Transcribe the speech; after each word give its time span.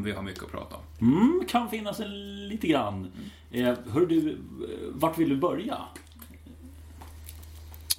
om 0.00 0.04
vi 0.04 0.12
har 0.12 0.22
mycket 0.22 0.44
att 0.44 0.50
prata 0.50 0.76
om. 0.76 0.82
Mm, 1.00 1.44
kan 1.48 1.70
finnas 1.70 2.00
en 2.00 2.48
lite 2.48 2.66
grann. 2.66 3.12
Eh, 3.50 3.74
hör 3.92 4.06
du, 4.06 4.30
eh, 4.30 4.36
vart 4.88 5.18
vill 5.18 5.28
du 5.28 5.36
börja? 5.36 5.78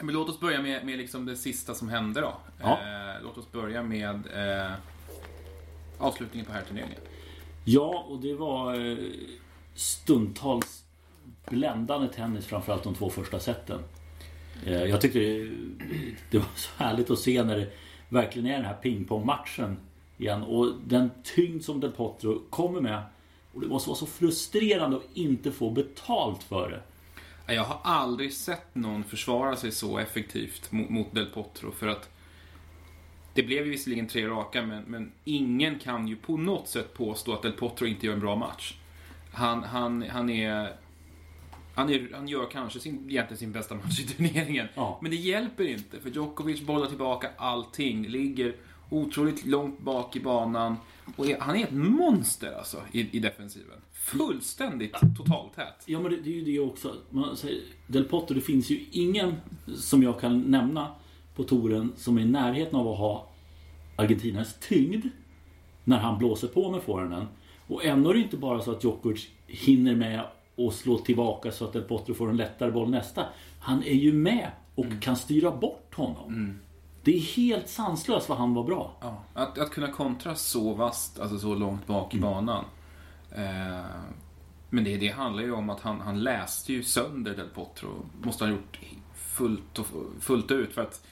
Men 0.02 0.16
låt 0.16 0.30
oss 0.30 0.40
börja 0.40 0.62
med, 0.62 0.86
med 0.86 0.98
liksom 0.98 1.26
det 1.26 1.36
sista 1.36 1.74
som 1.74 1.90
hände 1.90 2.22
då. 2.22 2.34
Ja. 2.62 2.72
Eh, 2.72 3.24
låt 3.24 3.38
oss 3.38 3.52
börja 3.52 3.84
med 3.84 4.16
eh, 4.16 4.72
avslutningen 5.98 6.46
på 6.46 6.54
herrturneringen. 6.54 7.00
Ja, 7.66 8.06
och 8.08 8.20
det 8.20 8.34
var 8.34 8.92
eh, 8.92 8.98
stundtals 9.74 10.84
bländande 11.50 12.08
tennis, 12.08 12.46
framförallt 12.46 12.84
de 12.84 12.96
två 12.96 13.10
första 13.10 13.40
seten. 13.40 13.80
Eh, 14.66 14.84
jag 14.84 15.02
tyckte 15.02 15.20
det, 15.20 15.50
det 16.32 16.38
var 16.38 16.48
så 16.56 16.84
härligt 16.84 17.12
att 17.12 17.20
se 17.20 17.44
när 17.44 17.58
det 17.58 17.70
verkligen 18.10 18.48
är 18.48 18.58
den 18.58 18.66
här 18.66 18.74
pingpongmatchen 18.74 19.78
igen. 20.22 20.44
Och 20.44 20.74
den 20.88 21.12
tyngd 21.24 21.64
som 21.64 21.80
Del 21.80 21.92
Potro 21.92 22.42
kommer 22.50 22.82
med. 22.82 23.04
Och 23.54 23.62
det 23.62 23.68
måste 23.68 23.90
vara 23.90 23.98
så 23.98 24.06
frustrerande 24.06 24.98
att 24.98 25.18
inte 25.18 25.52
få 25.52 25.70
betalt 25.70 26.44
för 26.44 26.70
det. 26.70 26.82
Jag 27.54 27.64
har 27.64 27.80
aldrig 27.84 28.34
sett 28.34 28.76
någon 28.76 29.04
försvara 29.04 29.56
sig 29.56 29.72
så 29.72 29.98
effektivt 29.98 30.72
mot, 30.72 30.90
mot 30.90 31.16
Del 31.16 31.26
Potro 31.26 31.72
för 31.72 31.88
att 31.88 32.10
det 33.34 33.44
blev 33.44 33.66
ju 33.66 33.72
visserligen 33.72 34.08
tre 34.08 34.28
raka 34.28 34.62
men, 34.62 34.84
men 34.84 35.12
ingen 35.24 35.80
kan 35.80 36.08
ju 36.08 36.16
på 36.16 36.38
något 36.38 36.68
sätt 36.68 36.94
påstå 36.94 37.34
att 37.34 37.42
Del 37.42 37.52
Potro 37.52 37.88
inte 37.88 38.06
gör 38.06 38.14
en 38.14 38.20
bra 38.20 38.36
match. 38.36 38.74
Han, 39.34 39.64
han, 39.64 40.02
han 40.10 40.30
är... 40.30 40.76
Han, 41.76 41.90
är, 41.90 42.10
han 42.14 42.28
gör 42.28 42.50
kanske 42.52 42.80
sin, 42.80 43.10
egentligen 43.10 43.38
sin 43.38 43.52
bästa 43.52 43.76
match 43.76 44.00
i 44.00 44.08
turneringen. 44.08 44.68
Ja. 44.76 45.00
Men 45.02 45.12
det 45.12 45.18
hjälper 45.18 45.68
inte 45.68 46.00
för 46.00 46.10
Djokovic 46.10 46.62
bollar 46.62 46.88
tillbaka 46.88 47.30
allting. 47.38 48.08
Ligger 48.08 48.56
otroligt 48.92 49.46
långt 49.46 49.80
bak 49.80 50.16
i 50.16 50.20
banan. 50.20 50.76
Och 51.16 51.30
är, 51.30 51.40
han 51.40 51.56
är 51.56 51.64
ett 51.64 51.74
monster 51.74 52.54
alltså 52.58 52.78
i, 52.92 53.18
i 53.18 53.20
defensiven. 53.20 53.82
Fullständigt 53.94 54.96
totaltät. 55.18 55.84
Ja 55.86 56.00
men 56.00 56.12
det, 56.12 56.18
det 56.18 56.30
är 56.30 56.34
ju 56.34 56.44
det 56.44 56.60
också. 56.60 56.96
Man 57.10 57.38
säger, 57.38 57.62
Del 57.88 58.04
Potro, 58.04 58.36
det 58.36 58.42
finns 58.42 58.70
ju 58.70 58.86
ingen 58.92 59.36
som 59.76 60.04
jag 60.04 60.20
kan 60.20 60.42
nämna 60.42 60.88
på 61.36 61.44
touren 61.44 61.94
som 61.98 62.18
är 62.18 62.22
i 62.22 62.26
närheten 62.26 62.76
av 62.76 62.88
att 62.88 62.98
ha 62.98 63.30
Argentinas 63.96 64.56
tyngd 64.60 65.06
när 65.84 65.98
han 65.98 66.18
blåser 66.18 66.48
på 66.48 66.72
med 66.72 66.82
forehanden. 66.82 67.28
Och 67.68 67.86
ändå 67.86 68.10
är 68.10 68.14
det 68.14 68.20
inte 68.20 68.38
bara 68.38 68.62
så 68.62 68.72
att 68.72 68.84
Djokovic 68.84 69.28
hinner 69.48 69.96
med 69.96 70.26
och 70.56 70.74
slå 70.74 70.98
tillbaka 70.98 71.52
så 71.52 71.66
att 71.66 71.74
Del 71.74 71.82
Potro 71.82 72.14
får 72.14 72.30
en 72.30 72.38
lättare 72.38 72.72
boll 72.72 72.90
nästa. 72.90 73.26
Han 73.60 73.84
är 73.84 73.94
ju 73.94 74.14
med 74.14 74.52
och 74.76 74.86
kan 75.02 75.16
styra 75.16 75.52
bort 75.52 75.96
honom. 75.96 76.60
Det 77.04 77.16
är 77.16 77.20
helt 77.20 77.70
sanslöst 77.70 78.30
vad 78.30 78.38
han 78.38 78.54
var 78.54 78.64
bra. 78.64 78.98
Ja, 79.02 79.24
att, 79.34 79.58
att 79.58 79.72
kunna 79.72 79.92
kontra 79.92 80.36
så 80.36 80.74
vast, 80.74 81.20
alltså 81.20 81.40
så 81.40 81.56
långt 81.56 81.88
bak 81.88 82.16
i 82.16 82.20
banan. 82.20 82.66
Eh, 83.32 83.86
men 84.70 84.84
det, 84.84 84.98
det 84.98 85.08
handlar 85.08 85.44
ju 85.44 85.52
om 85.52 85.70
att 85.70 85.80
han, 85.80 86.02
han 86.02 86.24
läste 86.24 86.74
ju 86.74 86.84
sönder 86.84 87.36
Del 87.36 87.48
Potro. 87.48 88.06
Måste 88.24 88.44
ha 88.44 88.52
gjort 88.52 88.80
fullt, 89.16 89.80
och, 89.80 89.88
fullt 90.20 90.52
ut. 90.52 90.74
För 90.74 90.82
att 90.82 91.08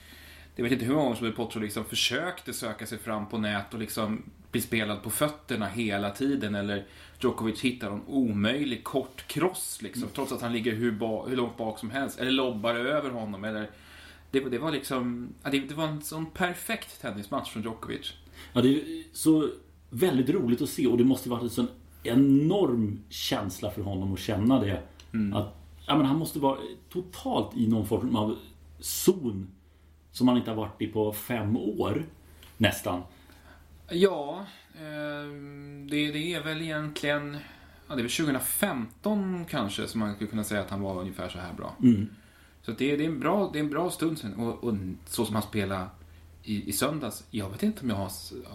jag 0.56 0.62
vet 0.62 0.72
inte 0.72 0.84
hur 0.84 0.92
många 0.92 1.04
gånger 1.04 1.16
som 1.16 1.26
Del 1.26 1.36
Potro 1.36 1.60
liksom 1.60 1.84
försökte 1.84 2.52
söka 2.52 2.86
sig 2.86 2.98
fram 2.98 3.26
på 3.26 3.38
nät 3.38 3.74
och 3.74 3.80
liksom 3.80 4.22
bli 4.50 4.60
spelad 4.60 5.02
på 5.02 5.10
fötterna 5.10 5.66
hela 5.66 6.10
tiden. 6.10 6.54
Eller 6.54 6.86
Djokovic 7.20 7.60
hittar 7.60 7.90
en 7.90 8.02
omöjlig 8.06 8.84
kort 8.84 9.26
cross 9.26 9.78
liksom. 9.82 10.08
Trots 10.14 10.32
att 10.32 10.42
han 10.42 10.52
ligger 10.52 10.74
hur, 10.74 10.92
ba, 10.92 11.26
hur 11.26 11.36
långt 11.36 11.56
bak 11.56 11.78
som 11.78 11.90
helst. 11.90 12.20
Eller 12.20 12.30
lobbar 12.30 12.74
över 12.74 13.10
honom. 13.10 13.44
Eller, 13.44 13.70
det, 14.30 14.40
det 14.40 14.58
var 14.58 14.72
liksom, 14.72 15.34
det, 15.42 15.60
det 15.60 15.74
var 15.74 15.86
en 15.86 16.02
sån 16.02 16.26
perfekt 16.26 17.00
tennismatch 17.00 17.50
från 17.50 17.62
Djokovic. 17.62 18.12
Ja, 18.52 18.60
det 18.60 18.68
är 18.68 19.04
så 19.12 19.48
väldigt 19.90 20.30
roligt 20.30 20.62
att 20.62 20.68
se 20.68 20.86
och 20.86 20.98
det 20.98 21.04
måste 21.04 21.30
varit 21.30 21.42
en 21.42 21.50
sån 21.50 21.68
enorm 22.02 23.00
känsla 23.08 23.70
för 23.70 23.82
honom 23.82 24.12
att 24.12 24.18
känna 24.18 24.60
det. 24.60 24.82
Att, 25.34 25.54
ja, 25.86 25.96
men 25.96 26.06
han 26.06 26.16
måste 26.16 26.38
vara 26.38 26.58
totalt 26.88 27.56
i 27.56 27.66
någon 27.66 27.86
form 27.86 28.16
av 28.16 28.38
zon 28.78 29.50
som 30.12 30.28
han 30.28 30.36
inte 30.36 30.50
har 30.50 30.56
varit 30.56 30.82
i 30.82 30.86
på 30.86 31.12
fem 31.12 31.56
år. 31.56 32.06
Nästan. 32.56 33.02
Ja, 33.90 34.46
eh, 34.74 35.32
det, 35.90 36.12
det 36.12 36.34
är 36.34 36.44
väl 36.44 36.62
egentligen... 36.62 37.36
Ja, 37.88 37.94
det 37.94 38.00
är 38.00 38.02
väl 38.02 38.10
2015 38.10 39.44
kanske 39.44 39.86
som 39.86 40.00
man 40.00 40.14
skulle 40.14 40.30
kunna 40.30 40.44
säga 40.44 40.60
att 40.60 40.70
han 40.70 40.80
var 40.80 41.00
ungefär 41.00 41.28
så 41.28 41.38
här 41.38 41.52
bra. 41.52 41.74
Så 42.70 42.76
det, 42.78 42.96
det, 42.96 43.04
är 43.04 43.08
en 43.08 43.20
bra, 43.20 43.50
det 43.52 43.58
är 43.58 43.62
en 43.62 43.70
bra 43.70 43.90
stund 43.90 44.18
sen. 44.18 44.34
Och, 44.34 44.64
och 44.64 44.74
så 45.06 45.24
som 45.24 45.34
han 45.34 45.42
spelade 45.42 45.86
i, 46.42 46.68
i 46.68 46.72
söndags. 46.72 47.24
Jag 47.30 47.50
vet 47.50 47.62
inte 47.62 47.82
om 47.82 47.90
jag 47.90 47.96
har 47.96 48.10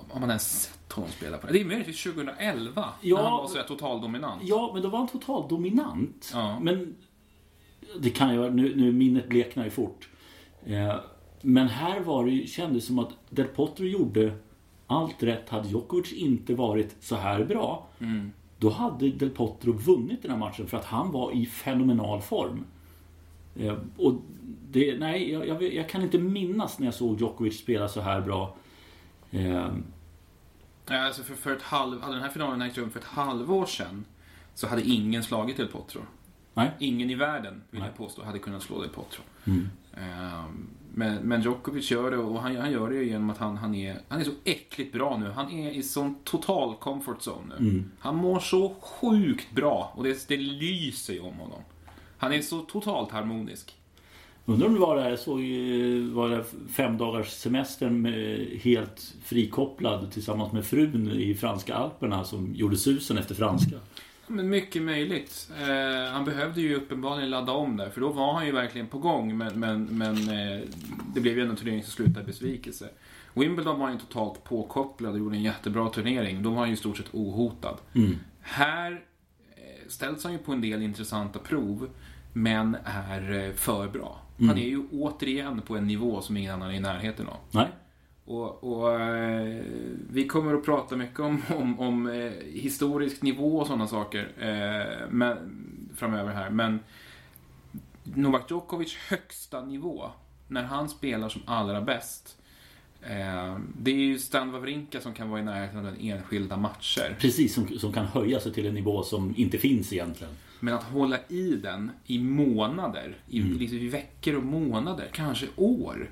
om 0.09 0.21
man 0.21 0.29
ens 0.29 0.61
sett 0.61 0.91
honom 0.91 1.09
spela 1.11 1.37
på 1.37 1.47
det. 1.47 1.53
Det 1.53 1.61
är 1.61 1.65
möjligtvis 1.65 2.03
2011 2.03 2.89
Ja, 3.01 3.15
när 3.15 3.23
han 3.23 3.31
var 3.31 3.47
så 3.47 3.57
här 3.57 3.63
totaldominant. 3.63 4.41
Ja, 4.45 4.71
men 4.73 4.81
då 4.81 4.89
var 4.89 4.99
han 4.99 5.07
totalt 5.07 5.49
dominant. 5.49 6.31
Ja. 6.33 6.59
Men 6.59 6.95
det 7.99 8.09
kan 8.09 8.33
ju 8.33 8.49
nu, 8.49 8.75
nu 8.75 8.91
minnet 8.91 9.29
bleknar 9.29 9.63
ju 9.63 9.69
fort. 9.69 10.09
Eh, 10.65 10.95
men 11.41 11.67
här 11.67 11.99
var 11.99 12.25
det 12.25 12.47
kändes 12.47 12.85
som 12.85 12.99
att 12.99 13.09
Del 13.29 13.47
Potro 13.47 13.85
gjorde 13.85 14.33
allt 14.87 15.23
rätt. 15.23 15.49
Hade 15.49 15.67
Djokovic 15.69 16.13
inte 16.13 16.55
varit 16.55 16.95
så 16.99 17.15
här 17.15 17.43
bra, 17.43 17.87
då 18.57 18.69
hade 18.69 19.09
Del 19.09 19.29
Potro 19.29 19.71
vunnit 19.71 20.21
den 20.21 20.31
här 20.31 20.37
matchen 20.37 20.67
för 20.67 20.77
att 20.77 20.85
han 20.85 21.11
var 21.11 21.31
i 21.31 21.45
fenomenal 21.45 22.21
form. 22.21 22.65
Eh, 23.55 23.77
och 23.97 24.21
det, 24.71 24.97
nej, 24.99 25.31
jag, 25.31 25.47
jag, 25.47 25.63
jag 25.63 25.89
kan 25.89 26.01
inte 26.01 26.17
minnas 26.17 26.79
när 26.79 26.87
jag 26.87 26.93
såg 26.93 27.19
Djokovic 27.19 27.59
spela 27.59 27.87
så 27.87 28.01
här 28.01 28.21
bra. 28.21 28.55
Eh, 29.31 29.67
Ja, 30.87 31.05
Alltså 31.05 31.23
för, 31.23 31.35
för 31.35 31.55
ett 31.55 31.61
halv, 31.61 32.01
hade 32.01 32.13
den 32.13 32.23
här 32.23 32.29
finalen 32.29 32.61
ägt 32.61 32.77
rum 32.77 32.89
för 32.91 32.99
ett 32.99 33.05
halvår 33.05 33.65
sedan 33.65 34.05
så 34.55 34.67
hade 34.67 34.81
ingen 34.81 35.23
slagit 35.23 35.57
Del 35.57 35.67
Potro. 35.67 36.01
nej. 36.53 36.71
Ingen 36.79 37.09
i 37.09 37.15
världen, 37.15 37.61
vill 37.69 37.79
Nej. 37.79 37.89
jag 37.89 37.97
påstå, 37.97 38.23
hade 38.23 38.39
kunnat 38.39 38.63
slå 38.63 38.81
Del 38.81 38.89
Potro. 38.89 39.21
Ehm, 39.45 40.67
Men, 40.93 41.15
men 41.15 41.41
Djokovic 41.41 41.91
gör 41.91 42.11
det 42.11 42.17
och 42.17 42.41
han, 42.41 42.55
han 42.55 42.71
gör 42.71 42.89
det 42.89 43.03
genom 43.03 43.29
att 43.29 43.37
han, 43.37 43.57
han, 43.57 43.75
är, 43.75 43.97
han 44.07 44.19
är 44.19 44.23
så 44.23 44.31
äckligt 44.43 44.93
bra 44.93 45.17
nu. 45.17 45.29
Han 45.31 45.51
är 45.51 45.71
i 45.71 45.83
sån 45.83 46.15
total 46.23 46.75
comfort 46.75 47.17
zone 47.27 47.55
nu. 47.59 47.83
Han 47.99 48.15
mår 48.15 48.39
så 48.39 48.75
sjukt 48.81 49.51
bra 49.51 49.91
och 49.95 50.03
det, 50.03 50.27
det 50.27 50.37
lyser 50.37 51.13
ju 51.13 51.19
om 51.19 51.33
honom. 51.33 51.61
Han 52.17 52.33
är 52.33 52.41
så 52.41 52.59
totalt 52.59 53.11
harmonisk. 53.11 53.75
Undrar 54.45 54.67
om 54.67 54.73
det 54.73 54.79
var 54.79 54.95
det 54.95 55.01
här, 55.01 55.15
såg 55.15 55.39
var 56.13 56.29
det 56.29 56.43
fem 56.73 56.97
dagars 56.97 57.29
semestern 57.29 58.01
med, 58.01 58.47
helt 58.61 59.13
frikopplad 59.23 60.11
tillsammans 60.11 60.53
med 60.53 60.65
frun 60.65 61.11
i 61.11 61.35
franska 61.35 61.75
alperna 61.75 62.23
som 62.23 62.55
gjorde 62.55 62.77
susen 62.77 63.17
efter 63.17 63.35
franska. 63.35 63.75
Men 64.27 64.49
mycket 64.49 64.81
möjligt. 64.81 65.49
Eh, 65.61 66.11
han 66.11 66.25
behövde 66.25 66.61
ju 66.61 66.75
uppenbarligen 66.75 67.29
ladda 67.29 67.51
om 67.51 67.77
där, 67.77 67.89
för 67.89 68.01
då 68.01 68.09
var 68.09 68.33
han 68.33 68.45
ju 68.45 68.51
verkligen 68.51 68.87
på 68.87 68.97
gång. 68.97 69.37
Men, 69.37 69.59
men, 69.59 69.83
men 69.83 70.15
eh, 70.15 70.61
det 71.15 71.21
blev 71.21 71.37
ju 71.37 71.49
en 71.49 71.55
turnering 71.55 71.83
som 71.83 71.91
slutade 71.91 72.21
i 72.21 72.23
besvikelse. 72.23 72.89
Wimbledon 73.33 73.79
var 73.79 73.91
ju 73.91 73.97
totalt 73.97 74.43
påkopplad 74.43 75.11
och 75.11 75.19
gjorde 75.19 75.35
en 75.35 75.43
jättebra 75.43 75.89
turnering. 75.89 76.43
Då 76.43 76.49
var 76.49 76.57
han 76.57 76.67
ju 76.67 76.73
i 76.73 76.77
stort 76.77 76.97
sett 76.97 77.09
ohotad. 77.11 77.77
Här 78.41 78.91
eh, 78.91 78.97
ställs 79.87 80.23
han 80.23 80.33
ju 80.33 80.39
på 80.39 80.51
en 80.51 80.61
del 80.61 80.81
intressanta 80.81 81.39
prov, 81.39 81.89
men 82.33 82.77
är 82.85 83.31
eh, 83.31 83.53
för 83.53 83.87
bra. 83.87 84.21
Han 84.39 84.57
är 84.57 84.67
ju 84.67 84.83
återigen 84.91 85.61
på 85.61 85.77
en 85.77 85.87
nivå 85.87 86.21
som 86.21 86.37
ingen 86.37 86.53
annan 86.53 86.69
är 86.69 86.73
i 86.73 86.79
närheten 86.79 87.27
av. 87.27 87.37
Nej? 87.51 87.67
Och, 88.25 88.63
och 88.63 89.01
eh, 89.01 89.63
vi 90.09 90.27
kommer 90.27 90.53
att 90.53 90.65
prata 90.65 90.95
mycket 90.95 91.19
om, 91.19 91.41
om, 91.55 91.79
om 91.79 92.07
eh, 92.07 92.31
historisk 92.43 93.21
nivå 93.21 93.57
och 93.57 93.67
sådana 93.67 93.87
saker 93.87 94.31
eh, 94.37 95.09
men, 95.09 95.37
framöver 95.95 96.33
här. 96.33 96.49
Men 96.49 96.79
Novak 98.03 98.51
Djokovic 98.51 98.95
högsta 99.09 99.65
nivå, 99.65 100.11
när 100.47 100.63
han 100.63 100.89
spelar 100.89 101.29
som 101.29 101.41
allra 101.45 101.81
bäst, 101.81 102.37
det 103.77 103.91
är 103.91 103.95
ju 103.95 104.19
Stan 104.19 104.51
Wawrinka 104.51 105.01
som 105.01 105.13
kan 105.13 105.29
vara 105.29 105.41
i 105.41 105.43
närheten 105.43 105.77
av 105.77 105.83
den 105.83 105.97
enskilda 105.99 106.57
matcher. 106.57 107.17
Precis, 107.19 107.53
som, 107.53 107.79
som 107.79 107.93
kan 107.93 108.05
höja 108.05 108.39
sig 108.39 108.53
till 108.53 108.65
en 108.65 108.73
nivå 108.73 109.03
som 109.03 109.33
inte 109.37 109.57
finns 109.57 109.93
egentligen. 109.93 110.33
Men 110.59 110.73
att 110.73 110.83
hålla 110.83 111.17
i 111.27 111.55
den 111.55 111.91
i 112.05 112.19
månader, 112.19 113.17
i, 113.29 113.39
liksom 113.41 113.77
i 113.77 113.87
veckor 113.87 114.35
och 114.35 114.43
månader, 114.43 115.09
kanske 115.13 115.47
år. 115.55 116.11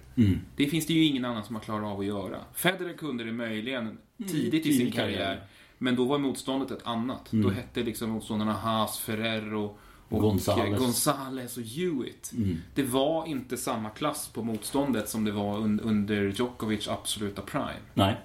Det 0.56 0.66
finns 0.66 0.88
det 0.88 0.94
ju 0.94 1.04
ingen 1.04 1.26
annan 1.26 1.44
som 1.44 1.56
har 1.56 1.64
klarat 1.64 1.86
av 1.86 2.00
att 2.00 2.06
göra. 2.06 2.38
Federer 2.54 2.94
kunde 2.94 3.24
det 3.24 3.32
möjligen 3.32 3.98
tidigt 4.32 4.66
i 4.66 4.74
sin 4.74 4.92
karriär. 4.92 5.18
karriär. 5.18 5.44
Men 5.78 5.96
då 5.96 6.06
var 6.06 6.18
motståndet 6.18 6.72
ett 6.72 6.88
annat. 6.88 7.30
Då 7.32 7.50
hette 7.50 7.84
liksom 7.84 8.10
motståndarna 8.10 8.54
Haas, 8.54 9.00
Ferrero 9.00 9.78
och 10.10 10.22
Gonzales. 10.22 10.80
Gonzales 10.80 11.58
och 11.58 11.64
Hewitt. 11.64 12.32
Det 12.76 12.84
var 12.84 13.26
inte 13.26 13.58
samma 13.58 13.90
klass 13.90 14.30
på 14.34 14.44
motståndet 14.44 15.10
som 15.10 15.24
det 15.24 15.32
var 15.32 15.58
un, 15.58 15.80
under 15.80 16.34
Djokovic 16.38 16.88
absoluta 16.88 17.42
prime. 17.42 17.80
Nej. 17.94 18.16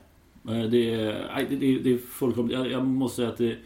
Eh, 0.48 0.62
Det, 0.70 0.94
är- 0.94 1.46
det, 1.48 1.56
det, 1.56 1.78
det 1.78 1.92
är 1.92 1.98
fullkomligt... 1.98 2.58
Jag, 2.58 2.70
jag 2.70 2.86
måste 2.86 3.16
säga 3.16 3.28
att 3.28 3.38
det, 3.38 3.56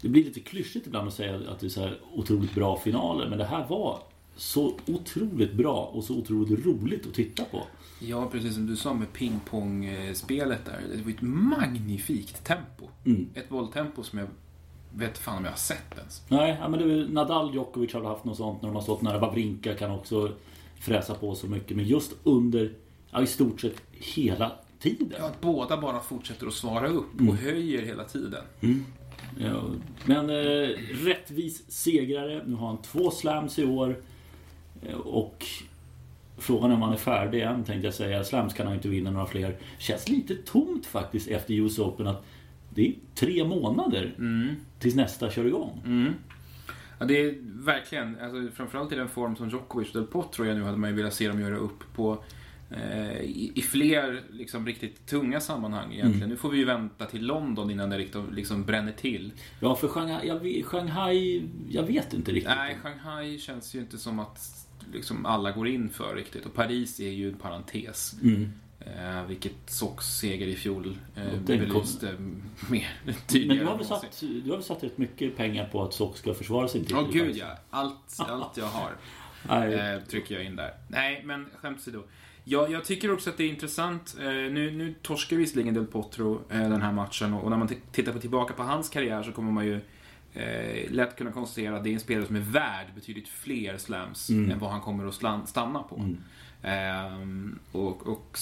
det 0.00 0.08
blir 0.08 0.24
lite 0.24 0.40
klyschigt 0.40 0.86
ibland 0.86 1.08
att 1.08 1.14
säga 1.14 1.40
att 1.50 1.60
det 1.60 1.66
är 1.66 1.70
så 1.70 1.80
här 1.80 1.98
otroligt 2.12 2.54
bra 2.54 2.76
finaler. 2.78 3.28
Men 3.28 3.38
det 3.38 3.44
här 3.44 3.66
var 3.68 4.02
så 4.36 4.74
otroligt 4.86 5.52
bra 5.52 5.90
och 5.94 6.04
så 6.04 6.14
otroligt 6.18 6.66
roligt 6.66 7.06
att 7.06 7.14
titta 7.14 7.44
på. 7.44 7.62
Ja, 8.00 8.28
precis 8.32 8.54
som 8.54 8.66
du 8.66 8.76
sa 8.76 8.94
med 8.94 9.12
pingpongspelet 9.12 10.64
där. 10.64 10.80
Det 10.96 11.02
var 11.02 11.10
ett 11.10 11.22
magnifikt 11.22 12.44
tempo. 12.44 12.88
Mm. 13.04 13.28
Ett 13.34 13.48
bolltempo 13.48 14.02
som 14.02 14.18
jag 14.18 14.28
vet 14.96 15.18
fan 15.18 15.38
om 15.38 15.44
jag 15.44 15.50
har 15.52 15.56
sett 15.58 15.98
ens. 15.98 16.22
Nej, 16.28 16.56
men 16.60 16.72
det 16.72 16.84
är, 16.84 16.88
väl- 16.88 17.12
Nadal, 17.12 17.54
Djokovic 17.54 17.92
har 17.94 18.04
haft 18.04 18.24
något 18.24 18.36
sånt 18.36 18.62
när 18.62 18.68
de 18.68 18.74
har 18.74 18.82
stått 18.82 19.02
nära. 19.02 19.18
Wawrinka 19.18 19.74
kan 19.74 19.90
också 19.90 20.32
fräsa 20.80 21.14
på 21.14 21.34
så 21.34 21.46
mycket. 21.46 21.76
Men 21.76 21.84
just 21.86 22.12
under, 22.22 22.72
ja, 23.10 23.22
i 23.22 23.26
stort 23.26 23.60
sett 23.60 23.82
hela 23.92 24.52
tiden. 24.78 25.12
Ja, 25.18 25.26
att 25.26 25.40
båda 25.40 25.76
bara 25.76 26.00
fortsätter 26.00 26.46
att 26.46 26.52
svara 26.52 26.88
upp 26.88 27.20
och 27.28 27.36
höjer 27.36 27.82
hela 27.82 28.04
tiden. 28.04 28.42
Ja, 29.38 29.62
men 30.04 30.30
eh, 30.30 30.68
rättvis 31.04 31.62
segrare. 31.72 32.42
Nu 32.46 32.54
har 32.54 32.66
han 32.66 32.82
två 32.82 33.10
slams 33.10 33.58
i 33.58 33.64
år. 33.64 33.96
Eh, 34.82 34.94
och 34.96 35.46
frågan 36.38 36.70
är 36.70 36.74
om 36.74 36.82
han 36.82 36.92
är 36.92 36.96
färdig 36.96 37.42
än 37.42 37.64
tänkte 37.64 37.86
jag 37.86 37.94
säga. 37.94 38.24
Slams 38.24 38.54
kan 38.54 38.66
han 38.66 38.76
inte 38.76 38.88
vinna 38.88 39.10
några 39.10 39.26
fler. 39.26 39.56
Känns 39.78 40.08
lite 40.08 40.34
tomt 40.34 40.86
faktiskt 40.86 41.28
efter 41.28 41.54
US 41.54 41.78
Open 41.78 42.06
att 42.06 42.24
det 42.74 42.86
är 42.88 42.94
tre 43.14 43.44
månader 43.44 44.14
tills 44.78 44.94
nästa 44.94 45.30
kör 45.30 45.44
igång. 45.46 45.80
Ja, 46.98 47.06
det 47.06 47.20
är 47.20 47.34
verkligen, 47.64 48.18
alltså, 48.20 48.56
framförallt 48.56 48.92
i 48.92 48.94
den 48.94 49.08
form 49.08 49.36
som 49.36 49.48
Djokovic 49.50 49.88
och 49.88 49.94
Del 49.94 50.06
Potro 50.06 50.44
är 50.44 50.54
nu 50.54 50.62
hade 50.62 50.76
man 50.78 50.90
ju 50.90 50.96
velat 50.96 51.14
se 51.14 51.28
dem 51.28 51.40
göra 51.40 51.56
upp 51.56 51.94
på 51.94 52.24
eh, 52.70 53.20
i, 53.20 53.52
i 53.54 53.62
fler 53.62 54.22
liksom, 54.30 54.66
riktigt 54.66 55.06
tunga 55.06 55.40
sammanhang 55.40 55.92
egentligen. 55.92 56.28
Nu 56.28 56.36
får 56.36 56.50
vi 56.50 56.58
ju 56.58 56.64
vänta 56.64 57.06
till 57.06 57.26
London 57.26 57.70
innan 57.70 57.90
det 57.90 57.98
liksom, 57.98 58.32
liksom 58.32 58.64
bränner 58.64 58.92
till. 58.92 59.32
Ja, 59.60 59.74
för 59.76 59.88
Shanghai 59.88 60.28
jag, 60.28 60.40
vet- 60.40 60.66
Shanghai, 60.66 61.42
jag 61.68 61.82
vet 61.82 62.12
inte 62.14 62.32
riktigt. 62.32 62.52
Nej, 62.56 62.76
Shanghai 62.82 63.38
känns 63.38 63.74
ju 63.74 63.78
inte 63.80 63.98
som 63.98 64.18
att 64.18 64.66
liksom, 64.92 65.26
alla 65.26 65.50
går 65.52 65.68
in 65.68 65.88
för 65.90 66.14
riktigt. 66.16 66.46
Och 66.46 66.54
Paris 66.54 67.00
är 67.00 67.10
ju 67.10 67.28
en 67.28 67.34
parentes. 67.38 68.16
Mm. 68.22 68.52
Eh, 68.86 69.26
vilket 69.26 69.52
Sox 69.66 70.06
seger 70.06 70.46
i 70.46 70.56
fjol 70.56 70.98
eh, 71.16 71.40
belyste 71.40 72.16
mer 72.70 72.88
Men 73.04 73.14
tydligare. 73.26 73.60
du 73.60 73.66
har, 73.66 73.76
väl 73.76 73.86
satt, 73.86 74.20
du 74.20 74.50
har 74.50 74.56
väl 74.56 74.64
satt 74.64 74.84
rätt 74.84 74.98
mycket 74.98 75.36
pengar 75.36 75.68
på 75.68 75.82
att 75.82 75.94
Sox 75.94 76.18
ska 76.18 76.34
försvara 76.34 76.68
sin 76.68 76.84
titel? 76.84 76.96
Åh 76.98 77.10
gud 77.12 77.22
faktiskt? 77.22 77.40
ja. 77.40 77.58
Allt, 77.70 78.18
allt 78.18 78.56
jag 78.56 78.66
har. 78.66 78.96
Eh, 79.48 80.00
trycker 80.00 80.34
jag 80.34 80.44
in 80.44 80.56
där. 80.56 80.74
Nej, 80.88 81.22
men 81.24 81.46
skämt 81.60 81.78
åsido. 81.78 82.02
Jag, 82.44 82.70
jag 82.70 82.84
tycker 82.84 83.12
också 83.12 83.30
att 83.30 83.36
det 83.36 83.44
är 83.44 83.48
intressant. 83.48 84.16
Eh, 84.18 84.24
nu, 84.26 84.70
nu 84.70 84.94
torskar 85.02 85.36
visserligen 85.36 85.74
Del 85.74 85.86
Potro 85.86 86.40
eh, 86.50 86.60
den 86.60 86.82
här 86.82 86.92
matchen 86.92 87.34
och, 87.34 87.44
och 87.44 87.50
när 87.50 87.56
man 87.56 87.68
tittar 87.92 88.12
på, 88.12 88.18
tillbaka 88.18 88.54
på 88.54 88.62
hans 88.62 88.88
karriär 88.88 89.22
så 89.22 89.32
kommer 89.32 89.52
man 89.52 89.66
ju 89.66 89.80
eh, 90.32 90.90
lätt 90.90 91.16
kunna 91.16 91.32
konstatera 91.32 91.76
att 91.76 91.84
det 91.84 91.90
är 91.90 91.94
en 91.94 92.00
spelare 92.00 92.26
som 92.26 92.36
är 92.36 92.40
värd 92.40 92.86
betydligt 92.94 93.28
fler 93.28 93.76
slams 93.78 94.30
än 94.30 94.58
vad 94.58 94.70
han 94.70 94.80
kommer 94.80 95.06
att 95.06 95.48
stanna 95.48 95.82
på. 95.82 96.14
Ehm, 96.62 97.58
och, 97.72 98.06
och 98.06 98.38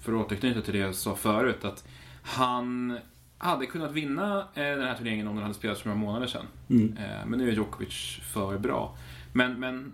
för 0.00 0.12
att 0.12 0.26
återknyta 0.26 0.60
till 0.60 0.72
det 0.72 0.78
jag 0.78 0.94
sa 0.94 1.16
förut 1.16 1.64
att 1.64 1.88
han 2.22 2.98
hade 3.38 3.66
kunnat 3.66 3.92
vinna 3.92 4.38
eh, 4.54 4.62
den 4.62 4.82
här 4.82 4.94
turneringen 4.94 5.28
om 5.28 5.34
den 5.34 5.42
hade 5.42 5.54
spelats 5.54 5.80
för 5.82 5.88
några 5.88 6.00
månader 6.00 6.26
sedan. 6.26 6.46
Eh, 6.98 7.26
men 7.26 7.38
nu 7.38 7.48
är 7.48 7.52
Djokovic 7.52 8.20
för 8.22 8.58
bra. 8.58 8.96
Men, 9.32 9.60
men 9.60 9.92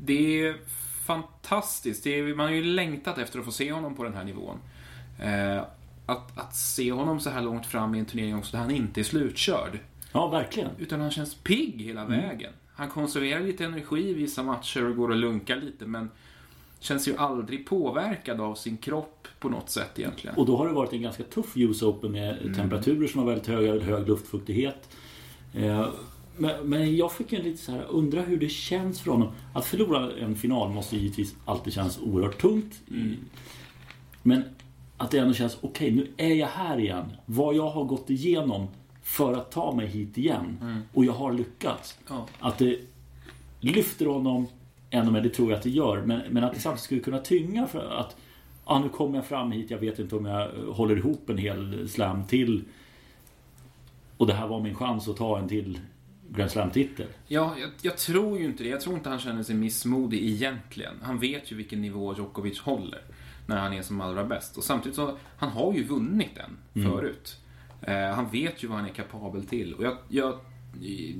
det 0.00 0.40
är 0.40 0.56
fantastiskt. 1.04 2.06
Är, 2.06 2.34
man 2.34 2.46
har 2.46 2.52
ju 2.52 2.64
längtat 2.64 3.18
efter 3.18 3.38
att 3.38 3.44
få 3.44 3.52
se 3.52 3.72
honom 3.72 3.94
på 3.94 4.04
den 4.04 4.14
här 4.14 4.24
nivån. 4.24 4.58
Eh, 5.18 5.62
att, 6.06 6.38
att 6.38 6.56
se 6.56 6.92
honom 6.92 7.20
så 7.20 7.30
här 7.30 7.42
långt 7.42 7.66
fram 7.66 7.94
i 7.94 7.98
en 7.98 8.06
turnering 8.06 8.36
också 8.36 8.52
där 8.52 8.58
han 8.58 8.70
inte 8.70 9.00
är 9.00 9.04
slutkörd. 9.04 9.78
ja, 10.12 10.28
verkligen. 10.28 10.70
Utan 10.78 11.00
han 11.00 11.10
känns 11.10 11.34
pigg 11.34 11.80
hela 11.80 12.04
vägen. 12.04 12.52
Han 12.74 12.88
konserverar 12.88 13.40
lite 13.40 13.64
energi 13.64 14.08
i 14.08 14.14
vissa 14.14 14.42
matcher 14.42 14.84
och 14.84 14.96
går 14.96 15.08
och 15.08 15.16
lunkar 15.16 15.56
lite 15.56 15.86
men 15.86 16.10
känns 16.82 17.08
ju 17.08 17.16
aldrig 17.16 17.66
påverkad 17.66 18.40
av 18.40 18.54
sin 18.54 18.76
kropp 18.76 19.28
på 19.40 19.48
något 19.48 19.70
sätt 19.70 19.98
egentligen. 19.98 20.36
Och 20.36 20.46
då 20.46 20.56
har 20.56 20.66
det 20.68 20.72
varit 20.74 20.92
en 20.92 21.02
ganska 21.02 21.22
tuff 21.22 21.56
US 21.56 21.82
Open 21.82 22.12
med 22.12 22.38
Mm. 22.42 22.54
temperaturer 22.54 23.08
som 23.08 23.20
var 23.20 23.28
väldigt 23.32 23.46
höga, 23.48 23.80
hög 23.80 24.08
luftfuktighet. 24.08 24.88
Eh, 25.54 25.86
Men, 26.36 26.68
men 26.68 26.96
jag 26.96 27.12
fick 27.12 27.32
en 27.32 27.42
lite 27.42 27.62
så 27.62 27.72
här, 27.72 27.84
undra 27.90 28.20
hur 28.22 28.36
det 28.40 28.48
känns 28.48 29.00
för 29.00 29.10
honom. 29.10 29.28
Att 29.54 29.64
förlora 29.66 30.10
en 30.20 30.36
final 30.36 30.70
måste 30.70 30.96
givetvis 30.96 31.34
alltid 31.44 31.72
kännas 31.72 31.98
oerhört 32.00 32.40
tungt. 32.40 32.80
Mm. 32.90 33.16
Men 34.22 34.42
att 34.96 35.10
det 35.10 35.18
ändå 35.18 35.34
känns, 35.34 35.58
okej 35.60 35.90
nu 35.90 36.08
är 36.16 36.34
jag 36.34 36.46
här 36.46 36.80
igen. 36.80 37.04
Vad 37.26 37.54
jag 37.54 37.70
har 37.70 37.84
gått 37.84 38.10
igenom 38.10 38.66
för 39.02 39.32
att 39.32 39.50
ta 39.50 39.72
mig 39.74 39.86
hit 39.86 40.18
igen. 40.18 40.82
Och 40.94 41.04
jag 41.04 41.12
har 41.12 41.32
lyckats. 41.32 41.98
Mm. 42.10 42.20
Ja. 42.40 42.48
Att 42.48 42.58
det 42.58 42.78
lyfter 43.60 44.06
honom 44.06 44.46
ännu 44.92 45.10
mer, 45.10 45.20
det 45.20 45.28
tror 45.28 45.50
jag 45.50 45.56
att 45.56 45.62
det 45.62 45.70
gör. 45.70 46.02
Men, 46.02 46.20
men 46.30 46.44
att 46.44 46.54
det 46.54 46.60
samtidigt 46.60 46.84
skulle 46.84 47.00
kunna 47.00 47.18
tynga 47.18 47.66
för 47.66 47.90
att 47.90 48.16
Ja, 48.66 48.78
nu 48.78 48.88
kommer 48.88 49.18
jag 49.18 49.26
fram 49.26 49.52
hit. 49.52 49.70
Jag 49.70 49.78
vet 49.78 49.98
inte 49.98 50.16
om 50.16 50.26
jag 50.26 50.48
håller 50.48 50.96
ihop 50.96 51.30
en 51.30 51.38
hel 51.38 51.88
slam 51.88 52.24
till. 52.26 52.64
Och 54.16 54.26
det 54.26 54.34
här 54.34 54.46
var 54.46 54.60
min 54.60 54.74
chans 54.74 55.08
att 55.08 55.16
ta 55.16 55.38
en 55.38 55.48
till 55.48 55.80
Grand 56.28 56.50
Slam-titel. 56.50 57.06
Ja, 57.26 57.54
jag, 57.60 57.70
jag 57.82 57.96
tror 57.96 58.38
ju 58.38 58.44
inte 58.44 58.62
det. 58.62 58.68
Jag 58.68 58.80
tror 58.80 58.96
inte 58.96 59.08
han 59.08 59.18
känner 59.18 59.42
sig 59.42 59.54
missmodig 59.54 60.22
egentligen. 60.24 60.94
Han 61.02 61.18
vet 61.18 61.52
ju 61.52 61.56
vilken 61.56 61.82
nivå 61.82 62.14
Djokovic 62.16 62.60
håller 62.60 63.00
när 63.46 63.56
han 63.56 63.72
är 63.72 63.82
som 63.82 64.00
allra 64.00 64.24
bäst. 64.24 64.56
Och 64.56 64.64
samtidigt 64.64 64.96
så, 64.96 65.16
han 65.36 65.48
har 65.48 65.74
ju 65.74 65.84
vunnit 65.84 66.30
den 66.34 66.84
förut. 66.84 67.40
Eh, 67.82 67.94
han 67.94 68.30
vet 68.30 68.64
ju 68.64 68.68
vad 68.68 68.76
han 68.76 68.86
är 68.86 68.92
kapabel 68.92 69.46
till. 69.46 69.74
Och 69.74 69.84
jag, 69.84 69.96
jag, 70.08 70.38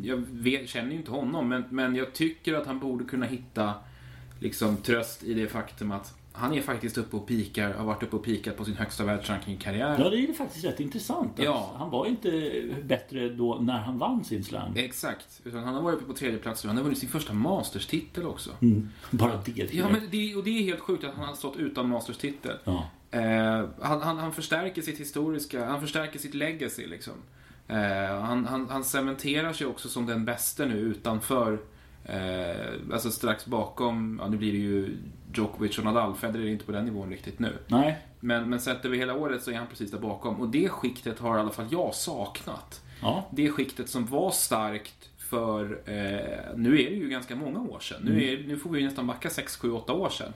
jag 0.03 0.17
vet, 0.31 0.69
känner 0.69 0.91
ju 0.91 0.97
inte 0.97 1.11
honom, 1.11 1.49
men, 1.49 1.65
men 1.71 1.95
jag 1.97 2.13
tycker 2.13 2.55
att 2.55 2.67
han 2.67 2.79
borde 2.79 3.05
kunna 3.05 3.27
hitta 3.27 3.75
liksom, 4.41 4.77
tröst 4.77 5.23
i 5.23 5.35
det 5.35 5.49
faktum 5.49 5.93
att 5.93 6.15
han 6.35 6.55
är 6.55 6.63
faktiskt 6.63 6.99
uppe 6.99 7.17
och 7.17 7.27
pikar, 7.27 7.73
har 7.73 7.85
varit 7.85 8.03
uppe 8.03 8.17
och 8.17 8.25
pikat 8.25 8.57
på 8.57 8.65
sin 8.65 8.77
högsta 8.77 9.05
världsranking 9.05 9.57
karriär. 9.57 9.97
Ja, 9.99 10.11
det 10.11 10.17
är 10.17 10.33
faktiskt 10.33 10.65
rätt 10.65 10.81
intressant. 10.81 11.33
Ja. 11.37 11.75
Han 11.77 11.91
var 11.91 12.07
inte 12.07 12.63
bättre 12.85 13.29
då 13.29 13.55
när 13.55 13.79
han 13.79 13.99
vann 13.99 14.25
sin 14.25 14.45
slam. 14.45 14.73
Exakt. 14.77 15.41
Utan 15.45 15.65
han 15.65 15.75
har 15.75 15.83
varit 15.83 15.97
uppe 15.97 16.05
på 16.05 16.13
tredje 16.13 16.39
plats 16.39 16.65
nu. 16.65 16.69
Han 16.69 16.77
har 16.77 16.85
vunnit 16.85 16.99
sin 16.99 17.09
första 17.09 17.33
Masters-titel 17.33 18.27
också. 18.27 18.51
Mm. 18.63 18.89
Bara 19.11 19.41
det. 19.45 19.75
Ja, 19.75 19.89
men 19.89 20.01
det, 20.11 20.35
och 20.35 20.45
det 20.45 20.51
är 20.51 20.63
helt 20.63 20.81
sjukt 20.81 21.05
att 21.05 21.15
han 21.15 21.25
har 21.25 21.35
stått 21.35 21.57
utan 21.57 21.89
Masters-titel. 21.89 22.57
ja. 22.65 22.89
Eh, 23.11 23.69
han, 23.81 24.03
han, 24.03 24.19
han 24.19 24.33
förstärker 24.33 24.83
sitt 24.83 25.01
historiska, 25.01 25.67
han 25.67 25.81
förstärker 25.81 26.19
sitt 26.19 26.35
legacy 26.35 26.87
liksom. 26.87 27.13
Eh, 27.73 28.21
han, 28.21 28.47
han, 28.47 28.69
han 28.71 28.85
cementerar 28.85 29.53
sig 29.53 29.67
också 29.67 29.89
som 29.89 30.07
den 30.07 30.25
bästa 30.25 30.65
nu 30.65 30.75
utanför, 30.75 31.59
eh, 32.05 32.93
alltså 32.93 33.11
strax 33.11 33.47
bakom, 33.47 34.19
ja 34.23 34.29
nu 34.29 34.37
blir 34.37 34.53
det 34.53 34.59
ju 34.59 34.97
Djokovic 35.35 35.79
och 35.79 35.85
Nadal, 35.85 36.15
Federer 36.15 36.45
är 36.45 36.49
inte 36.49 36.65
på 36.65 36.73
den 36.73 36.85
nivån 36.85 37.11
riktigt 37.11 37.39
nu. 37.39 37.53
Nej. 37.67 37.99
Men, 38.21 38.51
men 38.51 38.61
sett 38.61 38.85
över 38.85 38.97
hela 38.97 39.15
året 39.15 39.43
så 39.43 39.51
är 39.51 39.55
han 39.55 39.67
precis 39.67 39.91
där 39.91 39.99
bakom. 39.99 40.41
Och 40.41 40.49
det 40.49 40.69
skiktet 40.69 41.19
har 41.19 41.37
i 41.37 41.41
alla 41.41 41.51
fall 41.51 41.67
jag 41.71 41.95
saknat. 41.95 42.81
Ja. 43.03 43.29
Det 43.31 43.51
skiktet 43.51 43.89
som 43.89 44.07
var 44.07 44.31
starkt 44.31 45.09
för, 45.19 45.65
eh, 45.85 46.57
nu 46.57 46.81
är 46.81 46.91
det 46.91 46.97
ju 46.97 47.09
ganska 47.09 47.37
många 47.37 47.61
år 47.61 47.81
sedan. 47.81 48.01
Nu, 48.05 48.25
är, 48.25 48.47
nu 48.47 48.59
får 48.59 48.71
vi 48.71 48.81
ju 48.81 48.85
nästan 48.85 49.07
backa 49.07 49.31
6, 49.31 49.57
7, 49.57 49.73
8 49.73 49.93
år 49.93 50.09
sedan. 50.09 50.33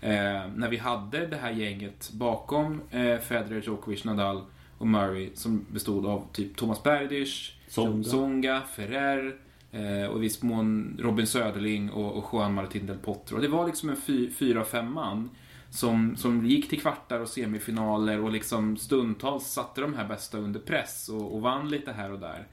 Eh, 0.00 0.48
när 0.54 0.68
vi 0.68 0.76
hade 0.76 1.26
det 1.26 1.36
här 1.36 1.50
gänget 1.50 2.10
bakom 2.12 2.80
eh, 2.90 3.18
Federer, 3.18 3.62
Djokovic, 3.66 4.04
Nadal 4.04 4.42
och 4.82 4.88
Murray 4.88 5.30
som 5.34 5.66
bestod 5.68 6.06
av 6.06 6.26
typ 6.32 6.56
Thomas 6.56 6.82
Berdych, 6.82 7.52
Tsonga. 7.68 8.02
Tsonga 8.02 8.60
Ferrer 8.60 9.36
eh, 9.72 10.06
och 10.06 10.18
i 10.18 10.20
viss 10.20 10.42
mån 10.42 10.96
Robin 11.00 11.26
Söderling 11.26 11.90
och, 11.90 12.16
och 12.16 12.28
Juan 12.32 12.54
Martin 12.54 12.86
del 12.86 12.98
Potro. 12.98 13.38
Det 13.38 13.48
var 13.48 13.66
liksom 13.66 13.90
en 13.90 13.96
fy, 13.96 14.30
fyra, 14.30 14.64
fem 14.64 14.92
man 14.92 15.30
som, 15.70 16.16
som 16.16 16.46
gick 16.46 16.68
till 16.68 16.80
kvartar 16.80 17.20
och 17.20 17.28
semifinaler 17.28 18.20
och 18.20 18.32
liksom 18.32 18.76
stundtals 18.76 19.44
satte 19.44 19.80
de 19.80 19.94
här 19.94 20.08
bästa 20.08 20.38
under 20.38 20.60
press 20.60 21.08
och, 21.08 21.34
och 21.34 21.40
vann 21.40 21.70
lite 21.70 21.92
här 21.92 22.12
och 22.12 22.20
där. 22.20 22.46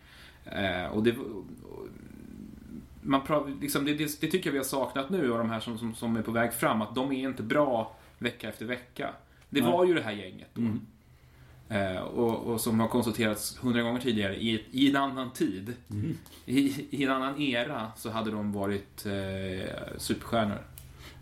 Eh, 0.45 0.91
och 0.91 1.03
det, 1.03 1.17
och, 1.17 1.45
man 3.01 3.21
pratar, 3.21 3.51
liksom, 3.61 3.85
det, 3.85 3.93
det, 3.93 4.21
det 4.21 4.27
tycker 4.27 4.47
jag 4.49 4.51
vi 4.51 4.57
har 4.57 4.65
saknat 4.65 5.09
nu 5.09 5.31
av 5.31 5.37
de 5.37 5.49
här 5.49 5.59
som, 5.59 5.77
som, 5.77 5.95
som 5.95 6.17
är 6.17 6.21
på 6.21 6.31
väg 6.31 6.53
fram, 6.53 6.81
att 6.81 6.95
de 6.95 7.11
är 7.11 7.29
inte 7.29 7.43
bra 7.43 7.95
vecka 8.17 8.49
efter 8.49 8.65
vecka. 8.65 9.09
Det 9.49 9.61
Nej. 9.61 9.71
var 9.71 9.85
ju 9.85 9.93
det 9.93 10.01
här 10.01 10.11
gänget 10.11 10.49
då. 10.53 10.61
Eh, 10.61 10.67
och, 12.13 12.47
och 12.47 12.61
som 12.61 12.79
har 12.79 12.87
konstaterats 12.87 13.57
hundra 13.61 13.81
gånger 13.81 14.01
tidigare, 14.01 14.35
i, 14.35 14.63
i 14.71 14.89
en 14.89 14.95
annan 14.95 15.31
tid, 15.33 15.73
i, 16.45 16.85
i 16.89 17.03
en 17.03 17.11
annan 17.11 17.41
era, 17.41 17.91
så 17.97 18.09
hade 18.09 18.31
de 18.31 18.51
varit 18.51 19.05
eh, 19.05 19.69
superstjärnor. 19.97 20.61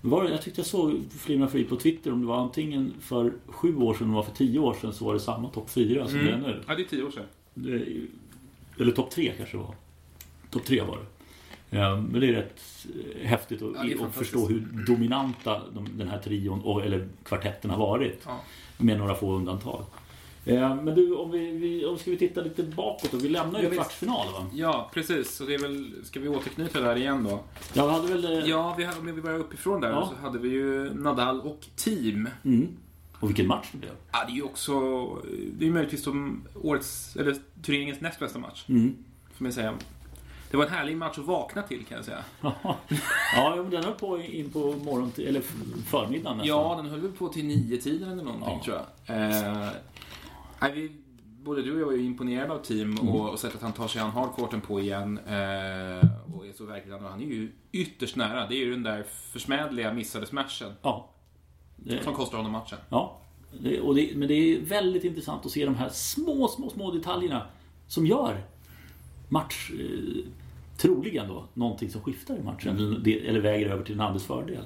Var, 0.02 0.30
jag 0.30 0.42
tyckte 0.42 0.60
jag 0.60 0.68
såg 0.68 1.02
flimra 1.20 1.48
fri 1.48 1.64
på 1.64 1.76
Twitter 1.76 2.14
om 2.14 2.22
det 2.22 2.28
var 2.28 2.38
antingen 2.38 2.94
för 3.00 3.34
sju 3.48 3.76
år 3.76 3.94
sedan 3.94 4.12
eller 4.12 4.22
för 4.22 4.32
tio 4.32 4.60
år 4.60 4.74
sedan 4.74 4.94
så 4.94 5.06
var 5.06 5.14
det 5.14 5.20
samma 5.20 5.50
topp 5.50 5.70
fyra 5.70 6.08
som 6.08 6.18
det 6.26 6.32
är 6.32 6.38
nu. 6.38 6.64
Ja, 6.68 6.76
det 6.76 6.82
är 6.82 6.88
tio 6.88 7.04
år 7.04 7.12
sedan. 7.12 7.26
Det 7.54 7.86
Eller 8.80 8.92
topp 8.92 9.12
tre 9.12 9.34
kanske 9.38 9.58
det 9.58 9.64
var. 9.64 9.76
Topp 10.50 10.66
tre 10.66 10.82
var 10.82 10.98
det. 10.98 11.06
Ja, 11.78 11.96
men 11.96 12.22
det 12.22 12.28
är 12.28 12.34
rätt 12.34 12.62
eh, 13.22 13.28
häftigt 13.28 13.62
att, 13.62 13.90
Ja, 13.90 14.06
att 14.06 14.16
förstå 14.16 14.48
hur 14.48 14.60
dominanta 14.88 15.62
de, 15.74 15.98
den 15.98 16.08
här 16.08 16.20
trion 16.20 16.62
och, 16.62 16.86
eller 16.86 17.08
kvartetten 17.24 17.72
har 17.72 17.78
varit. 17.78 18.22
Ja. 18.26 18.40
Med 18.78 18.98
några 18.98 19.16
få 19.16 19.34
undantag. 19.36 19.86
Eh, 20.48 20.76
Men 20.76 20.96
du, 20.96 21.16
om 21.16 21.32
vi, 21.32 21.52
vi, 21.52 21.86
om 21.86 21.98
ska 21.98 22.12
vi 22.12 22.18
titta 22.18 22.42
lite 22.42 22.64
bakåt 22.64 23.12
då? 23.12 23.18
Vi 23.18 23.30
lämnar 23.30 23.60
ju 23.60 23.66
Ja, 23.66 23.72
kvartsfinal 23.72 24.28
va? 24.34 24.46
Ja, 24.54 24.90
precis. 24.94 25.36
Så 25.36 25.44
det 25.44 25.54
är 25.54 25.60
väl, 25.60 25.94
ska 26.04 26.20
vi 26.20 26.28
återknyta 26.28 26.82
där 26.82 26.96
igen 26.96 27.24
då? 27.24 27.40
Jag 27.74 27.90
hade 27.90 28.08
väl... 28.08 28.26
eh, 28.26 28.50
Ja, 28.50 28.76
vi, 28.78 28.86
om 28.88 29.16
vi 29.16 29.22
börjar 29.22 29.40
uppifrån 29.40 29.82
där 29.82 29.90
Ja. 29.90 30.12
så 30.16 30.26
hade 30.28 30.40
vi 30.40 30.50
ju 30.50 30.94
Nadal 30.94 31.42
och 31.42 31.60
team. 31.76 32.30
Mm. 32.46 32.68
Och 33.20 33.30
vilken 33.30 33.48
match 33.48 33.68
det 33.72 33.78
blev. 33.78 33.92
Ja, 34.12 34.26
det 34.26 34.32
är 34.32 34.36
ju 34.36 34.42
också, 34.44 34.74
det 35.54 35.68
är 35.68 35.72
möjligtvis 35.72 36.04
som 36.04 36.44
årets, 36.64 37.16
eller 37.16 37.36
turneringens 37.66 38.02
näst 38.02 38.20
bästa 38.20 38.40
match. 38.40 38.66
Mm. 38.70 38.96
Får 39.38 39.44
man 39.44 39.54
säga. 39.54 39.74
Det 40.52 40.58
var 40.58 40.66
en 40.66 40.72
härlig 40.72 40.98
match 40.98 41.18
att 41.20 41.26
vakna 41.26 41.62
till 41.62 41.86
kan 41.86 41.96
jag 41.98 42.06
säga. 42.06 42.24
ja, 43.36 43.66
den 43.72 43.84
höll 43.84 43.94
på 43.94 44.20
in 44.22 44.50
på 44.50 44.60
morgon 44.60 45.12
eller 45.18 45.42
förmiddagen 45.86 46.38
nästan. 46.38 46.48
Ja, 46.58 46.80
den 46.82 46.92
höll 46.92 47.00
väl 47.00 47.12
på 47.12 47.28
till 47.28 47.46
nio 47.46 47.78
tiden 47.78 48.12
eller 48.12 48.24
någonting 48.24 48.50
Ja. 48.58 48.62
tror 48.66 48.78
jag. 49.06 49.32
Eh, 49.64 49.70
nej, 50.62 50.72
vi, 50.76 50.92
både 51.44 51.62
du 51.62 51.84
och 51.84 51.92
jag 51.92 51.98
ju 52.00 52.06
imponerade 52.06 52.54
av 52.54 52.58
team 52.64 52.98
och, 52.98 53.30
och 53.30 53.40
sättet 53.40 53.62
han 53.62 53.74
tar 53.74 53.88
sig 53.88 54.02
an 54.02 54.12
hardcourten 54.12 54.62
på 54.62 54.80
igen. 54.80 55.18
Eh, 55.18 56.08
och 56.36 56.48
är 56.48 56.54
så 56.58 56.66
verkligen, 56.66 57.04
och 57.06 57.10
han 57.12 57.22
är 57.22 57.26
ju 57.26 57.52
ytterst 57.72 58.16
nära. 58.16 58.48
Det 58.48 58.56
är 58.56 58.58
ju 58.66 58.72
den 58.72 58.84
där 58.84 59.04
försmädliga 59.32 59.94
missade 59.94 60.26
smashen 60.26 60.72
Ja. 60.82 61.10
Det, 61.76 62.04
som 62.04 62.14
kostar 62.14 62.38
honom 62.38 62.52
matchen. 62.52 62.78
ja. 62.90 63.20
Det, 63.60 63.80
och 63.82 63.96
det, 63.96 64.12
men 64.16 64.28
det 64.28 64.34
är 64.34 64.62
väldigt 64.62 65.04
intressant 65.04 65.46
att 65.46 65.52
se 65.52 65.66
de 65.66 65.76
här 65.76 65.90
små, 65.90 66.48
små, 66.48 66.70
små 66.70 66.92
detaljerna 66.92 67.46
som 67.88 68.06
gör 68.06 68.42
match... 69.30 69.72
Eh, 69.80 70.24
troligen 70.78 71.28
då, 71.28 71.46
någonting 71.54 71.90
som 71.90 72.02
skiftar 72.02 72.38
i 72.38 72.44
matchen. 72.44 72.76
Eller, 72.78 73.00
det- 73.00 73.28
eller 73.28 73.40
väger 73.40 73.68
över 73.70 73.84
till 73.84 73.98
den 73.98 74.08
andres 74.08 74.24
fördel. 74.26 74.64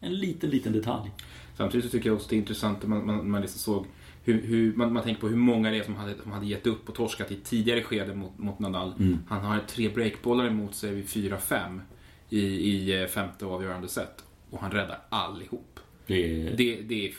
En 0.00 0.14
liten, 0.14 0.50
liten 0.50 0.72
detalj. 0.72 1.10
Samtidigt 1.56 1.84
så 1.84 1.90
tycker 1.90 2.08
jag 2.08 2.16
också 2.16 2.28
det 2.28 2.36
är 2.36 2.38
intressant 2.38 2.78
att 2.82 2.88
man, 2.88 3.06
man, 3.06 3.30
man 3.30 3.40
liksom 3.40 3.58
såg 3.60 3.86
hur, 4.24 4.42
hur, 4.42 4.76
man, 4.76 4.92
man 4.92 5.02
tänker 5.02 5.20
på 5.20 5.28
hur 5.28 5.36
många 5.36 5.70
det 5.70 5.78
är 5.78 5.82
som 5.82 5.96
hade, 5.96 6.14
som 6.22 6.32
hade 6.32 6.46
gett 6.46 6.66
upp 6.66 6.88
och 6.88 6.94
torskat 6.94 7.30
i 7.30 7.36
tidigare 7.36 7.82
skede 7.82 8.14
mot, 8.14 8.38
mot 8.38 8.58
Nadal. 8.58 8.94
Han 9.28 9.40
har 9.44 9.58
tre 9.58 9.88
breakbollar 9.88 10.46
emot 10.46 10.74
sig 10.74 10.94
vid 10.94 11.04
4-5 11.04 11.80
i, 12.28 12.40
i 12.40 13.02
eh, 13.02 13.06
femte 13.08 13.46
avgörande 13.46 13.88
set. 13.88 14.24
Och 14.50 14.60
han 14.60 14.70
räddar 14.70 14.98
allihop. 15.08 15.80
Det 16.06 16.46
är, 16.48 16.56
Det, 16.56 16.76
det 16.82 17.08
är, 17.08 17.14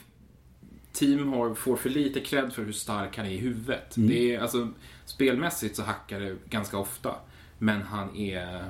team 0.94 1.34
har, 1.34 1.56
får 1.56 1.76
för 1.76 1.90
lite 1.90 2.20
cred 2.20 2.54
för 2.54 2.64
hur 2.64 2.72
stark 2.72 3.18
han 3.18 3.26
är 3.26 3.30
i 3.30 3.38
huvudet. 3.38 3.94
Det 3.96 4.36
är, 4.36 4.40
alltså, 4.40 4.68
spelmässigt 5.06 5.76
så 5.76 5.84
hackar 5.84 6.20
det 6.20 6.36
ganska 6.50 6.78
ofta. 6.78 7.16
Men 7.58 7.82
han 7.82 8.16
är... 8.16 8.64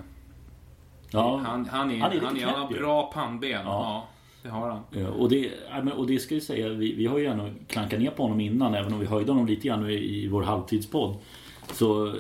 ja, 1.10 1.38
Han, 1.38 1.66
han, 1.66 1.92
är, 1.92 2.00
Han 2.00 2.12
är 2.12 2.22
han, 2.22 2.38
är, 2.38 2.46
han 2.46 2.62
har 2.62 2.70
bra 2.70 3.12
pannben. 3.12 3.62
Ja. 3.66 4.08
Det 4.46 4.52
har 4.52 4.70
han. 4.70 4.82
Ja, 4.92 5.08
Och 5.08 5.30
det, 5.30 5.52
och 5.96 6.08
det 6.08 6.20
ska 6.20 6.36
jag 6.36 6.44
säga, 6.44 6.70
vi, 6.70 6.94
vi 6.96 7.06
har 7.06 7.18
ju 7.18 7.24
gärna 7.24 7.54
klankat 7.68 8.00
ner 8.00 8.12
på 8.12 8.24
honom 8.24 8.40
innan 8.40 8.74
även 8.74 8.94
om 8.94 9.00
vi 9.00 9.06
höjde 9.06 9.32
honom 9.32 9.48
lite 9.48 9.68
grann 9.68 9.90
i, 9.90 10.28
vår 10.28 10.44
halvtidspodd. 10.44 11.18
Så 11.74 12.08
eh, 12.08 12.14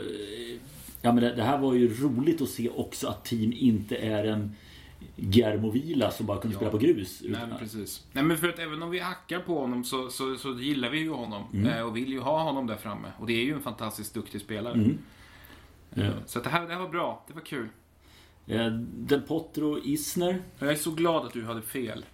ja, 1.01 1.11
men 1.13 1.15
det, 1.23 1.35
det 1.35 1.43
här 1.43 1.57
var 1.57 1.73
ju 1.73 1.93
roligt 2.03 2.41
att 2.41 2.49
se 2.49 2.69
också 2.69 3.07
att 3.07 3.25
team 3.25 3.53
inte 3.55 3.95
är 3.95 4.23
en 4.23 4.55
Guillermo 5.15 5.71
Vila 5.71 6.11
som 6.11 6.25
bara 6.25 6.37
kunde 6.37 6.55
Ja. 6.55 6.59
spela 6.59 6.71
på 6.71 6.77
grus. 6.77 7.21
Nej, 7.25 7.41
men 7.49 7.59
precis. 7.59 8.05
Nej, 8.13 8.23
men 8.23 8.37
för 8.37 8.49
att 8.49 8.59
även 8.59 8.83
om 8.83 8.89
vi 8.89 8.99
hackar 8.99 9.39
på 9.39 9.59
honom 9.59 9.83
så, 9.83 10.09
så, 10.09 10.35
så 10.35 10.53
gillar 10.59 10.89
vi 10.89 10.99
ju 10.99 11.09
honom. 11.11 11.43
Mm. 11.53 11.65
Eh, 11.67 11.81
och 11.81 11.97
vill 11.97 12.09
ju 12.09 12.19
ha 12.19 12.43
honom 12.43 12.67
där 12.67 12.75
framme. 12.75 13.07
Och 13.19 13.27
det 13.27 13.33
är 13.33 13.43
ju 13.45 13.53
en 13.53 13.61
fantastiskt 13.61 14.13
duktig 14.13 14.41
spelare. 14.41 14.73
Mm. 14.73 14.89
Eh, 15.95 16.05
Ja. 16.05 16.11
Så 16.25 16.39
det, 16.39 16.49
här, 16.49 16.67
det 16.67 16.73
här 16.73 16.79
var 16.81 16.89
bra. 16.89 17.23
Det 17.27 17.33
var 17.33 17.41
kul. 17.41 17.67
Del 18.85 19.21
Potro 19.21 19.79
Isner. 19.83 20.41
Jag 20.59 20.69
är 20.71 20.75
så 20.75 20.91
glad 20.91 21.25
att 21.25 21.33
du 21.33 21.45
hade 21.45 21.61
fel. 21.61 22.05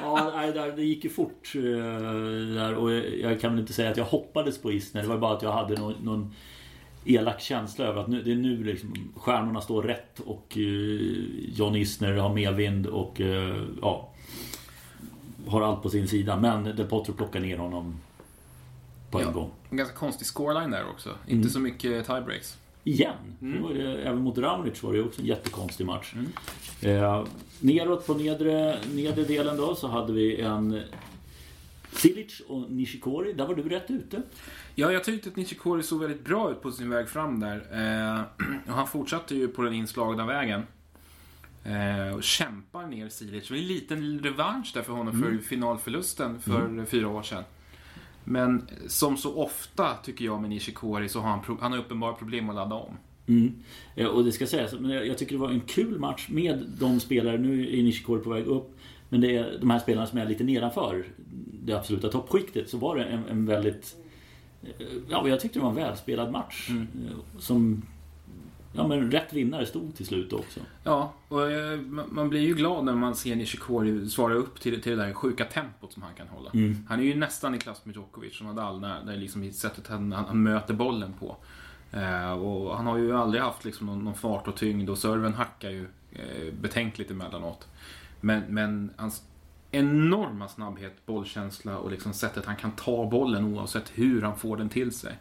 Ja, 0.00 0.72
det 0.76 0.82
gick 0.82 1.04
ju 1.04 1.10
fort. 1.10 1.52
eh, 1.54 1.60
Där, 2.54 2.74
och 2.74 2.92
jag, 2.92 3.04
jag 3.20 3.40
kan 3.40 3.50
väl 3.52 3.60
inte 3.60 3.72
säga 3.72 3.90
att 3.90 3.96
jag 3.96 4.04
hoppades 4.04 4.58
på 4.62 4.72
Isner. 4.72 5.02
Det 5.02 5.08
var 5.08 5.18
bara 5.18 5.36
att 5.36 5.42
jag 5.42 5.52
hade 5.52 5.74
någon, 5.80 5.94
någon 6.02 6.34
elak 7.04 7.40
känsla 7.40 7.84
över 7.84 8.00
att 8.00 8.08
nu, 8.08 8.22
det 8.22 8.32
är 8.32 8.36
nu 8.36 8.64
liksom 8.64 9.12
stjärnorna 9.16 9.60
står 9.60 9.82
rätt 9.82 10.20
och 10.20 10.46
eh, 10.58 10.62
John 11.54 11.76
Isner 11.76 12.12
har 12.16 12.34
medvind 12.34 12.86
och 12.86 13.20
eh, 13.20 13.56
ja, 13.82 14.08
har 15.46 15.62
allt 15.62 15.82
på 15.82 15.90
sin 15.90 16.08
sida. 16.08 16.36
Men 16.36 16.64
Del 16.64 16.86
Potro 16.86 17.12
plockar 17.12 17.40
ner 17.40 17.58
honom 17.58 17.94
på 19.10 19.18
en 19.18 19.24
Ja. 19.26 19.30
gång. 19.32 19.50
En 19.70 19.76
ganska 19.76 19.96
konstig 19.96 20.26
scoreline 20.26 20.70
där 20.70 20.84
också. 20.90 21.08
Mm. 21.08 21.20
Inte 21.38 21.48
så 21.50 21.60
mycket 21.60 22.06
tiebreaks. 22.06 22.58
Igen. 22.88 23.36
Mm. 23.42 23.62
Det 23.62 23.78
ju, 23.78 23.96
även 23.96 24.22
mot 24.22 24.38
Raonic 24.38 24.82
var 24.82 24.92
det 24.92 24.98
ju 24.98 25.04
också 25.04 25.20
en 25.20 25.26
jättekonstig 25.26 25.86
match. 25.86 26.14
Eh, 26.82 27.26
neråt 27.60 28.06
på 28.06 28.14
nedre, 28.14 28.78
nedre 28.94 29.24
delen 29.24 29.56
då 29.56 29.74
så 29.74 29.88
hade 29.88 30.12
vi 30.12 30.40
en 30.40 30.82
Silic 31.92 32.40
och 32.48 32.70
Nishikori. 32.70 33.32
Där 33.32 33.46
var 33.46 33.54
du 33.54 33.62
rätt 33.62 33.90
ute. 33.90 34.22
Ja, 34.74 34.92
jag 34.92 35.04
tyckte 35.04 35.28
att 35.28 35.36
Nishikori 35.36 35.82
såg 35.82 36.00
väldigt 36.00 36.24
bra 36.24 36.50
ut 36.50 36.62
på 36.62 36.72
sin 36.72 36.90
väg 36.90 37.08
fram 37.08 37.40
där. 37.40 37.56
Eh, 37.72 38.46
han 38.74 38.88
fortsatte 38.88 39.34
ju 39.34 39.48
på 39.48 39.62
den 39.62 39.74
inslagna 39.74 40.26
vägen. 40.26 40.62
Eh, 41.64 42.14
och 42.14 42.22
kämpar 42.22 42.86
ner 42.86 43.08
Silic. 43.08 43.48
Det 43.48 43.54
var 43.54 43.58
en 43.58 43.66
liten 43.66 44.18
revansch 44.18 44.70
där 44.74 44.82
för 44.82 44.92
honom 44.92 45.22
för 45.22 45.38
finalförlusten 45.38 46.40
för 46.40 46.84
fyra 46.84 47.08
år 47.08 47.22
sedan. 47.22 47.44
Men 48.30 48.68
som 48.86 49.16
så 49.16 49.36
ofta, 49.36 49.94
tycker 50.04 50.24
jag, 50.24 50.40
med 50.40 50.50
Nishikori 50.50 51.08
så 51.08 51.20
har 51.20 51.30
han, 51.30 51.58
han 51.60 51.72
har 51.72 51.78
uppenbara 51.78 52.12
problem 52.12 52.48
att 52.50 52.56
ladda 52.56 52.74
om. 52.74 52.96
Mm. 53.26 53.52
Eh, 53.96 54.06
Och 54.06 54.24
det 54.24 54.32
ska 54.32 54.46
sägas, 54.46 54.72
men 54.80 54.90
jag 54.90 55.18
tycker 55.18 55.32
det 55.32 55.38
var 55.40 55.50
en 55.50 55.60
kul 55.60 55.98
match 55.98 56.26
med 56.30 56.64
de 56.80 57.00
spelare, 57.00 57.38
nu 57.38 57.78
är 57.78 57.82
Nishikori 57.82 58.20
på 58.24 58.30
väg 58.30 58.46
upp, 58.46 58.76
men 59.08 59.20
det 59.20 59.36
är 59.36 59.58
de 59.60 59.70
här 59.70 59.78
spelarna 59.78 60.06
som 60.06 60.18
är 60.18 60.26
lite 60.26 60.44
nedanför 60.44 61.04
det 61.64 61.72
absoluta 61.72 62.08
toppskiktet, 62.08 62.68
så 62.70 62.78
var 62.78 62.96
det 62.96 63.04
en, 63.04 63.24
en 63.30 63.46
väldigt... 63.46 63.96
eh, 64.62 64.86
Ja, 65.10 65.28
jag 65.28 65.40
tyckte 65.40 65.58
det 65.58 65.62
var 65.62 65.70
en 65.70 65.76
välspelad 65.76 66.32
match. 66.32 66.68
eh, 66.70 67.16
Som... 67.38 67.82
Ja, 68.78 68.88
men 68.88 69.10
rätt 69.10 69.32
vinnare 69.32 69.66
stod 69.66 69.96
till 69.96 70.06
slut 70.06 70.32
också. 70.32 70.60
Ja, 70.84 71.12
och 71.28 71.50
eh, 71.50 71.80
man 72.10 72.28
blir 72.28 72.40
ju 72.40 72.54
glad 72.54 72.84
när 72.84 72.94
man 72.94 73.14
ser 73.14 73.36
Nishikori 73.36 74.08
svara 74.08 74.34
upp 74.34 74.60
till, 74.60 74.82
till 74.82 74.96
det 74.96 75.04
där 75.04 75.12
sjuka 75.12 75.44
tempot 75.44 75.92
som 75.92 76.02
han 76.02 76.14
kan 76.14 76.28
hålla. 76.28 76.50
Han 76.88 77.00
är 77.00 77.04
ju 77.04 77.14
nästan 77.14 77.54
i 77.54 77.58
klass 77.58 77.84
med 77.84 77.94
Djokovic 77.94 78.40
och 78.40 78.46
Nadal, 78.46 78.80
när, 78.80 79.04
när 79.04 79.16
liksom 79.16 79.52
sättet 79.52 79.86
han, 79.88 80.12
han 80.12 80.42
möter 80.42 80.74
bollen 80.74 81.14
på. 81.20 81.36
Eh, 81.92 82.32
och 82.32 82.76
han 82.76 82.86
har 82.86 82.98
ju 82.98 83.16
aldrig 83.16 83.42
haft 83.42 83.64
liksom 83.64 83.86
någon, 83.86 84.04
någon 84.04 84.14
fart 84.14 84.48
och 84.48 84.56
tyngd 84.56 84.90
och 84.90 84.98
serven 84.98 85.34
hackar 85.34 85.70
ju 85.70 85.86
eh, 86.12 86.54
betänkligt 86.60 87.10
emellanåt. 87.10 87.68
Men, 88.20 88.42
men 88.48 88.90
hans 88.96 89.22
enorma 89.70 90.48
snabbhet, 90.48 91.06
bollkänsla 91.06 91.78
och 91.78 91.90
liksom 91.90 92.12
sättet 92.12 92.46
han 92.46 92.56
kan 92.56 92.72
ta 92.72 93.10
bollen 93.10 93.44
oavsett 93.44 93.92
hur 93.94 94.22
han 94.22 94.36
får 94.36 94.56
den 94.56 94.68
till 94.68 94.92
sig 94.92 95.18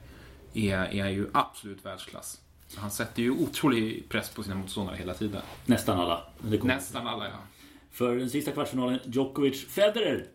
är, 0.54 0.96
är 0.96 1.10
ju 1.10 1.30
absolut 1.34 1.86
världsklass. 1.86 2.42
Han 2.76 2.92
sätter 2.92 3.22
ju 3.22 3.32
otrolig 3.32 4.10
press 4.10 4.30
på 4.30 4.44
sina 4.44 4.56
motståndare 4.56 4.96
hela 4.96 5.14
tiden. 5.14 5.42
Nästan 5.66 6.00
alla. 6.00 6.24
Nästan 6.64 7.08
alla, 7.08 7.26
ja. 7.26 7.38
För 7.92 8.16
den 8.16 8.30
sista 8.30 8.52
kvartsfinalen, 8.52 9.00
Djokovic, 9.06 9.66
Federer, 9.66 10.26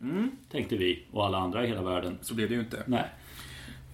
tänkte 0.50 0.76
vi. 0.76 1.04
Och 1.10 1.26
alla 1.26 1.38
andra 1.38 1.64
i 1.64 1.68
hela 1.68 1.82
världen. 1.82 2.18
Så 2.22 2.34
blev 2.34 2.48
det 2.48 2.54
ju 2.54 2.60
inte. 2.60 2.82
Nej. 2.86 3.04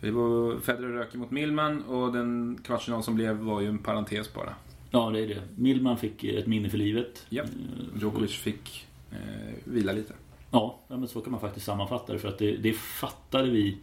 Det 0.01 0.11
var 0.11 0.61
Federer 0.61 0.93
rök 0.93 1.15
mot 1.15 1.31
Millman 1.31 1.83
och 1.83 2.13
den 2.13 2.59
kvartsfinal 2.65 3.03
som 3.03 3.15
blev 3.15 3.37
var 3.37 3.61
ju 3.61 3.69
en 3.69 3.79
parentes 3.79 4.35
bara. 4.35 4.55
Ja, 4.91 5.11
det 5.11 5.21
är 5.21 5.29
det. 5.29 5.43
Millman 5.57 5.99
fick 5.99 6.25
ett 6.25 6.47
minne 6.47 6.71
för 6.71 6.79
livet. 6.79 7.27
Ja. 7.29 7.43
Eh, 7.43 8.01
Djokovic 8.01 8.33
fick 8.33 8.87
eh, 9.11 9.55
vila 9.65 9.93
lite. 9.93 10.13
Ja, 10.51 10.79
men 10.89 11.09
så 11.09 11.21
kan 11.21 11.31
man 11.33 11.41
faktiskt 11.41 11.67
sammanfatta 11.67 12.13
det. 12.13 12.19
För 12.19 12.29
att 12.29 12.39
det, 12.39 12.57
det 12.57 12.73
fattade 12.73 13.51
vi 13.51 13.77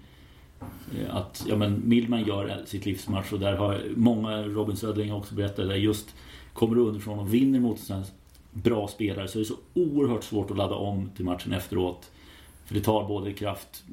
att 1.10 1.46
ja, 1.50 1.56
men 1.56 1.90
Millman 1.90 2.24
gör 2.24 2.62
sitt 2.66 2.86
livsmatch 2.86 3.34
och 3.34 3.40
där 3.40 3.56
har 3.56 3.82
många, 3.96 4.44
Robin 4.44 4.78
Södling 4.78 5.12
har 5.12 5.18
också 5.18 5.36
berättat, 5.36 5.68
där 5.68 5.76
just 5.76 6.16
kommer 6.54 6.76
du 6.76 6.82
underifrån 6.82 7.20
och 7.20 7.34
vinner 7.34 7.60
mot 7.60 7.80
sådana 7.80 8.04
här 8.04 8.12
bra 8.52 8.88
spelare 8.88 9.28
så 9.28 9.38
är 9.38 9.40
det 9.40 9.46
så 9.46 9.58
oerhört 9.74 10.24
svårt 10.24 10.52
att 10.52 10.58
ladda 10.58 10.76
om 10.76 11.10
till 11.16 11.26
matchen 11.26 11.54
efteråt. 11.54 12.12
För 12.66 12.76
det 12.76 12.82
tar 12.82 13.08
både 13.08 13.34
kraft 13.34 13.84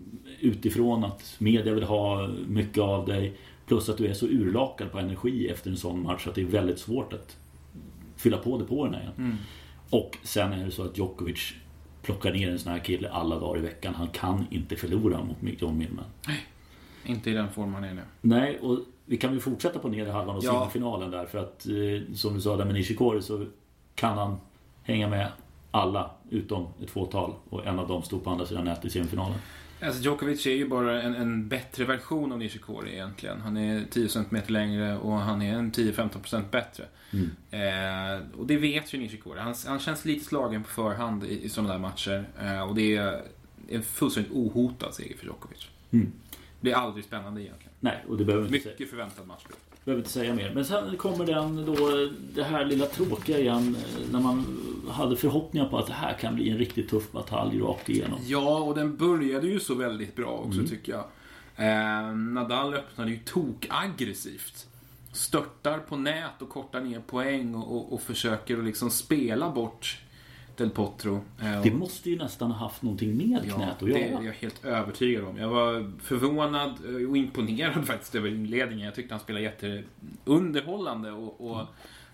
utifrån 0.40 1.04
att 1.04 1.34
media 1.38 1.74
vill 1.74 1.84
ha 1.84 2.28
mycket 2.48 2.82
av 2.82 3.06
dig 3.06 3.36
plus 3.66 3.88
att 3.88 3.98
du 3.98 4.06
är 4.06 4.14
så 4.14 4.26
urlakad 4.26 4.92
på 4.92 4.98
energi 4.98 5.48
efter 5.48 5.70
en 5.70 5.76
sån 5.76 6.02
match 6.02 6.26
att 6.26 6.34
det 6.34 6.40
är 6.40 6.46
väldigt 6.46 6.78
svårt 6.78 7.12
att 7.12 7.36
fylla 8.16 8.36
på 8.36 8.58
depåerna 8.58 9.00
igen. 9.02 9.38
Och 9.90 10.18
sen 10.22 10.52
är 10.52 10.64
det 10.64 10.70
så 10.70 10.82
att 10.82 10.98
Djokovic 10.98 11.52
plockar 12.02 12.32
ner 12.32 12.50
en 12.50 12.58
sån 12.58 12.72
här 12.72 12.78
kille 12.78 13.10
alla 13.10 13.38
dagar 13.38 13.58
i 13.58 13.62
veckan. 13.62 13.94
Han 13.94 14.08
kan 14.08 14.46
inte 14.50 14.76
förlora 14.76 15.24
mot 15.24 15.36
John 15.62 15.78
Millman. 15.78 16.04
Inte 17.04 17.30
i 17.30 17.32
den 17.32 17.50
form 17.52 17.74
han 17.74 17.84
är 17.84 17.94
nu. 17.94 18.02
Nej, 18.20 18.58
och 18.58 18.78
vi 19.06 19.16
kan 19.16 19.30
väl 19.30 19.40
fortsätta 19.40 19.78
på 19.78 19.88
nedre 19.88 20.12
halvan 20.12 20.36
och 20.36 20.44
Ja. 20.44 20.60
semifinalen 20.60 21.10
där. 21.10 21.26
För 21.26 21.38
att 21.38 21.66
eh, 21.66 22.14
som 22.14 22.34
du 22.34 22.40
sa 22.40 22.56
där 22.56 22.64
med 22.64 22.74
Nishikori 22.74 23.22
så 23.22 23.46
kan 23.94 24.18
han 24.18 24.36
hänga 24.82 25.08
med 25.08 25.28
alla 25.70 26.10
utom 26.30 26.66
ett 26.82 26.90
fåtal. 26.90 27.34
Och 27.48 27.66
en 27.66 27.78
av 27.78 27.88
dem 27.88 28.02
stod 28.02 28.24
på 28.24 28.30
andra 28.30 28.46
sidan 28.46 28.64
nätet 28.64 28.84
i 28.84 28.90
semifinalen. 28.90 29.38
Alltså 29.82 30.02
Djokovic 30.02 30.46
är 30.46 30.50
ju 30.50 30.68
bara 30.68 31.02
en, 31.02 31.14
en 31.14 31.48
bättre 31.48 31.84
version 31.84 32.32
av 32.32 32.38
Nishikori 32.38 32.92
egentligen. 32.92 33.40
Han 33.40 33.56
är 33.56 33.84
10 33.90 34.08
cm 34.08 34.36
längre 34.46 34.98
och 34.98 35.12
han 35.12 35.42
är 35.42 35.54
en 35.54 35.72
10-15% 35.72 36.42
bättre. 36.50 36.84
Eh, 37.50 38.38
och 38.38 38.46
det 38.46 38.56
vet 38.56 38.94
ju 38.94 38.98
Nishikori. 38.98 39.40
Han, 39.40 39.54
han 39.66 39.78
känns 39.78 40.04
lite 40.04 40.24
slagen 40.24 40.62
på 40.62 40.68
förhand 40.70 41.24
i, 41.24 41.44
i 41.44 41.48
sådana 41.48 41.72
där 41.72 41.78
matcher. 41.80 42.24
Eh, 42.42 42.62
och 42.68 42.74
det 42.74 42.96
är 42.96 43.22
en 43.68 43.82
fullständigt 43.82 44.32
ohotad 44.32 44.94
seger 44.94 45.16
för 45.16 45.24
Djokovic. 45.26 45.68
Mm. 45.90 46.12
Det 46.62 46.70
är 46.72 46.76
aldrig 46.76 47.04
spännande 47.04 47.42
egentligen. 47.42 47.72
Nej, 47.80 48.04
och 48.08 48.16
det 48.18 48.24
behöver 48.24 48.46
inte 48.46 48.58
säga. 48.58 48.72
Mycket 48.72 48.90
förväntad 48.90 49.26
match. 49.26 49.42
behöver 49.84 50.00
inte 50.00 50.10
säga 50.12 50.34
mer. 50.34 50.52
Men 50.54 50.64
sen 50.64 50.96
kommer 50.96 51.26
den 51.26 51.64
då, 51.66 51.76
det 52.34 52.42
här 52.42 52.64
lilla 52.64 52.86
tråkiga 52.86 53.38
igen. 53.38 53.76
När 54.12 54.20
man 54.20 54.44
hade 54.90 55.16
förhoppningar 55.16 55.68
på 55.68 55.78
att 55.78 55.86
det 55.86 55.92
här 55.92 56.12
kan 56.18 56.34
bli 56.34 56.50
en 56.50 56.58
riktigt 56.58 56.88
tuff 56.90 57.12
batalj 57.12 57.60
rakt 57.60 57.88
igenom. 57.88 58.18
Ja, 58.26 58.58
och 58.58 58.74
den 58.74 58.96
började 58.96 59.46
ju 59.46 59.60
så 59.60 59.74
väldigt 59.74 60.16
bra 60.16 60.30
också 60.30 60.58
Mm. 60.58 60.66
tycker 60.70 60.92
jag. 60.92 61.04
Eh, 61.56 62.14
Nadal 62.14 62.74
öppnade 62.74 63.10
ju 63.10 63.18
tok-aggressivt. 63.18 64.66
Störtar 65.12 65.78
på 65.78 65.96
nät 65.96 66.42
och 66.42 66.48
kortar 66.48 66.80
ner 66.80 67.00
poäng 67.00 67.54
och, 67.54 67.76
och, 67.76 67.92
och 67.92 68.02
försöker 68.02 68.58
att 68.58 68.64
liksom 68.64 68.90
spela 68.90 69.50
bort 69.50 69.98
Del 70.62 70.70
Potro. 70.70 71.20
Eh, 71.42 71.62
Det 71.62 71.70
måste 71.70 72.10
ju 72.10 72.18
nästan 72.18 72.50
ha 72.50 72.58
haft 72.58 72.82
någonting 72.82 73.16
med 73.16 73.40
Ja, 73.48 73.54
knät 73.54 73.68
att 73.70 73.78
det 73.80 74.04
är 74.04 74.10
göra. 74.12 74.24
jag 74.24 74.32
helt 74.32 74.64
övertygad 74.64 75.24
om. 75.24 75.36
Jag 75.36 75.48
var 75.48 75.92
förvånad 76.02 76.72
eh, 76.88 77.10
och 77.10 77.16
imponerad 77.16 77.86
faktiskt 77.86 78.14
över 78.14 78.28
inledningen. 78.28 78.84
Jag 78.84 78.94
tyckte 78.94 79.14
han 79.14 79.20
spelade 79.20 79.44
jätteunderhållande 79.44 81.10
och, 81.12 81.50
och 81.50 81.66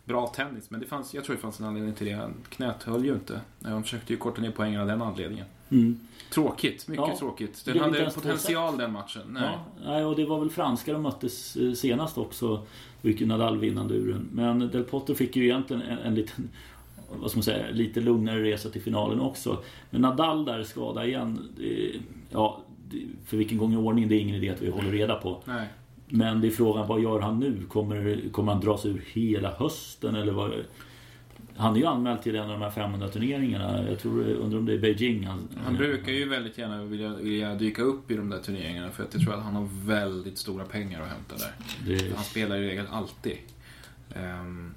bra 0.05 0.26
tennis. 0.26 0.71
Men 0.71 0.81
det 0.81 0.87
fanns, 0.87 1.14
jag 1.14 1.25
tror 1.25 1.37
det 1.37 1.43
fanns 1.43 1.61
en 1.61 1.67
anledning 1.67 1.95
till 1.95 2.07
det. 2.07 2.31
Knät 2.49 2.83
höll 2.83 3.05
ju 3.05 3.12
inte. 3.14 3.40
Han 3.64 3.83
försökte 3.83 4.12
ju 4.12 4.17
korta 4.17 4.40
ner 4.43 4.50
poängen 4.50 4.81
av 4.81 4.87
den 4.87 5.02
anledningen. 5.02 5.47
Mm. 5.71 6.00
Tråkigt, 6.31 6.88
mycket 6.88 7.09
Ja, 7.09 7.17
tråkigt. 7.19 7.64
Den 7.64 7.78
hade 7.81 8.11
potential 8.11 8.78
den 8.78 8.93
matchen. 8.93 9.23
Nej. 9.31 9.59
Ja, 9.85 10.07
och 10.07 10.17
det 10.17 10.26
var 10.26 10.38
väl 10.40 10.50
franskar 10.50 10.93
de 10.93 11.02
möttes 11.02 11.57
eh, 11.57 11.73
senast 11.73 12.19
också. 12.19 12.67
Ju 13.02 13.26
Nadal 13.26 13.59
vinnande 13.59 13.95
ur 13.95 14.12
den. 14.12 14.28
Men 14.33 14.59
Del 14.59 14.85
Potro 14.85 15.14
fick 15.14 15.37
ju 15.37 15.45
egentligen 15.45 15.83
en, 15.83 15.99
en 15.99 16.14
liten 16.14 16.49
vad 17.11 17.31
ska 17.31 17.38
man 17.38 17.43
säga, 17.43 17.71
lite 17.71 18.00
lugnare 18.00 18.43
resa 18.43 18.71
till 18.71 18.83
finalen 18.83 19.21
också. 19.21 19.62
Men 19.91 20.00
Nadal 20.00 20.45
där 20.45 20.62
skada 20.62 21.07
igen. 21.07 21.49
Det, 21.57 21.93
ja, 22.31 22.61
för 23.27 23.37
vilken 23.37 23.59
gång 23.59 23.73
i 23.73 23.77
ordningen 23.77 24.09
det 24.09 24.17
är 24.17 24.21
ingen 24.21 24.37
idé 24.37 24.50
att 24.50 24.62
vi 24.62 24.71
håller 24.71 24.91
reda 24.91 25.15
på. 25.15 25.43
Nej. 25.45 25.67
Men 26.09 26.41
det 26.41 26.47
är 26.47 26.50
frågan, 26.50 26.88
vad 26.88 27.00
gör 27.00 27.21
han 27.21 27.41
nu? 27.41 27.65
Kommer, 27.69 28.21
kommer 28.33 28.53
han 28.53 28.61
dra 28.61 28.79
sig 28.79 28.91
ur 28.91 29.05
hela 29.12 29.55
hösten 29.59 30.15
eller 30.15 30.33
vad? 30.33 30.53
Han 31.57 31.77
är 31.77 31.81
ju 31.81 31.87
anmäld 31.87 32.23
till 32.23 32.37
en 32.37 32.43
av 32.43 32.49
de 32.49 32.62
här 32.62 32.71
500 32.71 33.09
turneringarna. 33.09 33.88
Jag 33.88 33.99
tror, 33.99 34.25
undrar 34.25 34.59
om 34.59 34.67
det 34.67 34.73
är 34.73 34.79
Beijing. 34.79 35.27
Han, 35.27 35.49
Han 35.65 35.77
brukar 35.77 36.12
ju 36.12 36.29
väldigt 36.29 36.59
gärna 36.59 36.85
vilja, 36.85 37.17
vilja 37.17 37.55
dyka 37.55 37.83
upp 37.83 38.11
i 38.11 38.17
de 38.17 38.31
där 38.31 38.38
turneringarna 38.38 38.91
för 38.91 39.03
att 39.03 39.15
jag 39.15 39.23
tror 39.23 39.35
att 39.35 39.43
han 39.43 39.55
har 39.55 39.69
väldigt 39.87 40.38
stora 40.38 40.65
pengar 40.65 41.03
att 41.03 41.09
hämta 41.09 41.37
där. 41.37 41.53
Det, 41.87 42.15
Han 42.15 42.25
spelar 42.25 42.57
i 42.57 42.69
regel 42.69 42.87
alltid. 42.91 43.37
Ehm, 44.15 44.75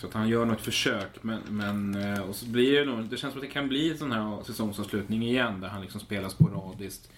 så 0.00 0.06
att 0.06 0.14
han 0.14 0.28
gör 0.28 0.44
nog 0.44 0.56
ett 0.56 0.62
försök 0.62 1.22
men, 1.22 1.40
men 1.48 1.94
eh, 2.14 2.20
och 2.22 2.34
så 2.36 2.46
blir 2.46 2.78
det 2.78 2.84
nog, 2.84 3.04
det 3.04 3.16
känns 3.16 3.32
som 3.32 3.42
att 3.42 3.48
det 3.48 3.52
kan 3.52 3.68
bli 3.68 3.90
en 3.90 3.98
sån 3.98 4.12
här 4.12 4.42
säsongsavslutning 4.42 5.22
igen 5.22 5.60
där 5.60 5.68
han 5.68 5.80
liksom 5.82 6.00
spelar 6.00 6.28
sporadiskt. 6.28 7.10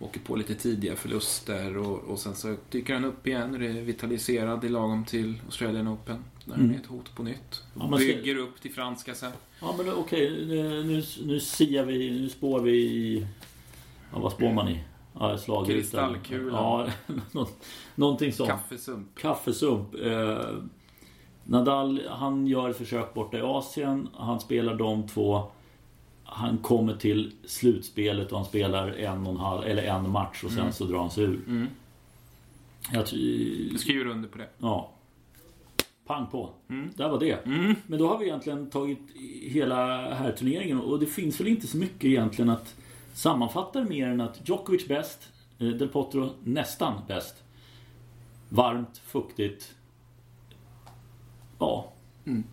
Åker 0.00 0.20
på 0.20 0.36
lite 0.36 0.54
tidiga 0.54 0.96
förluster 0.96 1.76
och, 1.76 1.98
och 1.98 2.18
sen 2.18 2.34
så 2.34 2.56
dyker 2.70 2.94
han 2.94 3.04
upp 3.04 3.26
igen 3.26 3.58
revitaliserad 3.58 4.64
i 4.64 4.68
lagom 4.68 5.04
till 5.04 5.34
Australian 5.46 5.88
Open. 5.88 6.24
Där 6.44 6.54
han 6.54 6.64
Mm. 6.64 6.76
är 6.76 6.80
ett 6.80 6.86
hot 6.86 7.14
på 7.14 7.22
nytt. 7.22 7.62
Ja, 7.78 7.96
Bygger 7.98 8.36
upp 8.38 8.60
till 8.60 8.72
franska 8.72 9.14
sen. 9.14 9.32
Ja 9.60 9.74
men 9.78 9.92
okej, 9.94 10.44
nu, 10.46 10.84
nu, 10.84 11.02
nu 11.24 11.40
siar 11.40 11.84
vi, 11.84 12.10
nu 12.20 12.28
spår 12.28 12.60
vi 12.60 12.72
i... 12.72 13.26
Ja, 14.12 14.18
vad 14.18 14.32
spår 14.32 14.52
man 14.52 14.68
i? 14.68 14.80
Ja, 15.20 15.38
slagrutan. 15.38 15.74
Kristallkulan. 15.80 16.54
Ja, 16.54 16.88
nå- 17.32 17.48
någonting 17.94 18.32
sånt. 18.32 18.50
Kaffesump. 18.50 19.18
Kaffesump. 19.18 19.94
Eh, 19.94 20.38
Nadal, 21.50 22.00
han 22.08 22.46
gör 22.46 22.72
försök 22.72 23.14
borta 23.14 23.38
i 23.38 23.40
Asien. 23.40 24.08
Han 24.14 24.40
spelar 24.40 24.74
de 24.74 25.06
två. 25.08 25.42
Han 26.24 26.58
kommer 26.58 26.96
till 26.96 27.32
slutspelet 27.44 28.32
och 28.32 28.38
han 28.38 28.46
spelar 28.46 28.88
en 28.88 29.26
och 29.26 29.32
en 29.32 29.40
halv, 29.40 29.64
eller 29.64 29.82
en 29.82 30.10
match 30.10 30.44
och 30.44 30.50
sen 30.50 30.60
Mm. 30.60 30.72
så 30.72 30.84
drar 30.84 30.98
han 30.98 31.10
sig 31.10 31.24
ur. 31.24 31.40
Mm. 31.46 31.66
Jag, 32.92 33.04
Jag 33.72 33.80
skriver 33.80 34.06
under 34.06 34.28
på 34.28 34.38
det. 34.38 34.48
ja. 34.58 34.90
Pang 36.06 36.26
på. 36.26 36.50
Mm. 36.70 36.90
Där 36.96 37.08
var 37.08 37.20
det. 37.20 37.46
Mm. 37.46 37.74
Men 37.86 37.98
då 37.98 38.08
har 38.08 38.18
vi 38.18 38.24
egentligen 38.26 38.70
tagit 38.70 38.98
hela 39.42 40.14
här 40.14 40.32
turneringen 40.32 40.80
och 40.80 40.98
det 40.98 41.06
finns 41.06 41.40
väl 41.40 41.48
inte 41.48 41.66
så 41.66 41.76
mycket 41.76 42.04
egentligen 42.04 42.50
att 42.50 42.74
sammanfatta 43.12 43.84
mer 43.84 44.08
än 44.08 44.20
att 44.20 44.48
Djokovic 44.48 44.88
bäst, 44.88 45.28
eh, 45.58 45.66
Del 45.68 45.88
Potro 45.88 46.30
nästan 46.44 46.94
bäst. 47.08 47.34
Varmt, 48.48 48.98
fuktigt. 49.06 49.74
Ja. 51.58 51.92
Mm. 52.26 52.44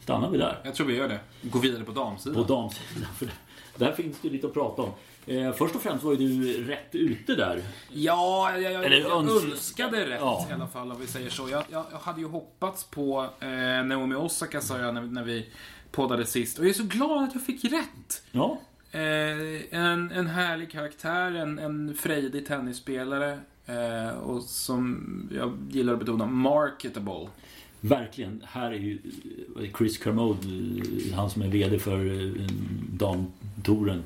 Stannar 0.00 0.30
vi 0.30 0.38
där. 0.38 0.60
Jag 0.64 0.74
tror 0.74 0.86
vi 0.86 0.96
gör 0.96 1.08
det. 1.08 1.20
Gå 1.42 1.58
vidare 1.58 1.84
på 1.84 1.92
På 1.92 2.00
damsidan. 2.00 2.46
damsidan. 2.46 3.08
För 3.18 3.28
där 3.76 3.92
finns 3.92 4.18
det 4.22 4.28
lite 4.28 4.46
att 4.46 4.54
prata 4.54 4.82
om. 4.82 4.90
Eh, 5.26 5.52
först 5.52 5.74
och 5.74 5.82
främst 5.82 6.04
var 6.04 6.12
ju 6.14 6.18
du 6.18 6.64
rätt 6.64 6.88
ute 6.94 7.34
där. 7.34 7.62
Ja, 7.92 8.50
jag, 8.58 8.72
jag, 8.72 8.92
jag 8.98 9.12
öns- 9.12 9.44
önskade 9.52 10.06
rätt 10.10 10.20
Ja. 10.20 10.46
i 10.50 10.52
alla 10.52 10.66
fall 10.68 10.92
om 10.92 11.00
vi 11.00 11.06
säger 11.06 11.30
så. 11.30 11.48
Jag, 11.48 11.64
jag, 11.70 11.84
jag 11.92 11.98
hade 11.98 12.20
ju 12.20 12.26
hoppats 12.28 12.84
på 12.84 13.26
eh, 13.40 13.48
Naomi 13.84 14.14
Osaka 14.14 14.60
sa 14.60 14.78
jag 14.78 14.94
när, 14.94 15.02
när 15.02 15.24
vi 15.24 15.48
poddade 15.90 16.26
sist. 16.26 16.58
Och 16.58 16.64
jag 16.64 16.70
är 16.70 16.74
så 16.74 16.84
glad 16.84 17.24
att 17.24 17.34
jag 17.34 17.42
fick 17.44 17.64
rätt. 17.64 18.22
Ja. 18.32 18.58
Eh, 18.90 19.00
en, 19.80 20.10
en 20.10 20.26
härlig 20.26 20.70
karaktär, 20.72 21.32
en, 21.34 21.58
en 21.58 21.94
frejdig 21.94 22.46
tennisspelare. 22.46 23.38
Eh, 23.66 24.08
och 24.18 24.42
som 24.42 24.98
jag 25.34 25.58
gillar 25.70 25.92
att 25.92 25.98
betona, 25.98 26.26
marketable. 26.26 27.28
Verkligen. 27.88 28.42
Här 28.46 28.70
är 28.70 28.78
ju 28.78 28.98
Chris 29.78 30.04
Kermode, 30.04 30.48
eh, 30.48 31.14
han 31.14 31.30
som 31.30 31.42
är 31.42 31.48
VD 31.48 31.78
för 31.78 32.06
eh, 32.06 32.46
damtouren. 32.90 34.02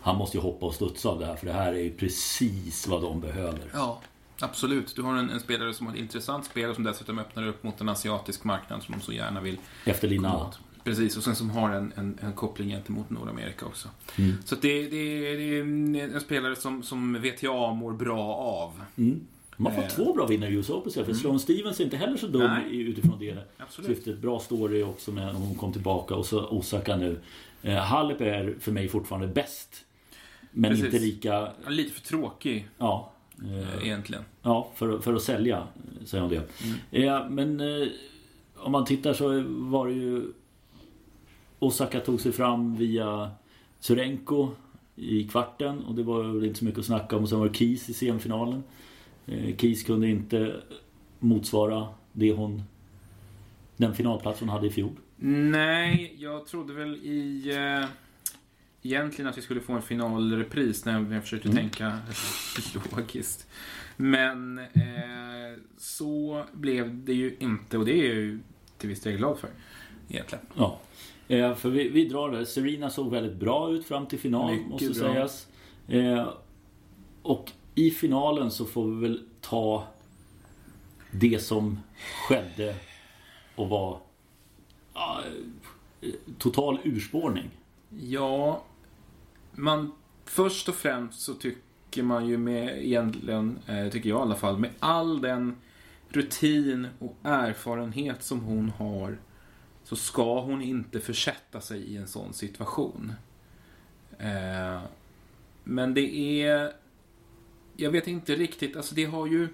Han 0.00 0.16
måste 0.16 0.36
ju 0.36 0.42
hoppa 0.42 0.66
och 0.66 0.74
studsa 0.74 1.08
av 1.08 1.18
det 1.18 1.26
här 1.26 1.36
för 1.36 1.46
det 1.46 1.52
här 1.52 1.72
är 1.72 1.82
ju 1.82 1.90
precis 1.90 2.86
vad 2.86 3.02
de 3.02 3.20
behöver. 3.20 3.60
Ja, 3.72 4.00
absolut. 4.40 4.96
Du 4.96 5.02
har 5.02 5.16
en, 5.16 5.30
en 5.30 5.40
spelare 5.40 5.74
som 5.74 5.86
har 5.86 5.94
ett 5.94 6.00
intressant 6.00 6.44
spel 6.44 6.74
som 6.74 6.84
dessutom 6.84 7.18
öppnar 7.18 7.46
upp 7.46 7.62
mot 7.62 7.80
en 7.80 7.88
asiatisk 7.88 8.44
marknad 8.44 8.82
som 8.82 8.94
de 8.98 9.00
så 9.00 9.12
gärna 9.12 9.40
vill 9.40 9.58
Efter 9.84 10.08
Lina. 10.08 10.52
Precis, 10.84 11.16
och 11.16 11.22
sen 11.22 11.36
som 11.36 11.50
har 11.50 11.70
en, 11.70 11.92
en, 11.96 12.18
en 12.22 12.32
koppling 12.32 12.68
gentemot 12.68 13.10
Nordamerika 13.10 13.66
också. 13.66 13.88
Mm. 14.16 14.34
Så 14.44 14.54
det, 14.54 14.82
det, 14.82 15.36
det 15.36 15.56
är 15.56 15.60
en, 15.60 15.94
en 15.94 16.20
spelare 16.20 16.56
som, 16.56 16.82
som 16.82 17.14
VTA 17.22 17.72
mår 17.72 17.92
bra 17.92 18.34
av. 18.34 18.82
Mm. 18.96 19.20
Man 19.60 19.74
får 19.74 19.82
Eh. 19.82 19.88
två 19.88 20.12
bra 20.14 20.26
vinnare 20.26 20.50
i 20.50 20.54
US 20.54 20.70
Open 20.70 21.04
för 21.04 21.14
Sloane 21.14 21.38
Stevens 21.38 21.80
är 21.80 21.84
inte 21.84 21.96
heller 21.96 22.16
så 22.16 22.26
dum 22.26 22.42
Nej. 22.42 22.80
utifrån 22.80 23.18
det 23.18 23.36
Absolut. 23.58 23.90
syftet. 23.96 24.18
Bra 24.18 24.38
story 24.40 24.82
också 24.82 25.12
när 25.12 25.32
hon 25.32 25.54
kom 25.54 25.72
tillbaka 25.72 26.14
och 26.14 26.26
så 26.26 26.46
Osaka 26.46 26.96
nu. 26.96 27.20
Eh, 27.62 27.74
Halep 27.74 28.20
är 28.20 28.54
för 28.60 28.72
mig 28.72 28.88
fortfarande 28.88 29.26
bäst. 29.28 29.84
Men 30.52 30.70
Precis. 30.70 30.84
inte 30.84 30.98
lika... 30.98 31.52
Lite 31.68 31.92
för 31.92 32.00
tråkig 32.00 32.68
Ja. 32.78 33.12
eh, 33.44 33.84
egentligen. 33.86 34.22
Ja, 34.42 34.70
för, 34.74 34.98
för 34.98 35.14
att 35.14 35.22
sälja, 35.22 35.66
säger 36.04 36.22
hon 36.22 36.30
det. 36.32 36.42
Mm. 36.92 37.08
Eh, 37.08 37.30
men 37.30 37.60
eh, 37.82 37.88
om 38.56 38.72
man 38.72 38.84
tittar 38.84 39.12
så 39.12 39.44
var 39.48 39.86
det 39.86 39.92
ju... 39.94 40.32
Osaka 41.58 42.00
tog 42.00 42.20
sig 42.20 42.32
fram 42.32 42.76
via 42.76 43.30
Surenko 43.80 44.48
i 44.96 45.24
kvarten 45.28 45.84
och 45.84 45.94
det 45.94 46.02
var 46.02 46.22
väl 46.22 46.44
inte 46.44 46.58
så 46.58 46.64
mycket 46.64 46.78
att 46.80 46.86
snacka 46.86 47.16
om. 47.16 47.22
Och 47.22 47.28
sen 47.28 47.38
var 47.38 47.48
det 47.48 47.54
Keys 47.54 47.88
i 47.88 47.94
semifinalen. 47.94 48.62
Eh, 49.28 49.56
Keys 49.56 49.82
kunde 49.82 50.08
inte 50.08 50.60
motsvara 51.18 51.88
det 52.12 52.32
hon... 52.32 52.62
Den 53.76 53.94
finalplats 53.94 54.40
hon 54.40 54.48
hade 54.48 54.66
i 54.66 54.70
fjol. 54.70 54.92
Nej, 55.50 56.14
jag 56.18 56.46
trodde 56.46 56.72
väl 56.74 56.96
i... 56.96 57.50
Eh, 57.56 57.88
egentligen 58.82 59.28
att 59.30 59.38
vi 59.38 59.42
skulle 59.42 59.60
få 59.60 59.72
en 59.72 59.82
finalrepris 59.82 60.84
när 60.84 61.12
jag 61.14 61.22
försökte 61.22 61.48
Mm. 61.48 61.56
tänka 61.62 61.98
logiskt. 62.96 63.46
Men 63.96 64.58
eh, 64.58 65.58
så 65.78 66.44
blev 66.52 67.04
det 67.04 67.12
ju 67.12 67.36
inte 67.38 67.78
och 67.78 67.84
det 67.84 67.92
är 68.00 68.04
jag 68.06 68.14
ju 68.14 68.38
till 68.78 68.88
viss 68.88 69.00
del 69.00 69.16
glad 69.16 69.38
för. 69.38 69.50
Egentligen. 70.08 70.44
Ja. 70.56 70.80
Eh, 71.28 71.54
för 71.54 71.70
vi, 71.70 71.88
vi 71.88 72.08
drar 72.08 72.30
det. 72.30 72.46
Serena 72.46 72.90
såg 72.90 73.10
väldigt 73.10 73.36
bra 73.36 73.70
ut 73.72 73.86
fram 73.86 74.06
till 74.06 74.18
final, 74.18 74.52
Mycket 74.52 74.68
måste 74.70 74.86
bra. 74.86 74.94
sägas. 75.12 75.46
Eh, 75.88 76.28
och 77.22 77.52
i 77.78 77.90
finalen 77.90 78.50
så 78.50 78.64
får 78.64 78.86
vi 78.86 79.00
väl 79.00 79.22
ta 79.40 79.86
det 81.10 81.42
som 81.42 81.80
skedde 82.28 82.76
och 83.54 83.68
var 83.68 84.00
ja, 84.94 85.22
total 86.38 86.78
urspårning. 86.84 87.50
Ja, 88.00 88.62
man 89.52 89.92
först 90.24 90.68
och 90.68 90.74
främst 90.74 91.20
så 91.20 91.34
tycker 91.34 92.02
man 92.02 92.26
ju 92.26 92.38
med 92.38 92.86
egentligen, 92.86 93.58
eh, 93.66 93.88
tycker 93.88 94.08
jag 94.08 94.18
i 94.18 94.22
alla 94.22 94.36
fall, 94.36 94.58
med 94.58 94.70
all 94.78 95.20
den 95.20 95.56
rutin 96.08 96.86
och 96.98 97.16
erfarenhet 97.22 98.22
som 98.22 98.40
hon 98.40 98.70
har 98.70 99.18
så 99.84 99.96
ska 99.96 100.40
hon 100.40 100.62
inte 100.62 101.00
försätta 101.00 101.60
sig 101.60 101.80
i 101.80 101.96
en 101.96 102.08
sån 102.08 102.32
situation. 102.32 103.12
Eh, 104.18 104.80
men 105.64 105.94
det 105.94 106.42
är... 106.42 106.72
Jag 107.80 107.90
vet 107.90 108.06
inte 108.06 108.34
riktigt, 108.34 108.76
alltså 108.76 108.94
det 108.94 109.04
har 109.04 109.26
ju... 109.26 109.48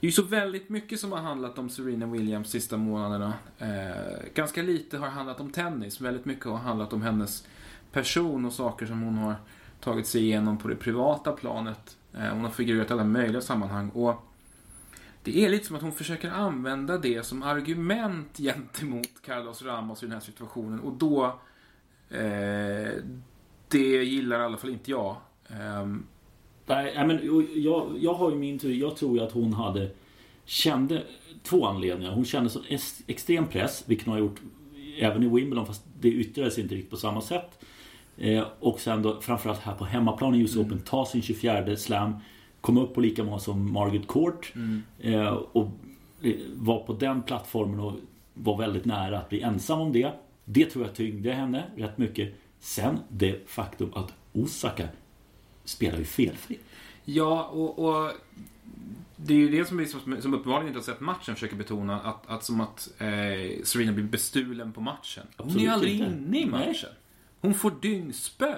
Det 0.00 0.06
är 0.06 0.08
ju 0.08 0.12
så 0.12 0.22
väldigt 0.22 0.68
mycket 0.68 1.00
som 1.00 1.12
har 1.12 1.18
handlat 1.18 1.58
om 1.58 1.70
Serena 1.70 2.06
Williams 2.06 2.50
sista 2.50 2.76
månaderna. 2.76 3.34
Eh, 3.58 4.32
ganska 4.34 4.62
lite 4.62 4.98
har 4.98 5.08
handlat 5.08 5.40
om 5.40 5.50
tennis. 5.50 6.00
Väldigt 6.00 6.24
mycket 6.24 6.44
har 6.44 6.56
handlat 6.56 6.92
om 6.92 7.02
hennes 7.02 7.46
person 7.92 8.44
och 8.44 8.52
saker 8.52 8.86
som 8.86 9.02
hon 9.02 9.18
har 9.18 9.34
tagit 9.80 10.06
sig 10.06 10.22
igenom 10.22 10.58
på 10.58 10.68
det 10.68 10.76
privata 10.76 11.32
planet. 11.32 11.96
Eh, 12.14 12.28
hon 12.28 12.44
har 12.44 12.50
figurerat 12.50 12.90
i 12.90 12.92
alla 12.92 13.04
möjliga 13.04 13.40
sammanhang. 13.40 13.90
Och 13.90 14.22
det 15.22 15.44
är 15.44 15.48
lite 15.48 15.66
som 15.66 15.76
att 15.76 15.82
hon 15.82 15.92
försöker 15.92 16.30
använda 16.30 16.98
det 16.98 17.26
som 17.26 17.42
argument 17.42 18.36
gentemot 18.38 19.22
Carlos 19.24 19.62
Ramos 19.62 20.02
i 20.02 20.06
den 20.06 20.12
här 20.12 20.20
situationen. 20.20 20.80
Och 20.80 20.92
då... 20.92 21.40
Eh, 22.10 22.92
det 23.68 24.04
gillar 24.04 24.40
i 24.40 24.42
alla 24.42 24.56
fall 24.56 24.70
inte 24.70 24.90
jag. 24.90 25.16
Ehm, 25.48 26.06
Nej, 26.68 27.06
men 27.06 27.20
jag, 27.54 27.86
jag 28.00 28.14
har 28.14 28.30
ju 28.30 28.36
min 28.36 28.58
tur. 28.58 28.74
Jag 28.74 28.96
tror 28.96 29.16
ju 29.18 29.24
att 29.24 29.32
hon 29.32 29.52
hade 29.52 29.90
kände 30.44 31.02
två 31.42 31.66
anledningar. 31.66 32.12
Hon 32.12 32.24
kände 32.24 32.50
så 32.50 32.60
extrem 33.06 33.46
press, 33.46 33.84
vilket 33.86 34.06
hon 34.06 34.12
har 34.12 34.20
gjort 34.20 34.40
även 34.98 35.22
i 35.22 35.28
Wimbledon, 35.28 35.66
fast 35.66 35.84
det 36.00 36.08
yttrades 36.08 36.58
inte 36.58 36.74
riktigt 36.74 36.90
på 36.90 36.96
samma 36.96 37.20
sätt. 37.20 37.64
Eh, 38.16 38.44
och 38.60 38.80
sen 38.80 39.02
då 39.02 39.20
framförallt 39.20 39.60
här 39.60 39.74
på 39.74 39.84
hemmaplan 39.84 40.34
i 40.34 40.38
US 40.38 40.54
mm. 40.54 40.66
Open, 40.66 40.80
ta 40.80 41.06
sin 41.06 41.22
24 41.22 41.76
slam, 41.76 42.14
komma 42.60 42.82
upp 42.82 42.94
på 42.94 43.00
lika 43.00 43.24
många 43.24 43.38
som 43.38 43.72
Margaret 43.72 44.06
Court 44.06 44.52
mm. 44.54 44.82
eh, 44.98 45.28
och 45.28 45.68
eh, 46.22 46.34
var 46.54 46.80
på 46.80 46.92
den 46.92 47.22
plattformen 47.22 47.80
och 47.80 47.92
var 48.34 48.58
väldigt 48.58 48.84
nära 48.84 49.18
att 49.18 49.28
bli 49.28 49.40
ensam 49.40 49.80
om 49.80 49.92
det. 49.92 50.12
Det 50.44 50.64
tror 50.64 50.84
jag 50.84 50.94
tyngde 50.94 51.32
henne 51.32 51.64
rätt 51.76 51.98
mycket. 51.98 52.34
Sen 52.60 52.98
det 53.08 53.48
faktum 53.48 53.92
att 53.94 54.12
Osaka 54.32 54.88
spelar 55.68 55.98
ju 55.98 56.04
felfritt. 56.04 56.64
Ja, 57.04 57.44
och, 57.44 57.78
och 57.78 58.12
det 59.16 59.34
är 59.34 59.38
ju 59.38 59.50
det 59.50 59.64
som, 59.64 59.80
är, 59.80 59.84
som, 59.84 60.00
som 60.00 60.34
uppenbarligen 60.34 60.66
inte 60.66 60.78
har 60.78 60.84
sett 60.84 61.00
matchen 61.00 61.34
försöker 61.34 61.56
betona. 61.56 62.00
Att, 62.00 62.30
att 62.30 62.44
som 62.44 62.60
att 62.60 62.88
eh, 62.98 63.62
Serena 63.64 63.92
blir 63.92 64.04
bestulen 64.04 64.72
på 64.72 64.80
matchen. 64.80 65.26
Hon 65.36 65.56
är 65.56 65.60
ju 65.60 65.68
aldrig 65.68 65.92
inte. 65.92 66.06
inne 66.06 66.40
i 66.40 66.46
matchen. 66.46 66.90
Hon 67.40 67.54
får 67.54 67.72
dyngspö. 67.82 68.54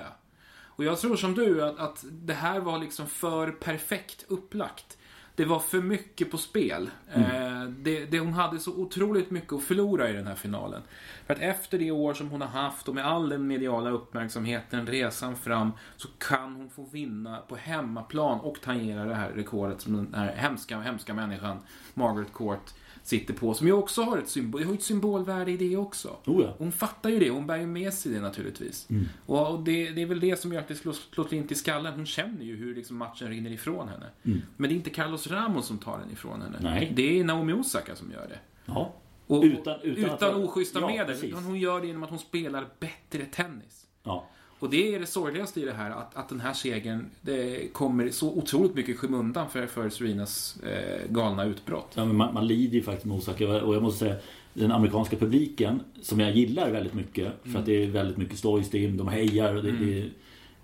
Och 0.80 0.84
jag 0.84 1.00
tror 1.00 1.16
som 1.16 1.34
du 1.34 1.64
att, 1.64 1.78
att 1.78 2.04
det 2.10 2.34
här 2.34 2.60
var 2.60 2.78
liksom 2.78 3.06
för 3.06 3.50
perfekt 3.50 4.24
upplagt. 4.28 4.98
Det 5.40 5.46
var 5.46 5.58
för 5.58 5.80
mycket 5.80 6.30
på 6.30 6.38
spel. 6.38 6.90
Mm. 7.12 7.30
Eh, 7.30 7.68
det, 7.68 8.04
det, 8.04 8.18
hon 8.18 8.32
hade 8.32 8.58
så 8.58 8.74
otroligt 8.74 9.30
mycket 9.30 9.52
att 9.52 9.62
förlora 9.62 10.10
i 10.10 10.12
den 10.12 10.26
här 10.26 10.34
finalen. 10.34 10.82
För 11.26 11.34
att 11.34 11.40
efter 11.40 11.78
det 11.78 11.90
år 11.90 12.14
som 12.14 12.30
hon 12.30 12.40
har 12.40 12.48
haft 12.48 12.88
och 12.88 12.94
med 12.94 13.06
all 13.06 13.28
den 13.28 13.46
mediala 13.46 13.90
uppmärksamheten, 13.90 14.86
resan 14.86 15.36
fram, 15.36 15.72
så 15.96 16.08
kan 16.18 16.54
hon 16.54 16.70
få 16.70 16.86
vinna 16.92 17.36
på 17.36 17.56
hemmaplan 17.56 18.40
och 18.40 18.60
tangera 18.60 19.04
det 19.04 19.14
här 19.14 19.30
rekordet 19.30 19.80
som 19.80 19.96
den 19.96 20.14
här 20.14 20.32
hemska, 20.36 20.80
hemska 20.80 21.14
människan 21.14 21.58
Margaret 21.94 22.32
Court 22.32 22.74
sitter 23.02 23.34
på. 23.34 23.54
Som 23.54 23.66
ju 23.66 23.72
också 23.72 24.02
har 24.02 24.18
ett, 24.18 24.28
symbol, 24.28 24.64
har 24.64 24.74
ett 24.74 24.82
symbolvärde 24.82 25.50
i 25.50 25.56
det 25.56 25.76
också. 25.76 26.16
Oh 26.26 26.42
ja. 26.42 26.54
Hon 26.58 26.72
fattar 26.72 27.10
ju 27.10 27.18
det, 27.18 27.30
hon 27.30 27.46
bär 27.46 27.56
ju 27.56 27.66
med 27.66 27.94
sig 27.94 28.12
det 28.12 28.20
naturligtvis. 28.20 28.90
Mm. 28.90 29.08
Och 29.26 29.60
det, 29.60 29.90
det, 29.90 30.02
är 30.02 30.06
väl 30.06 30.20
det 30.20 30.40
som 30.40 30.52
gör 30.52 30.60
att 30.60 30.68
det 30.68 30.74
slår, 30.74 30.92
slår 30.92 31.34
in 31.34 31.46
till 31.46 31.56
skallen. 31.56 31.94
Hon 31.94 32.06
känner 32.06 32.44
ju 32.44 32.56
hur 32.56 32.74
liksom 32.74 32.96
matchen 32.96 33.28
rinner 33.28 33.50
ifrån 33.50 33.88
henne. 33.88 34.06
Mm. 34.22 34.42
Men 34.56 34.70
det 34.70 34.74
är 34.74 34.76
inte 34.76 34.90
Carlos 34.90 35.26
Ramos 35.26 35.66
som 35.66 35.78
tar 35.78 35.98
den 35.98 36.10
ifrån 36.10 36.42
henne. 36.42 36.58
Nej. 36.60 36.92
Det 36.96 37.20
är 37.20 37.24
Naomi 37.24 37.52
Osaka 37.52 37.96
som 37.96 38.10
gör 38.10 38.28
det. 38.28 38.38
Ja. 38.64 38.94
Och, 39.26 39.42
utan 39.44 39.80
utan, 39.82 40.14
utan 40.14 40.44
oschyssta 40.44 40.80
ja, 40.80 40.86
medel. 40.86 41.06
Precis. 41.06 41.34
Hon 41.34 41.58
gör 41.58 41.80
det 41.80 41.86
genom 41.86 42.02
att 42.02 42.10
hon 42.10 42.18
spelar 42.18 42.68
bättre 42.80 43.24
tennis. 43.24 43.86
Ja. 44.02 44.26
Och 44.60 44.70
det 44.70 44.94
är 44.94 45.00
det 45.00 45.06
sorgligaste 45.06 45.60
i 45.60 45.64
det 45.64 45.72
här, 45.72 45.90
att, 45.90 46.16
att 46.16 46.28
den 46.28 46.40
här 46.40 46.52
segern 46.52 47.10
det 47.20 47.72
kommer 47.72 48.10
så 48.10 48.32
otroligt 48.32 48.74
mycket 48.74 48.98
skymundan 48.98 49.50
för, 49.50 49.66
för 49.66 49.88
Serenas 49.88 50.58
eh, 50.62 51.12
galna 51.12 51.44
utbrott. 51.44 51.92
Ja, 51.94 52.04
men 52.04 52.16
man, 52.16 52.34
man 52.34 52.46
lider 52.46 52.74
ju 52.74 52.82
faktiskt 52.82 53.06
med 53.06 53.16
Osaka 53.16 53.62
och 53.62 53.74
jag 53.74 53.82
måste 53.82 53.98
säga 53.98 54.16
den 54.54 54.72
amerikanska 54.72 55.16
publiken 55.16 55.80
som 56.02 56.20
jag 56.20 56.36
gillar 56.36 56.70
väldigt 56.70 56.94
mycket 56.94 57.32
för 57.42 57.48
mm. 57.48 57.60
att 57.60 57.66
det 57.66 57.84
är 57.84 57.86
väldigt 57.86 58.16
mycket 58.16 58.38
story 58.38 58.86
de 58.86 59.08
hejar 59.08 59.54
och 59.54 59.62
det, 59.62 59.70
mm. 59.70 59.86
det 59.86 59.98
är 59.98 60.10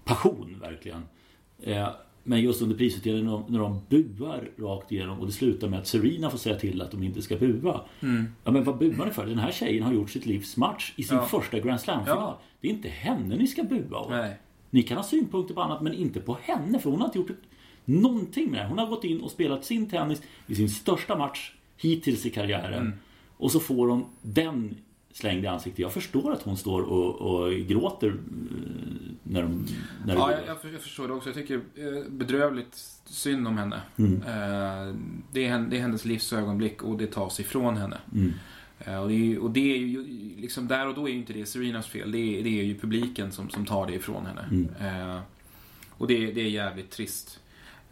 passion 0.04 0.58
verkligen. 0.60 1.02
Eh, 1.62 1.88
men 2.26 2.40
just 2.40 2.62
under 2.62 2.76
prisutdelningen 2.76 3.42
när 3.48 3.58
de 3.58 3.80
buar 3.88 4.50
rakt 4.58 4.92
igenom 4.92 5.20
och 5.20 5.26
det 5.26 5.32
slutar 5.32 5.68
med 5.68 5.78
att 5.78 5.86
Serena 5.86 6.30
får 6.30 6.38
säga 6.38 6.56
till 6.56 6.82
att 6.82 6.90
de 6.90 7.02
inte 7.02 7.22
ska 7.22 7.36
bua. 7.36 7.80
Mm. 8.02 8.26
Ja 8.44 8.50
men 8.50 8.64
vad 8.64 8.78
buar 8.78 9.06
ni 9.06 9.12
för? 9.12 9.26
Den 9.26 9.38
här 9.38 9.52
tjejen 9.52 9.82
har 9.82 9.92
gjort 9.92 10.10
sitt 10.10 10.26
livs 10.26 10.56
match 10.56 10.92
i 10.96 11.02
sin 11.02 11.16
ja. 11.16 11.26
första 11.26 11.60
Grand 11.60 11.80
Slam-final. 11.80 12.18
Ja. 12.18 12.40
Det 12.60 12.68
är 12.68 12.72
inte 12.72 12.88
henne 12.88 13.36
ni 13.36 13.46
ska 13.46 13.62
bua 13.62 13.98
åt. 13.98 14.36
Ni 14.70 14.82
kan 14.82 14.96
ha 14.96 15.04
synpunkter 15.04 15.54
på 15.54 15.60
annat 15.60 15.82
men 15.82 15.94
inte 15.94 16.20
på 16.20 16.38
henne 16.42 16.78
för 16.78 16.90
hon 16.90 17.00
har 17.00 17.06
inte 17.06 17.18
gjort 17.18 17.30
någonting 17.84 18.50
med 18.50 18.60
det. 18.60 18.68
Hon 18.68 18.78
har 18.78 18.86
gått 18.86 19.04
in 19.04 19.20
och 19.20 19.30
spelat 19.30 19.64
sin 19.64 19.88
tennis 19.88 20.22
i 20.46 20.54
sin 20.54 20.68
största 20.68 21.16
match 21.16 21.52
hittills 21.76 22.26
i 22.26 22.30
karriären. 22.30 22.80
Mm. 22.80 22.92
Och 23.36 23.52
så 23.52 23.60
får 23.60 23.88
hon 23.88 24.04
den 24.22 24.74
slängd 25.16 25.44
i 25.44 25.46
ansiktet. 25.46 25.78
Jag 25.78 25.92
förstår 25.92 26.32
att 26.32 26.42
hon 26.42 26.56
står 26.56 26.82
och, 26.82 27.14
och 27.14 27.52
gråter 27.52 28.08
eh, 28.08 28.14
när 29.22 29.42
de... 29.42 29.66
När 30.06 30.14
ja, 30.14 30.32
jag, 30.46 30.72
jag, 30.72 30.80
förstår 30.80 31.08
det 31.08 31.14
också. 31.14 31.28
Jag 31.28 31.36
tycker 31.36 31.54
eh, 31.54 32.10
bedrövligt 32.10 32.74
synd 33.04 33.48
om 33.48 33.58
henne. 33.58 33.80
Mm. 33.96 34.22
Eh, 34.22 34.94
det, 35.32 35.46
är, 35.46 35.58
det 35.58 35.76
är 35.76 35.80
hennes 35.80 36.04
livsögonblick 36.04 36.82
och 36.82 36.98
det 36.98 37.06
tas 37.06 37.40
ifrån 37.40 37.76
henne. 37.76 37.98
Mm. 38.14 38.32
Och, 39.02 39.08
det 39.08 39.14
är, 39.14 39.42
och 39.42 39.50
det 39.50 39.72
är 39.74 39.78
ju 39.78 40.04
liksom 40.40 40.68
där 40.68 40.88
och 40.88 40.94
då 40.94 41.08
är 41.08 41.12
ju 41.12 41.18
inte 41.18 41.32
det 41.32 41.46
Serenas 41.46 41.86
fel. 41.86 42.12
Det 42.12 42.18
är, 42.18 42.42
det 42.42 42.60
är 42.60 42.64
ju 42.64 42.78
publiken 42.78 43.32
som, 43.32 43.50
som 43.50 43.66
tar 43.66 43.86
det 43.86 43.94
ifrån 43.94 44.26
henne. 44.26 44.68
Mm. 44.80 45.20
Och 45.90 46.06
det, 46.06 46.32
det 46.32 46.40
är 46.40 46.48
jävligt 46.48 46.90
trist. 46.90 47.40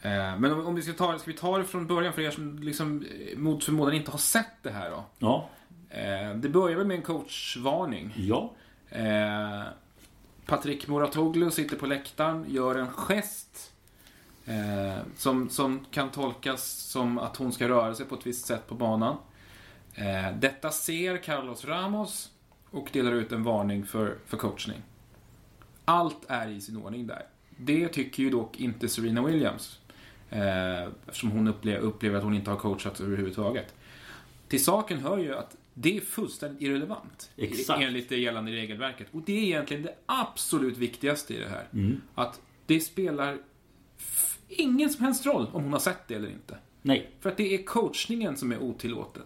Men 0.02 0.44
om, 0.44 0.66
om, 0.66 0.74
vi 0.74 0.82
ska 0.82 0.92
ta, 0.92 1.18
ska 1.18 1.30
vi 1.30 1.36
ta 1.36 1.58
det 1.58 1.64
från 1.64 1.86
början 1.86 2.12
för 2.12 2.22
er 2.22 2.30
som 2.30 2.58
liksom, 2.58 3.04
mot 3.36 3.64
förmodan 3.64 3.94
inte 3.94 4.10
har 4.10 4.18
sett 4.18 4.62
det 4.62 4.70
här 4.70 4.90
då? 4.90 5.04
Ja. 5.18 5.50
Eh, 5.90 6.34
det 6.34 6.48
börjar 6.48 6.76
väl 6.76 6.86
med 6.86 6.96
en 6.96 7.02
coachvarning. 7.02 8.12
Ja. 8.16 8.54
Eh, 8.88 9.62
Patrik 10.46 10.88
Muratoglu 10.88 11.50
sitter 11.50 11.76
på 11.76 11.86
läktaren, 11.86 12.44
gör 12.48 12.74
en 12.74 12.88
gest 12.88 13.72
eh, 14.46 14.98
som, 15.16 15.48
som 15.50 15.84
kan 15.90 16.10
tolkas 16.10 16.64
som 16.64 17.18
att 17.18 17.36
hon 17.36 17.52
ska 17.52 17.68
röra 17.68 17.94
sig 17.94 18.06
på 18.06 18.14
ett 18.14 18.26
visst 18.26 18.46
sätt 18.46 18.68
på 18.68 18.74
banan. 18.74 19.16
Eh, 19.94 20.36
detta 20.38 20.70
ser 20.70 21.16
Carlos 21.16 21.64
Ramos 21.64 22.30
och 22.70 22.88
delar 22.92 23.12
ut 23.12 23.32
en 23.32 23.42
varning 23.42 23.86
för, 23.86 24.18
för 24.26 24.36
coachning. 24.36 24.82
Allt 25.84 26.24
är 26.28 26.48
i 26.48 26.60
sin 26.60 26.76
ordning 26.76 27.06
där. 27.06 27.26
Det 27.56 27.88
tycker 27.88 28.22
ju 28.22 28.30
dock 28.30 28.60
inte 28.60 28.88
Serena 28.88 29.22
Williams. 29.22 29.78
Eh, 30.30 30.82
eftersom 31.06 31.30
hon 31.30 31.48
upplever, 31.48 31.80
upplever 31.80 32.18
att 32.18 32.24
hon 32.24 32.34
inte 32.34 32.50
har 32.50 32.58
coachat 32.58 33.00
överhuvudtaget. 33.00 33.74
Till 34.48 34.64
saken 34.64 34.98
hör 34.98 35.18
ju 35.18 35.36
att 35.36 35.56
det 35.74 35.96
är 35.96 36.00
fullständigt 36.00 36.62
irrelevant. 36.62 37.30
Exakt. 37.36 37.82
Enligt 37.82 38.08
det 38.08 38.16
gällande 38.16 38.52
regelverket. 38.52 39.06
Och 39.12 39.22
det 39.26 39.32
är 39.32 39.42
egentligen 39.42 39.82
det 39.82 39.94
absolut 40.06 40.76
viktigaste 40.76 41.34
i 41.34 41.38
det 41.38 41.48
här. 41.48 41.68
Mm. 41.72 42.00
Att 42.14 42.40
det 42.66 42.80
spelar 42.80 43.38
ingen 44.48 44.90
som 44.90 45.04
helst 45.04 45.26
roll 45.26 45.46
om 45.52 45.62
hon 45.62 45.72
har 45.72 45.80
sett 45.80 46.08
det 46.08 46.14
eller 46.14 46.28
inte. 46.28 46.58
Nej. 46.82 47.10
För 47.20 47.30
att 47.30 47.36
det 47.36 47.54
är 47.54 47.62
coachningen 47.62 48.36
som 48.36 48.52
är 48.52 48.62
otillåten. 48.62 49.22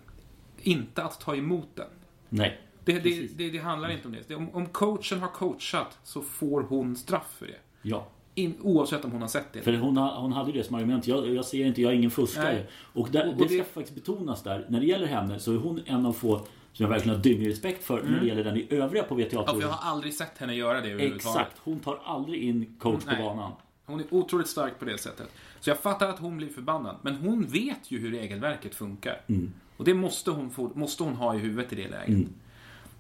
Inte 0.63 1.03
att 1.03 1.21
ta 1.21 1.37
emot 1.37 1.69
den. 1.75 1.91
Nej. 2.29 2.61
Det, 2.85 2.99
det, 2.99 3.37
det, 3.37 3.51
det 3.51 3.59
handlar 3.59 3.91
inte 3.91 4.09
om 4.09 4.17
det. 4.29 4.35
Om, 4.35 4.55
om 4.55 4.67
coachen 4.67 5.19
har 5.21 5.29
coachat 5.29 5.99
så 6.05 6.23
får 6.23 6.63
hon 6.63 6.97
straff 6.97 7.37
för 7.39 7.47
det. 7.47 7.59
Ja. 7.83 8.09
In, 8.39 8.55
oavsett 8.61 9.05
om 9.05 9.11
hon 9.11 9.21
har 9.21 9.29
sett 9.29 9.53
det. 9.53 9.63
För 9.63 9.73
hon, 9.73 9.97
hon 9.97 10.33
hade 10.33 10.53
det 10.53 10.65
som 10.65 10.75
argument. 10.75 11.07
Jag, 11.07 11.35
jag 11.35 11.45
ser 11.45 11.67
inte, 11.67 11.83
jag 11.83 11.93
är 11.93 11.97
ingen 11.97 12.11
fuskare. 12.11 12.53
Nej. 12.53 12.67
Och, 12.93 13.09
där, 13.11 13.29
och, 13.29 13.33
och 13.33 13.49
det, 13.49 13.49
ska 13.49 13.65
faktiskt 13.65 13.95
betonas 13.95 14.43
där. 14.43 14.67
När 14.69 14.81
det 14.81 14.87
gäller 14.87 15.07
henne 15.07 15.39
så 15.39 15.53
är 15.53 15.57
hon 15.57 15.81
en 15.87 16.07
av 16.07 16.13
få 16.13 16.39
som 16.73 16.85
jag 16.85 16.89
verkligen 16.89 17.17
har 17.17 17.23
dyngrespekt 17.23 17.85
för 17.85 18.01
mm. 18.01 18.13
när 18.13 18.21
det 18.21 18.27
gäller 18.27 18.45
den 18.45 18.57
i 18.57 18.67
övriga 18.71 19.05
på 19.05 19.15
WTA-touren. 19.15 19.45
Ja, 19.47 19.61
jag 19.61 19.69
har 19.69 19.91
aldrig 19.91 20.15
sett 20.15 20.39
henne 20.39 20.55
göra 20.55 20.81
det 20.81 20.91
Exakt. 20.91 21.57
Hon 21.59 21.81
tar 21.81 22.01
aldrig 22.05 22.43
in 22.43 22.77
coach 22.79 23.03
Nej. 23.07 23.17
på 23.17 23.23
banan. 23.23 23.53
Hon 23.85 24.01
är 24.01 24.07
otroligt 24.11 24.49
stark 24.49 24.79
på 24.79 24.85
det 24.85 24.99
sättet. 24.99 25.29
Så 25.61 25.71
jag 25.71 25.79
fattar 25.79 26.09
att 26.09 26.19
hon 26.19 26.37
blir 26.37 26.49
förbannad. 26.49 26.97
Men 27.03 27.15
hon 27.15 27.47
vet 27.47 27.91
ju 27.91 27.99
hur 27.99 28.11
regelverket 28.11 28.75
funkar. 28.75 29.21
Mm. 29.27 29.53
Och 29.77 29.85
det 29.85 29.95
måste 29.95 30.31
hon, 30.31 30.51
få, 30.51 30.71
måste 30.75 31.03
hon 31.03 31.15
ha 31.15 31.35
i 31.35 31.39
huvudet 31.39 31.73
i 31.73 31.77
det 31.77 31.89
läget. 31.89 32.09
Mm. 32.09 32.29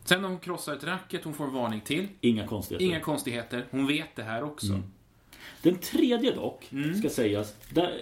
Sen 0.04 0.22
när 0.22 0.28
hon 0.28 0.38
krossar 0.38 0.74
ett 0.74 0.84
racket, 0.84 1.24
hon 1.24 1.34
får 1.34 1.44
en 1.44 1.52
varning 1.52 1.80
till. 1.80 2.08
Inga 2.20 2.46
konstigheter. 2.46 2.86
Inga 2.86 3.00
konstigheter. 3.00 3.66
Hon 3.70 3.86
vet 3.86 4.16
det 4.16 4.22
här 4.22 4.44
också. 4.44 4.72
Mm. 4.72 4.82
Den 5.62 5.76
tredje 5.76 6.32
dock, 6.32 6.68
mm. 6.72 6.94
ska 6.94 7.08
sägas. 7.08 7.54
Där, 7.70 8.00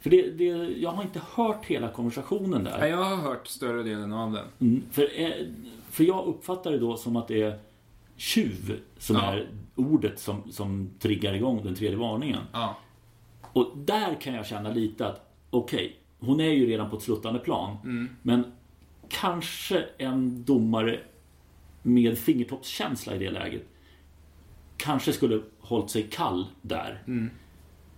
för 0.00 0.10
det, 0.10 0.30
det, 0.30 0.44
jag 0.78 0.90
har 0.90 1.02
inte 1.02 1.20
hört 1.34 1.64
hela 1.64 1.88
konversationen 1.88 2.64
där. 2.64 2.78
Ja, 2.78 2.86
jag 2.86 3.04
har 3.04 3.16
hört 3.16 3.46
större 3.46 3.82
delen 3.82 4.12
av 4.12 4.32
den. 4.32 4.46
Mm, 4.60 4.82
för, 4.90 5.20
eh, 5.20 5.32
för 5.90 6.04
jag 6.04 6.26
uppfattar 6.26 6.70
det 6.70 6.78
då 6.78 6.96
som 6.96 7.16
att 7.16 7.28
det 7.28 7.42
är 7.42 7.58
tjuv 8.16 8.80
som 8.98 9.16
ja. 9.16 9.32
är 9.32 9.48
ordet 9.74 10.18
som, 10.20 10.52
som 10.52 10.90
triggar 10.98 11.34
igång 11.34 11.64
den 11.64 11.74
tredje 11.74 11.96
varningen. 11.96 12.40
Ja. 12.52 12.76
Och 13.42 13.72
där 13.76 14.20
kan 14.20 14.34
jag 14.34 14.46
känna 14.46 14.70
lite 14.70 15.06
att 15.06 15.34
okej, 15.50 15.84
okay, 15.86 16.28
hon 16.28 16.40
är 16.40 16.50
ju 16.50 16.66
redan 16.66 16.90
på 16.90 16.96
ett 16.96 17.02
sluttande 17.02 17.38
plan. 17.40 17.76
Mm. 17.84 18.08
Men 18.22 18.52
kanske 19.08 19.84
en 19.98 20.44
domare 20.44 21.00
med 21.82 22.18
fingertoppskänsla 22.18 23.14
i 23.14 23.18
det 23.18 23.30
läget 23.30 23.62
kanske 24.76 25.12
skulle 25.12 25.42
hållit 25.60 25.90
sig 25.90 26.02
kall 26.02 26.46
där. 26.62 27.02
Mm. 27.06 27.30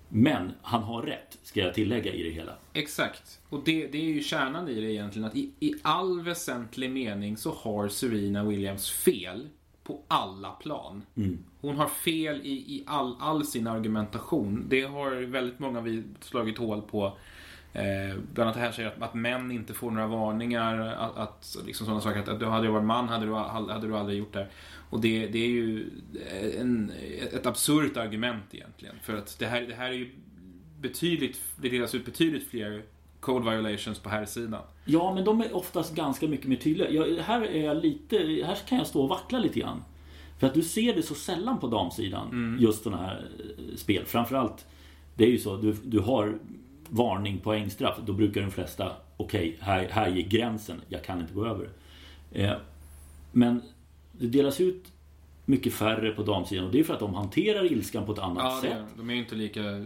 Men 0.09 0.53
han 0.63 0.83
har 0.83 1.03
rätt, 1.03 1.39
ska 1.43 1.61
jag 1.61 1.75
tillägga 1.75 2.13
i 2.13 2.23
det 2.23 2.31
hela. 2.31 2.53
Exakt. 2.73 3.41
Och 3.49 3.63
det, 3.65 3.87
det 3.87 3.99
är 3.99 4.13
ju 4.13 4.23
kärnan 4.23 4.69
i 4.69 4.81
det 4.81 4.93
egentligen. 4.93 5.29
Att 5.29 5.37
i, 5.37 5.51
i 5.61 5.75
all 5.83 6.21
väsentlig 6.21 6.91
mening 6.91 7.37
så 7.37 7.53
har 7.53 7.89
Serena 7.89 8.45
Williams 8.45 8.91
fel 8.91 9.49
på 9.85 10.01
alla 10.09 10.51
plan. 10.51 11.03
Mm. 11.17 11.39
Hon 11.61 11.77
har 11.77 11.89
fel 11.89 12.41
i, 12.45 12.53
i 12.53 12.85
all, 12.87 13.17
all 13.21 13.47
sin 13.47 13.67
argumentation. 13.67 14.67
Det 14.69 14.83
har 14.83 15.11
väldigt 15.11 15.59
många 15.59 15.81
vi 15.81 16.03
slagit 16.21 16.59
hål 16.59 16.83
på. 16.83 17.19
Eh, 17.75 18.17
bland 18.35 18.51
annat 18.51 18.61
här 18.61 18.73
säger 18.73 18.89
att, 18.89 19.03
att 19.03 19.15
män 19.15 19.51
inte 19.51 19.75
får 19.75 19.91
några 19.91 20.07
varningar. 20.07 20.79
Att, 20.79 21.17
att 21.17 21.57
liksom 21.67 21.87
sådana 21.87 22.01
saker. 22.01 22.21
Att, 22.21 22.29
att 22.29 22.41
du 22.41 22.47
hade 22.47 22.69
varit 22.69 22.85
man 22.85 23.09
hade 23.09 23.27
du, 23.27 23.35
hade 23.35 23.87
du 23.87 23.97
aldrig 23.97 24.19
gjort 24.19 24.33
det. 24.33 24.47
Och 24.91 25.01
det, 25.01 25.27
det 25.27 25.39
är 25.39 25.49
ju 25.49 25.91
en, 26.61 26.93
ett 27.33 27.47
absurt 27.47 27.97
argument 27.97 28.45
egentligen. 28.51 28.95
För 29.03 29.17
att 29.17 29.39
det 29.39 29.47
här, 29.47 29.61
det 29.63 29.75
här 29.75 29.89
är 29.89 29.95
ju 29.95 30.11
betydligt, 30.81 31.41
det 31.57 31.69
delas 31.69 31.95
ut 31.95 32.05
betydligt 32.05 32.49
fler 32.49 32.83
code 33.21 33.51
violations 33.51 33.99
på 33.99 34.09
här 34.09 34.25
sidan. 34.25 34.63
Ja, 34.85 35.15
men 35.15 35.25
de 35.25 35.41
är 35.41 35.57
oftast 35.57 35.95
ganska 35.95 36.29
mycket 36.29 36.47
mer 36.47 36.57
tydliga. 36.57 36.91
Jag, 36.91 37.23
här, 37.23 37.43
är 37.43 37.65
jag 37.65 37.77
lite, 37.77 38.17
här 38.47 38.59
kan 38.69 38.79
jag 38.79 38.87
stå 38.87 39.03
och 39.03 39.09
vackla 39.09 39.39
lite 39.39 39.61
grann. 39.61 39.85
För 40.39 40.47
att 40.47 40.55
du 40.55 40.63
ser 40.63 40.95
det 40.95 41.03
så 41.03 41.15
sällan 41.15 41.61
på 41.61 41.67
damsidan, 41.67 42.29
Mm. 42.29 42.63
just 42.63 42.83
sådana 42.83 43.03
här 43.03 43.25
spel. 43.77 44.05
Framförallt, 44.07 44.67
det 45.17 45.25
är 45.25 45.29
ju 45.29 45.39
så, 45.39 45.57
du, 45.57 45.77
du 45.85 46.01
har 46.01 46.39
varning 46.94 47.38
poängstraff. 47.38 47.98
Då 48.07 48.12
brukar 48.12 48.40
de 48.40 48.50
flesta, 48.50 48.92
okej, 49.16 49.57
här, 49.61 49.88
här 49.90 50.09
gick 50.09 50.28
gränsen, 50.28 50.80
jag 50.88 51.04
kan 51.04 51.20
inte 51.20 51.35
gå 51.35 51.46
över. 51.46 51.68
Eh, 52.33 52.52
men 53.33 53.62
det 54.12 54.26
delas 54.26 54.61
ut 54.61 54.85
mycket 55.44 55.72
färre 55.72 56.11
på 56.11 56.22
damsidan 56.22 56.64
och 56.66 56.72
det 56.72 56.80
är 56.80 56.85
för 56.85 56.94
att 56.94 57.00
de 57.00 57.14
hanterar 57.14 57.72
ilskan 57.72 58.07
på 58.07 58.12
ett 58.12 58.18
annat 58.18 58.44
Ja, 58.44 58.61
sätt. 58.70 58.83
de 58.96 59.11
är 59.11 59.14
ju 59.14 59.20
inte 59.20 59.35
lika 59.35 59.85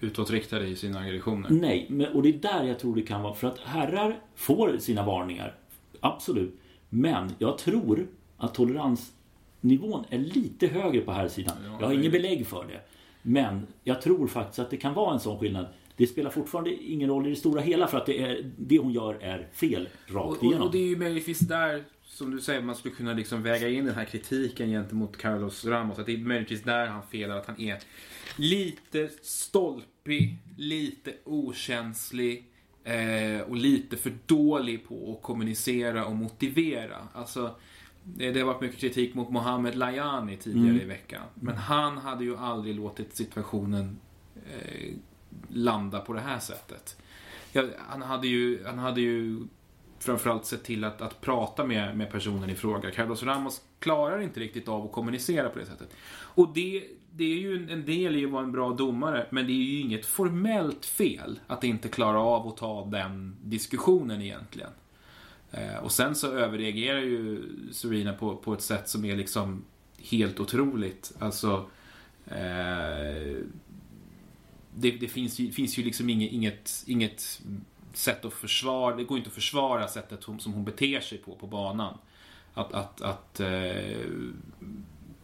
utåtriktade 0.00 0.66
i 0.66 0.76
sina 0.76 0.98
aggressioner. 1.00 1.50
Nej, 1.50 1.86
men, 1.90 2.12
och 2.14 2.22
det 2.22 2.28
är 2.28 2.32
där 2.32 2.64
jag 2.64 2.78
tror 2.78 2.96
det 2.96 3.02
kan 3.02 3.22
vara. 3.22 3.34
För 3.34 3.48
att 3.48 3.58
herrar 3.58 4.16
får 4.34 4.78
sina 4.78 5.06
varningar. 5.06 5.54
Absolut. 6.00 6.54
Men 6.88 7.32
jag 7.38 7.58
tror 7.58 8.06
att 8.36 8.54
toleransnivån 8.54 10.04
är 10.10 10.18
lite 10.18 10.66
högre 10.66 11.00
på 11.00 11.12
här 11.12 11.28
sidan. 11.28 11.56
Ja, 11.64 11.76
jag 11.80 11.86
har 11.86 11.94
ingen 11.94 12.12
belägg 12.12 12.46
för 12.46 12.64
det. 12.64 12.80
Men 13.26 13.66
jag 13.84 14.02
tror 14.02 14.26
faktiskt 14.26 14.58
att 14.58 14.70
det 14.70 14.76
kan 14.76 14.94
vara 14.94 15.14
en 15.14 15.20
sån 15.20 15.38
skillnad. 15.38 15.66
Det 15.96 16.06
spelar 16.06 16.30
fortfarande 16.30 16.74
ingen 16.74 17.10
roll 17.10 17.26
i 17.26 17.30
det 17.30 17.36
stora 17.36 17.60
hela 17.60 17.86
för 17.86 17.98
att 17.98 18.06
det, 18.06 18.22
är, 18.22 18.52
det 18.58 18.78
hon 18.78 18.92
gör 18.92 19.14
är 19.14 19.48
fel 19.52 19.88
rakt 20.06 20.26
Och, 20.26 20.36
och, 20.36 20.42
igenom. 20.44 20.62
och 20.66 20.72
det 20.72 20.78
är 20.78 20.86
ju 20.86 20.96
möjligtvis 20.96 21.38
där, 21.38 21.84
som 22.04 22.30
du 22.30 22.40
säger, 22.40 22.62
man 22.62 22.74
skulle 22.74 22.94
kunna 22.94 23.12
liksom 23.12 23.42
väga 23.42 23.68
in 23.68 23.84
den 23.84 23.94
här 23.94 24.04
kritiken 24.04 24.68
gentemot 24.68 25.16
Carlos 25.16 25.64
Ramos. 25.64 25.98
Att 25.98 26.06
det 26.06 26.12
är 26.12 26.18
möjligtvis 26.18 26.62
där 26.62 26.86
han 26.86 27.02
felar, 27.10 27.36
att 27.36 27.46
han 27.46 27.60
är 27.60 27.78
lite 28.36 29.10
stolpig, 29.22 30.38
lite 30.56 31.12
okänslig 31.24 32.44
eh, 32.84 33.40
och 33.48 33.56
lite 33.56 33.96
för 33.96 34.12
dålig 34.26 34.88
på 34.88 35.12
att 35.12 35.22
kommunicera 35.22 36.06
och 36.06 36.16
motivera. 36.16 37.08
Alltså, 37.12 37.56
det, 38.04 38.30
det 38.30 38.40
har 38.40 38.46
varit 38.46 38.60
mycket 38.60 38.80
kritik 38.80 39.14
mot 39.14 39.30
Mohamed 39.30 39.74
Layani 39.74 40.36
tidigare 40.36 40.68
Mm. 40.70 40.80
i 40.82 40.84
veckan. 40.84 41.22
Men 41.34 41.56
han 41.56 41.98
hade 41.98 42.24
ju 42.24 42.36
aldrig 42.36 42.74
låtit 42.76 43.16
situationen 43.16 43.98
eh, 44.36 44.94
landa 45.48 46.00
på 46.00 46.12
det 46.12 46.20
här 46.20 46.38
sättet. 46.38 46.96
Ja, 47.52 47.64
han, 47.88 48.02
hade 48.02 48.26
ju, 48.28 48.64
han 48.64 48.78
hade 48.78 49.00
ju 49.00 49.40
framförallt 49.98 50.46
sett 50.46 50.64
till 50.64 50.84
att, 50.84 51.00
att 51.00 51.20
prata 51.20 51.64
med, 51.66 51.96
med 51.96 52.10
personen 52.10 52.50
i 52.50 52.54
fråga. 52.54 52.90
Carlos 52.90 53.22
Ramos 53.22 53.62
klarar 53.78 54.20
inte 54.20 54.40
riktigt 54.40 54.68
av 54.68 54.84
att 54.84 54.92
kommunicera 54.92 55.48
på 55.48 55.58
det 55.58 55.66
sättet. 55.66 55.88
Och 56.14 56.52
det, 56.54 56.84
det 57.12 57.24
är 57.24 57.36
ju 57.38 57.56
en, 57.56 57.68
en 57.68 57.84
del 57.84 58.16
i 58.16 58.24
att 58.24 58.30
vara 58.30 58.44
en 58.44 58.52
bra 58.52 58.70
domare, 58.72 59.26
men 59.30 59.46
det 59.46 59.52
är 59.52 59.64
ju 59.64 59.80
inget 59.80 60.06
formellt 60.06 60.86
fel 60.86 61.40
att 61.46 61.64
inte 61.64 61.88
klara 61.88 62.20
av 62.20 62.48
att 62.48 62.56
ta 62.56 62.84
den 62.84 63.36
diskussionen 63.42 64.22
egentligen. 64.22 64.70
Eh, 65.56 65.76
och 65.76 65.92
sen 65.92 66.14
så 66.14 66.32
överreagerar 66.32 67.00
ju 67.00 67.42
Serena 67.72 68.12
på, 68.12 68.36
på 68.36 68.54
ett 68.54 68.62
sätt 68.62 68.88
som 68.88 69.04
är 69.04 69.16
liksom 69.16 69.64
helt 69.98 70.40
otroligt. 70.40 71.12
Alltså... 71.18 71.66
Eh, 72.26 73.36
det, 74.76 74.90
det 74.90 75.08
finns, 75.08 75.38
ju, 75.38 75.52
finns 75.52 75.78
ju 75.78 75.82
liksom 75.82 76.10
inget, 76.10 76.32
inget, 76.32 76.84
inget 76.86 77.42
sätt 77.92 78.24
att 78.24 78.32
försvara, 78.32 78.96
det 78.96 79.04
går 79.04 79.18
inte 79.18 79.28
att 79.28 79.34
försvara 79.34 79.88
sättet 79.88 80.22
som, 80.22 80.38
som 80.38 80.52
hon 80.52 80.64
beter 80.64 81.00
sig 81.00 81.18
på, 81.18 81.34
på 81.34 81.46
banan. 81.46 81.98
Att, 82.54 82.72
att, 82.72 83.00
att 83.00 83.40
eh, 83.40 84.08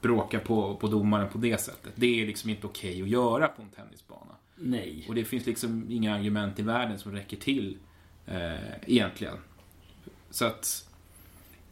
bråka 0.01 0.39
på, 0.39 0.77
på 0.77 0.89
domaren 0.89 1.29
på 1.29 1.39
det 1.39 1.61
sättet. 1.61 1.93
Det 1.95 2.23
är 2.23 2.27
liksom 2.27 2.51
inte 2.51 2.67
okej 2.67 3.03
att 3.03 3.09
göra 3.09 3.49
på 3.49 3.63
en 3.63 3.69
tennisbana. 3.69 4.35
Nej. 4.57 5.05
Och 5.09 5.15
det 5.15 5.25
finns 5.25 5.47
liksom 5.47 5.87
inga 5.91 6.15
argument 6.15 6.59
i 6.59 6.63
världen 6.63 6.99
som 6.99 7.13
räcker 7.13 7.37
till 7.37 7.79
eh, 8.27 8.53
egentligen. 8.87 9.37
Så 10.31 10.45
att 10.45 10.91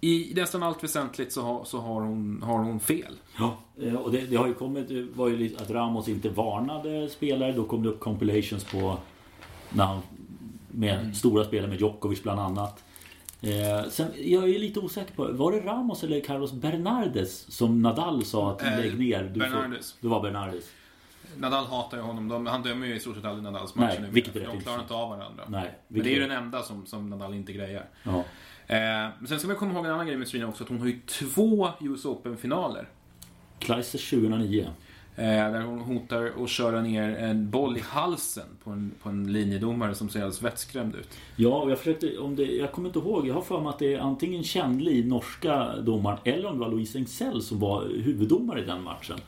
i 0.00 0.32
nästan 0.36 0.62
allt 0.62 0.84
väsentligt 0.84 1.32
så 1.32 1.42
har, 1.42 1.64
så 1.64 1.78
har, 1.78 2.00
hon, 2.00 2.42
har 2.42 2.58
hon 2.58 2.80
fel. 2.80 3.14
Ja, 3.38 3.58
eh, 3.82 3.94
och 3.94 4.12
det, 4.12 4.20
det 4.20 4.36
har 4.36 4.46
ju 4.46 4.54
kommit, 4.54 4.88
det 4.88 5.02
var 5.02 5.28
ju 5.28 5.36
lite 5.36 5.62
att 5.62 5.70
Ramos 5.70 6.08
inte 6.08 6.28
varnade 6.28 7.08
spelare. 7.08 7.52
Då 7.52 7.64
kom 7.64 7.82
det 7.82 7.88
upp 7.88 8.00
compilations 8.00 8.64
på 8.64 8.98
när 9.70 9.84
han, 9.84 10.02
med 10.68 11.16
stora 11.16 11.44
spelare 11.44 11.68
med 11.70 11.80
Djokovic 11.80 12.22
bland 12.22 12.40
annat. 12.40 12.84
Eh, 13.40 13.90
sen, 13.90 14.06
jag 14.16 14.48
är 14.48 14.58
lite 14.58 14.80
osäker 14.80 15.14
på, 15.14 15.32
var 15.32 15.52
det 15.52 15.60
Ramos 15.60 16.04
eller 16.04 16.20
Carlos 16.20 16.52
Bernardes 16.52 17.52
som 17.52 17.82
Nadal 17.82 18.24
sa 18.24 18.50
att 18.50 18.62
Eh, 18.62 18.78
lägg 18.78 18.98
ner? 18.98 19.22
Du 19.24 19.40
Bernardes. 19.40 19.92
Får, 19.92 19.98
det 20.00 20.08
var 20.08 20.22
Bernardes. 20.22 20.64
Nadal 21.36 21.66
hatar 21.66 21.96
ju 21.96 22.02
honom. 22.02 22.28
De, 22.28 22.46
han 22.46 22.62
dömer 22.62 22.86
ju 22.86 22.96
i 22.96 23.00
stort 23.00 23.16
sett 23.16 23.24
aldrig 23.24 23.44
Nadals 23.44 23.74
matcher 23.74 24.08
nu. 24.12 24.20
De 24.20 24.60
klarar 24.60 24.80
inte 24.80 24.94
av 24.94 25.08
varandra. 25.08 25.44
Nej, 25.48 25.78
Men 25.88 26.02
det 26.02 26.10
är 26.10 26.14
ju 26.14 26.20
den 26.20 26.30
enda 26.30 26.62
som, 26.62 26.86
som 26.86 27.10
Nadal 27.10 27.34
inte 27.34 27.52
grejar. 27.52 27.84
Ja. 28.02 28.24
Eh, 28.68 28.76
men 29.18 29.28
sen 29.28 29.38
ska 29.38 29.48
man 29.48 29.56
komma 29.56 29.72
ihåg 29.72 29.84
en 29.86 29.92
annan 29.92 30.06
grej 30.06 30.16
med 30.16 30.28
Serena 30.28 30.48
också. 30.48 30.64
Att 30.64 30.68
hon 30.68 30.80
har 30.80 30.86
ju 30.86 31.00
två 31.06 31.70
US 31.80 32.04
Open-finaler. 32.04 32.88
Kleiser 33.58 34.20
2009. 34.20 34.70
Eh, 35.16 35.24
där 35.24 35.62
hon 35.62 35.80
hotar 35.80 36.32
att 36.42 36.48
köra 36.48 36.80
ner 36.80 37.16
en 37.16 37.50
boll 37.50 37.76
i 37.76 37.80
halsen 37.80 38.46
på 38.64 38.70
en, 38.70 38.92
på 39.02 39.08
en 39.08 39.32
linjedomare 39.32 39.94
som 39.94 40.08
ser 40.08 40.20
alldeles 40.20 40.42
vettskrämd 40.42 40.94
ut. 40.94 41.08
Ja, 41.36 41.58
och 41.58 41.70
jag 41.70 41.78
försökte, 41.78 42.18
om 42.18 42.36
det, 42.36 42.42
jag 42.42 42.72
kommer 42.72 42.88
inte 42.88 42.98
ihåg. 42.98 43.26
Jag 43.26 43.34
har 43.34 43.42
för 43.42 43.60
mig 43.60 43.68
att 43.68 43.78
det 43.78 43.94
är 43.94 43.98
antingen 43.98 44.44
Chen 44.44 44.78
Li, 44.78 45.04
norska 45.04 45.76
domaren, 45.76 46.18
eller 46.24 46.48
om 46.48 46.54
det 46.54 46.60
var 46.60 46.70
Louise 46.70 46.98
Engsell 46.98 47.42
som 47.42 47.60
var 47.60 47.82
huvuddomare 47.82 48.62
i 48.62 48.64
den 48.64 48.82
matchen. 48.82 49.18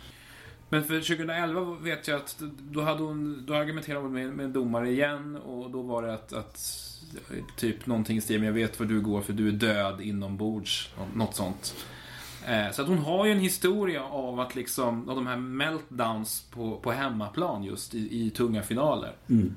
Men 0.69 0.85
för 0.85 1.01
2011 1.01 1.77
vet 1.81 2.09
jag 2.09 2.17
att 2.17 2.43
då, 2.61 2.81
hade 2.81 3.03
hon, 3.03 3.45
då 3.47 3.55
argumenterade 3.55 4.03
hon 4.03 4.13
med, 4.13 4.33
med 4.33 4.51
domare 4.51 4.91
igen 4.91 5.37
och 5.37 5.71
då 5.71 5.83
var 5.83 6.03
det 6.03 6.15
att, 6.15 6.33
att 6.33 6.59
typ 7.57 7.87
någonting 7.87 8.17
i 8.17 8.21
stil 8.21 8.43
jag 8.43 8.53
vet 8.53 8.79
var 8.81 8.87
du 8.87 9.01
går 9.01 9.21
för 9.21 9.33
du 9.33 9.49
är 9.49 9.53
död 9.53 10.01
inombords. 10.01 10.91
Något 11.15 11.35
sånt. 11.35 11.75
Eh, 12.47 12.71
Så 12.73 12.83
att 12.83 12.89
hon 12.89 12.99
har 12.99 13.27
ju 13.27 13.33
en 13.33 13.41
historia 13.41 14.05
av 14.05 14.41
att 14.41 14.55
liksom, 14.55 15.09
av 15.09 15.17
de 15.17 15.27
här 15.27 15.37
meltdowns 15.37 16.45
på, 16.51 16.77
på 16.77 16.93
hemmaplan 16.93 17.65
just 17.65 17.95
i, 17.95 18.27
i 18.27 18.31
tunga 18.31 18.63
finaler. 18.63 19.13
Mm. 19.29 19.55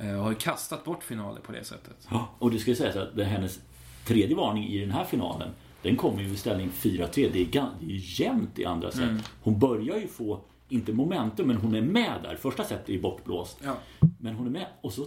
Eh, 0.00 0.14
Och 0.16 0.22
har 0.22 0.30
ju 0.30 0.36
kastat 0.36 0.84
bort 0.84 1.02
finaler 1.04 1.40
på 1.40 1.52
det 1.52 1.64
sättet. 1.64 2.06
Ja, 2.10 2.28
och 2.38 2.50
det 2.50 2.58
ska 2.58 2.74
sägas 2.74 2.96
att 2.96 3.16
det 3.16 3.24
hennes 3.24 3.60
tredje 4.06 4.36
varning 4.36 4.68
i 4.68 4.78
den 4.80 4.90
här 4.90 5.04
finalen. 5.04 5.48
Den 5.82 5.96
kommer 5.96 6.22
ju 6.22 6.28
i 6.28 6.36
ställning 6.36 6.70
4-3. 6.80 7.08
Det 7.32 7.40
är, 7.40 7.46
gan- 7.46 7.70
det 7.80 7.86
är 7.86 7.90
ju 7.90 8.24
jämnt 8.24 8.58
i 8.58 8.64
andra 8.64 8.90
set. 8.90 9.30
Hon 9.42 9.58
börjar 9.58 9.96
ju 9.98 10.08
få, 10.08 10.40
inte 10.70 10.92
momentum, 10.92 11.46
men 11.46 11.56
hon 11.56 11.74
är 11.74 11.80
med 11.82 12.14
där. 12.22 12.36
Första 12.36 12.64
set 12.64 12.88
är 12.88 12.92
ju 12.92 13.00
bortblåst. 13.00 13.58
Ja. 13.64 13.76
Men 14.18 14.34
hon 14.34 14.46
är 14.46 14.50
med 14.50 14.66
och 14.80 14.92
så 14.92 15.06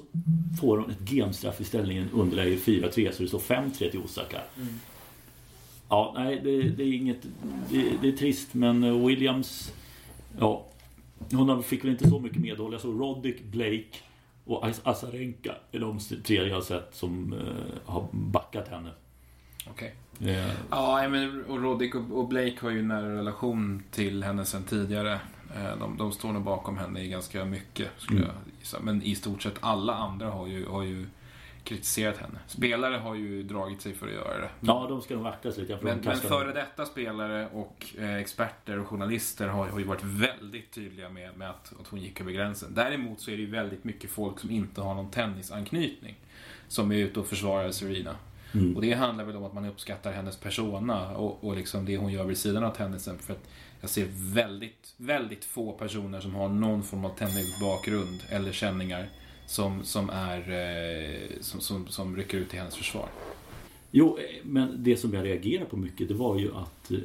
får 0.59 0.77
hon 0.77 0.91
ett 0.91 1.11
gemstraff 1.11 1.61
i 1.61 1.63
ställningen 1.63 2.09
underläge 2.13 2.55
4-3 2.55 3.11
så 3.11 3.23
det 3.23 3.27
står 3.27 3.39
5-3 3.39 3.71
till 3.91 3.99
Osaka. 3.99 4.41
Ja, 5.89 6.13
nej 6.17 6.41
det, 6.43 6.61
det 6.61 6.83
är 6.83 6.93
inget... 6.93 7.21
Det, 7.69 7.91
det 8.01 8.07
är 8.07 8.11
trist 8.11 8.53
men 8.53 8.83
eh, 8.83 9.05
Williams... 9.05 9.73
Ja, 10.39 10.65
hon 11.31 11.63
fick 11.63 11.83
väl 11.83 11.91
inte 11.91 12.09
så 12.09 12.19
mycket 12.19 12.41
medhåll. 12.41 12.71
Jag 12.71 12.81
såg 12.81 13.01
Roddick, 13.01 13.43
Blake 13.43 13.97
och 14.45 14.67
Azarenka 14.83 15.55
är 15.71 15.79
de 15.79 15.99
tre 15.99 16.35
jag 16.35 16.55
har 16.55 16.61
sett 16.61 16.95
som 16.95 17.33
eh, 17.33 17.91
har 17.91 18.07
backat 18.11 18.67
henne. 18.67 18.89
Okej. 19.69 19.95
Eh, 20.19 20.51
Ja, 20.69 21.07
men, 21.09 21.45
och 21.45 21.61
Roddick 21.61 21.95
och, 21.95 22.19
och 22.19 22.27
Blake 22.27 22.57
har 22.61 22.69
ju 22.69 22.79
en 22.79 22.87
nära 22.87 23.15
relation 23.15 23.83
till 23.91 24.23
henne 24.23 24.45
sedan 24.45 24.63
tidigare. 24.63 25.19
Eh, 25.55 25.77
De, 25.79 25.97
de 25.97 26.11
står 26.11 26.33
nog 26.33 26.43
bakom 26.43 26.77
henne 26.77 27.01
i 27.01 27.07
ganska 27.07 27.45
mycket, 27.45 27.87
skulle 27.97 28.19
Mm. 28.19 28.29
jag 28.35 28.53
gissa. 28.59 28.79
Men 28.79 29.03
i 29.03 29.15
stort 29.15 29.41
sett 29.41 29.55
alla 29.59 29.93
andra 29.93 30.29
har 30.29 30.47
ju, 30.47 30.65
har 30.65 30.83
ju 30.83 31.05
kritiserat 31.63 32.17
henne. 32.17 32.39
Spelare 32.47 32.95
har 32.95 33.15
ju 33.15 33.43
dragit 33.43 33.81
sig 33.81 33.93
för 33.93 34.07
att 34.07 34.13
göra 34.13 34.37
det. 34.41 34.49
ja, 34.59 34.85
de 34.89 35.01
ska 35.01 35.15
nog 35.15 35.27
akta 35.27 35.51
sig 35.51 35.61
lite. 35.61 35.77
Men, 35.81 35.99
men 36.03 36.17
före 36.17 36.53
detta 36.53 36.85
spelare 36.85 37.47
och 37.53 37.85
eh, 37.97 38.15
experter 38.15 38.79
och 38.79 38.87
journalister 38.87 39.47
har, 39.47 39.67
har 39.67 39.79
ju 39.79 39.85
varit 39.85 40.03
väldigt 40.03 40.71
tydliga 40.71 41.09
med, 41.09 41.37
med 41.37 41.49
att, 41.49 41.73
att 41.81 41.87
hon 41.87 41.99
gick 42.01 42.21
över 42.21 42.31
gränsen. 42.31 42.73
Däremot 42.73 43.21
så 43.21 43.31
är 43.31 43.35
det 43.35 43.41
ju 43.41 43.49
väldigt 43.49 43.83
mycket 43.83 44.09
folk 44.09 44.39
som 44.39 44.51
inte 44.51 44.81
har 44.81 44.93
någon 44.95 45.11
tennisanknytning 45.11 46.15
som 46.67 46.91
är 46.91 46.95
ute 46.95 47.19
och 47.19 47.27
försvarar 47.27 47.71
Serena. 47.71 48.15
Mm. 48.53 48.75
Och 48.75 48.81
det 48.81 48.93
handlar 48.93 49.23
väl 49.25 49.35
om 49.35 49.43
att 49.43 49.53
man 49.53 49.65
uppskattar 49.65 50.11
hennes 50.11 50.37
persona 50.37 51.09
och, 51.17 51.43
och 51.43 51.55
liksom 51.55 51.85
det 51.85 51.97
hon 51.97 52.11
gör 52.11 52.23
vid 52.25 52.37
sidan 52.37 52.63
av 52.63 52.69
tennisen. 52.71 53.17
För 53.19 53.33
att 53.33 53.49
jag 53.83 53.89
ser 53.89 54.07
väldigt, 54.15 54.93
väldigt 54.97 55.45
få 55.45 55.71
personer 55.71 56.19
som 56.19 56.35
har 56.35 56.49
någon 56.49 56.83
form 56.83 57.05
av 57.05 57.09
tennisbakgrund 57.09 58.21
eller 58.29 58.51
känningar 58.51 59.09
som, 59.45 59.83
som, 59.83 60.09
är, 60.09 60.39
eh, 60.39 61.29
som, 61.41 61.59
som, 61.59 61.87
som 61.87 62.15
rycker 62.15 62.37
ut 62.37 62.53
i 62.53 62.57
hennes 62.57 62.75
försvar. 62.75 63.07
Jo, 63.91 64.17
eh, 64.17 64.23
men 64.43 64.83
det 64.83 64.97
som 64.97 65.13
jag 65.13 65.25
reagerade 65.25 65.69
på 65.69 65.77
mycket 65.77 66.07
det 66.07 66.13
var 66.13 66.39
ju 66.39 66.55
att 66.55 66.91
eh, 66.91 66.97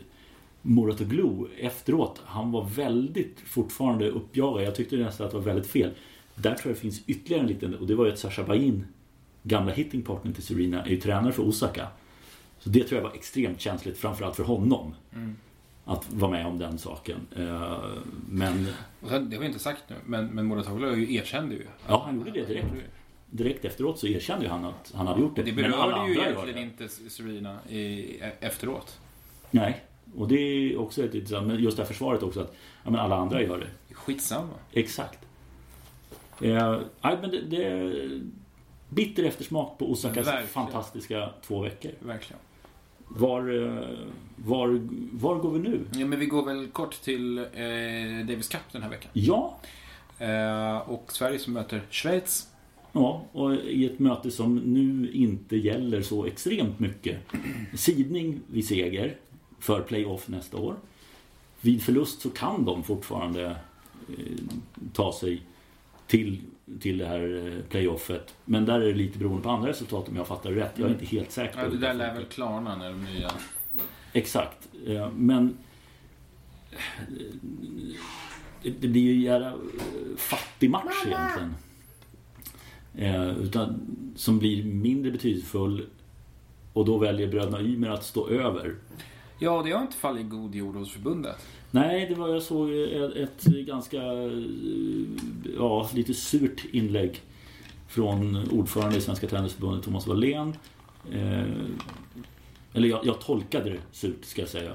Muratoglu 0.62 1.47
efteråt, 1.61 2.23
han 2.25 2.53
var 2.53 2.64
väldigt 2.64 3.41
fortfarande 3.41 4.09
uppjagad. 4.09 4.67
Jag 4.67 4.75
tyckte 4.75 4.97
nästan 4.97 5.27
att 5.27 5.33
det 5.33 5.38
var 5.38 5.45
väldigt 5.45 5.71
fel. 5.71 5.91
Där 6.35 6.55
tror 6.55 6.71
jag 6.71 6.77
det 6.77 6.81
finns 6.81 7.03
ytterligare 7.07 7.43
en 7.43 7.49
liten, 7.49 7.75
och 7.75 7.87
det 7.87 7.95
var 7.95 8.07
ju 8.07 8.12
att 8.12 8.19
Sasha 8.19 8.43
Bain, 8.43 8.87
gamla 9.43 9.73
hittingpartnern 9.73 10.35
till 10.35 10.43
Serena, 10.43 10.85
är 10.85 10.91
ju 10.91 11.01
tränare 11.01 11.33
för 11.33 11.43
Osaka. 11.43 11.87
Så 12.59 12.71
det 12.71 12.85
tror 12.85 13.01
jag 13.01 13.09
var 13.09 13.17
extremt 13.17 13.61
känsligt, 13.61 13.99
framförallt 13.99 14.37
för 14.37 14.45
honom. 14.45 14.95
Mm. 15.14 15.37
Att 15.88 16.12
vara 16.12 16.31
med 16.31 16.46
om 16.46 16.59
den 16.59 16.79
saken. 16.79 17.20
Eh, 17.37 17.79
Men 18.29 18.66
sen, 19.09 19.31
det 19.31 19.37
har 19.37 19.40
vi 19.40 19.46
inte 19.46 19.59
sagt 19.59 19.83
nu, 19.88 19.96
men, 20.05 20.27
men 20.27 20.46
Muratoglu 20.48 21.14
erkände 21.14 21.55
ju. 21.55 21.66
Ja, 21.88 22.03
han 22.07 22.16
gjorde 22.16 22.31
det 22.31 22.44
direkt. 22.44 22.66
direkt 23.31 23.64
efteråt 23.64 23.98
så 23.98 24.07
erkände 24.07 24.48
han 24.48 24.64
att 24.64 24.92
han 24.94 25.07
hade 25.07 25.20
gjort 25.20 25.37
det. 25.37 25.42
Det 25.42 25.53
Men 25.53 25.74
alla 25.74 25.92
berörde 25.96 26.12
ju 26.12 26.20
egentligen 26.20 26.59
inte 26.59 26.88
Serena 26.88 27.59
i, 27.68 28.16
e- 28.20 28.33
efteråt. 28.40 29.01
Nej, 29.51 29.85
och 30.16 30.29
det 30.29 30.35
är 30.40 30.81
också 30.81 31.05
ett 31.05 31.14
intressant, 31.14 31.46
men 31.46 31.62
just 31.62 31.77
det 31.77 31.83
här 31.83 31.88
försvaret 31.88 32.22
också 32.22 32.40
att 32.40 32.55
ja, 32.85 32.90
men 32.90 33.01
alla 33.01 33.16
andra 33.16 33.42
gör 33.42 33.59
det. 33.61 33.94
Skitsamma. 33.94 34.53
Exakt. 34.72 35.18
Eh, 36.42 36.79
men 37.01 37.31
det, 37.31 37.40
det 37.40 37.64
är 37.64 38.20
bitter 38.88 39.22
eftersmak 39.24 39.79
på 39.79 39.90
Osakas 39.90 40.27
Verkligen. 40.27 40.46
fantastiska 40.48 41.31
två 41.46 41.61
veckor. 41.61 41.90
Verkligen. 42.01 42.40
Var, 43.09 43.62
eh, 43.66 43.88
var, 44.37 44.81
var 45.12 45.37
går 45.38 45.51
vi 45.51 45.59
nu? 45.59 45.81
Ja, 45.92 46.07
men 46.07 46.18
vi 46.18 46.27
går 46.27 46.44
väl 46.44 46.66
kort 46.68 47.03
till 47.03 47.38
eh, 47.38 47.44
Davis 48.29 48.49
Cup 48.49 48.61
den 48.73 48.83
här 48.83 48.90
veckan. 48.90 49.11
Ja, 49.12 49.59
Eh, 50.21 50.77
och 50.77 51.12
Sverige 51.12 51.38
som 51.38 51.53
möter 51.53 51.83
Schweiz. 51.90 52.49
ja, 52.92 53.25
och 53.33 53.55
i 53.55 53.87
ett 53.87 53.99
möte 53.99 54.31
som 54.31 54.57
nu 54.57 55.11
inte 55.12 55.57
gäller 55.57 56.03
så 56.03 56.25
extremt 56.25 56.79
mycket. 56.79 57.18
Sidning 57.75 58.40
vid 58.47 58.66
seger 58.68 59.16
för 59.61 59.81
playoff 59.81 60.29
nästa 60.29 60.57
år. 60.57 60.75
Vid 61.61 61.83
förlust 61.83 62.21
så 62.21 62.31
kan 62.31 62.64
de 62.64 62.83
fortfarande 62.83 63.47
eh, 64.09 64.25
ta 64.92 65.12
sig 65.12 65.42
till, 66.09 66.40
till 66.81 66.99
det 66.99 67.07
här 67.07 67.47
eh, 67.47 67.62
playoffet. 67.71 68.35
Men 68.44 68.64
där 68.64 68.81
är 68.81 68.87
det 68.87 68.94
lite 68.94 69.18
beroende 69.18 69.42
på 69.42 69.51
andra 69.51 69.68
resultat 69.68 70.09
om 70.09 70.16
jag 70.16 70.27
fattar 70.27 70.51
rätt. 70.51 70.73
Jag 70.75 70.88
är 70.88 70.92
inte 70.92 71.07
helt 71.07 71.31
säker 71.31 71.55
på 71.55 71.61
Ja, 71.61 71.68
det 71.68 71.79
där 71.79 71.94
lär 71.94 72.14
väl 72.14 72.25
klarna 72.25 72.77
när 72.77 72.90
de 72.90 73.05
nya... 73.05 73.31
Exakt. 74.12 74.68
Eh, 74.87 75.11
Men 75.11 75.59
eh, 76.71 76.79
det, 78.62 78.88
blir 78.88 79.03
ju 79.03 79.14
en 79.14 79.21
jävla 79.21 79.55
fattig 80.16 80.71
match 80.71 81.07
egentligen. 81.07 81.55
Utan, 83.40 83.81
som 84.16 84.38
blir 84.38 84.64
mindre 84.64 85.11
betydelsefull. 85.11 85.87
Och 86.73 86.85
då 86.85 86.99
väljer 86.99 87.29
bröderna 87.29 87.61
Ymer 87.61 87.88
att 87.88 88.05
stå 88.05 88.29
över. 88.29 88.75
Ja, 89.38 89.62
det 89.62 89.70
har 89.70 89.83
inte 89.83 89.96
fallit 89.96 90.27
i 90.27 90.29
god 90.29 90.55
jord 90.55 90.77
hos 90.77 90.92
förbundet. 90.92 91.46
Nej, 91.70 92.07
det 92.07 92.14
var 92.14 92.29
jag 92.29 92.42
såg 92.42 92.70
ett, 92.70 93.16
ett 93.16 93.44
ganska 93.44 94.03
eh, 94.03 94.33
ja, 95.57 95.90
lite 95.94 96.14
surt 96.14 96.64
inlägg 96.72 97.22
från 97.88 98.48
ordförande 98.51 98.96
i 98.96 99.01
Svenska 99.01 99.27
Tennisförbundet 99.27 99.85
Thomas 99.85 100.07
Wallén. 100.07 100.57
Eh, 101.12 101.42
eller 102.72 102.88
jag, 102.88 103.07
jag 103.07 103.20
tolkade 103.20 103.70
det 103.70 103.79
surt 103.92 104.24
ska 104.24 104.42
jag 104.42 104.48
säga. 104.48 104.72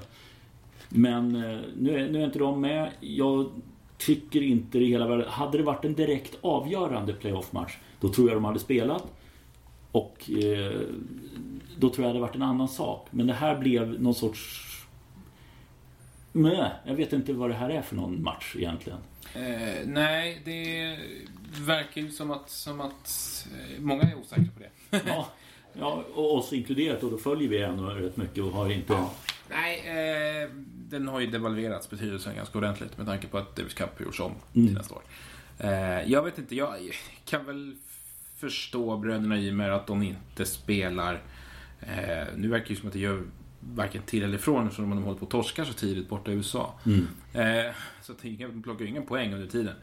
Men 0.89 1.35
eh, 1.35 1.59
nu, 1.77 1.95
är, 1.95 2.09
nu 2.09 2.21
är 2.21 2.25
inte 2.25 2.39
de 2.39 2.61
med. 2.61 2.91
Jag 2.99 3.49
tycker 3.97 4.41
inte 4.41 4.79
det 4.79 4.85
hela 4.85 5.07
världen. 5.07 5.29
Hade 5.29 5.57
det 5.57 5.63
varit 5.63 5.85
en 5.85 5.95
direkt 5.95 6.37
avgörande 6.41 7.13
playoff-match 7.13 7.77
då 7.99 8.09
tror 8.09 8.27
jag 8.27 8.37
de 8.37 8.45
hade 8.45 8.59
spelat. 8.59 9.03
Och 9.91 10.31
eh, 10.31 10.81
då 11.77 11.89
tror 11.89 11.95
jag 11.95 12.03
det 12.03 12.07
hade 12.07 12.19
varit 12.19 12.35
en 12.35 12.41
annan 12.41 12.67
sak. 12.67 13.07
Men 13.11 13.27
det 13.27 13.33
här 13.33 13.57
blev 13.57 14.01
någon 14.01 14.15
sorts 14.15 14.69
Nej, 16.35 16.71
jag 16.85 16.95
vet 16.95 17.13
inte 17.13 17.33
vad 17.33 17.49
det 17.49 17.53
här 17.53 17.69
är 17.69 17.81
för 17.81 17.95
någon 17.95 18.23
match 18.23 18.55
egentligen. 18.57 18.99
Eh, 19.35 19.85
nej, 19.85 20.41
det 20.45 20.97
verkar 21.65 22.01
ju 22.01 22.11
som 22.11 22.31
att, 22.31 22.49
som 22.49 22.81
att 22.81 23.47
eh, 23.51 23.81
många 23.81 24.03
är 24.03 24.15
osäkra 24.15 24.45
på 24.57 24.59
det. 24.59 25.01
Ja, 25.07 25.27
ja 25.73 26.03
och 26.13 26.37
oss 26.37 26.53
inkluderat 26.53 27.03
och 27.03 27.11
då 27.11 27.17
följer 27.17 27.49
vi 27.49 27.61
ändå 27.61 27.83
rätt 27.83 28.17
mycket 28.17 28.43
och 28.43 28.51
har 28.51 28.71
inte... 28.71 29.03
Nej, 29.49 29.79
eh, 29.79 30.49
den 30.65 31.07
har 31.07 31.19
ju 31.19 31.27
devalverats 31.27 31.89
betydelsen 31.89 32.35
ganska 32.35 32.57
ordentligt 32.57 32.97
med 32.97 33.07
tanke 33.07 33.27
på 33.27 33.37
att 33.37 33.55
Davis 33.55 33.73
Cup 33.73 34.01
gjorts 34.01 34.19
om 34.19 34.31
Mm. 34.31 34.67
till 34.67 34.77
nästa 34.77 34.95
år. 34.95 35.01
Eh, 35.59 36.11
jag 36.11 36.23
vet 36.23 36.37
inte, 36.37 36.55
jag 36.55 36.75
kan 37.25 37.45
väl 37.45 37.75
förstå 38.37 38.97
bröderna 38.97 39.37
Ymer 39.37 39.69
att 39.69 39.87
de 39.87 40.03
inte 40.03 40.45
spelar. 40.45 41.21
Eh, 41.87 42.27
nu 42.35 42.47
verkar 42.47 42.69
det 42.69 42.75
som 42.75 42.87
att 42.87 42.93
det 42.93 42.99
gör 42.99 43.23
varken 43.59 44.01
till 44.01 44.23
eller 44.23 44.35
ifrån 44.35 44.63
eftersom 44.63 44.89
de 44.89 45.03
håller 45.03 45.19
på 45.19 45.25
att 45.25 45.31
torska 45.31 45.65
så 45.65 45.73
tidigt 45.73 46.09
borta 46.09 46.31
i 46.31 46.33
USA. 46.33 46.73
Mm. 46.85 47.07
Eh, 47.33 47.73
så 48.01 48.11
att 48.11 48.21
de 48.21 48.63
plockar 48.63 48.85
ju 48.85 48.91
inga 48.91 49.01
poäng 49.01 49.33
under 49.33 49.47
tiden. 49.47 49.75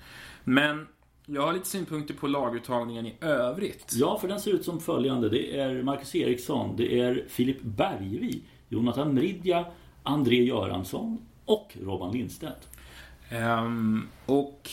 Men 0.45 0.87
jag 1.27 1.43
har 1.43 1.53
lite 1.53 1.67
synpunkter 1.67 2.15
på 2.15 2.27
laguttagningen 2.27 3.07
i 3.07 3.17
övrigt. 3.21 3.93
Ja, 3.95 4.19
för 4.19 4.29
den 4.29 4.41
ser 4.41 4.51
ut 4.51 4.65
som 4.65 4.81
följande. 4.81 5.29
Det 5.29 5.61
är 5.61 5.83
Marcus 5.83 6.15
Eriksson, 6.15 6.77
det 6.77 7.01
är 7.01 7.25
Filip 7.29 7.63
Bergvi, 7.63 8.43
Jonathan 8.69 9.15
Mridja, 9.15 9.65
André 10.03 10.45
Göransson 10.45 11.19
och 11.45 11.77
Robban 11.83 12.13
Lindstedt. 12.13 12.69
Ehm, 13.29 14.09
och 14.27 14.71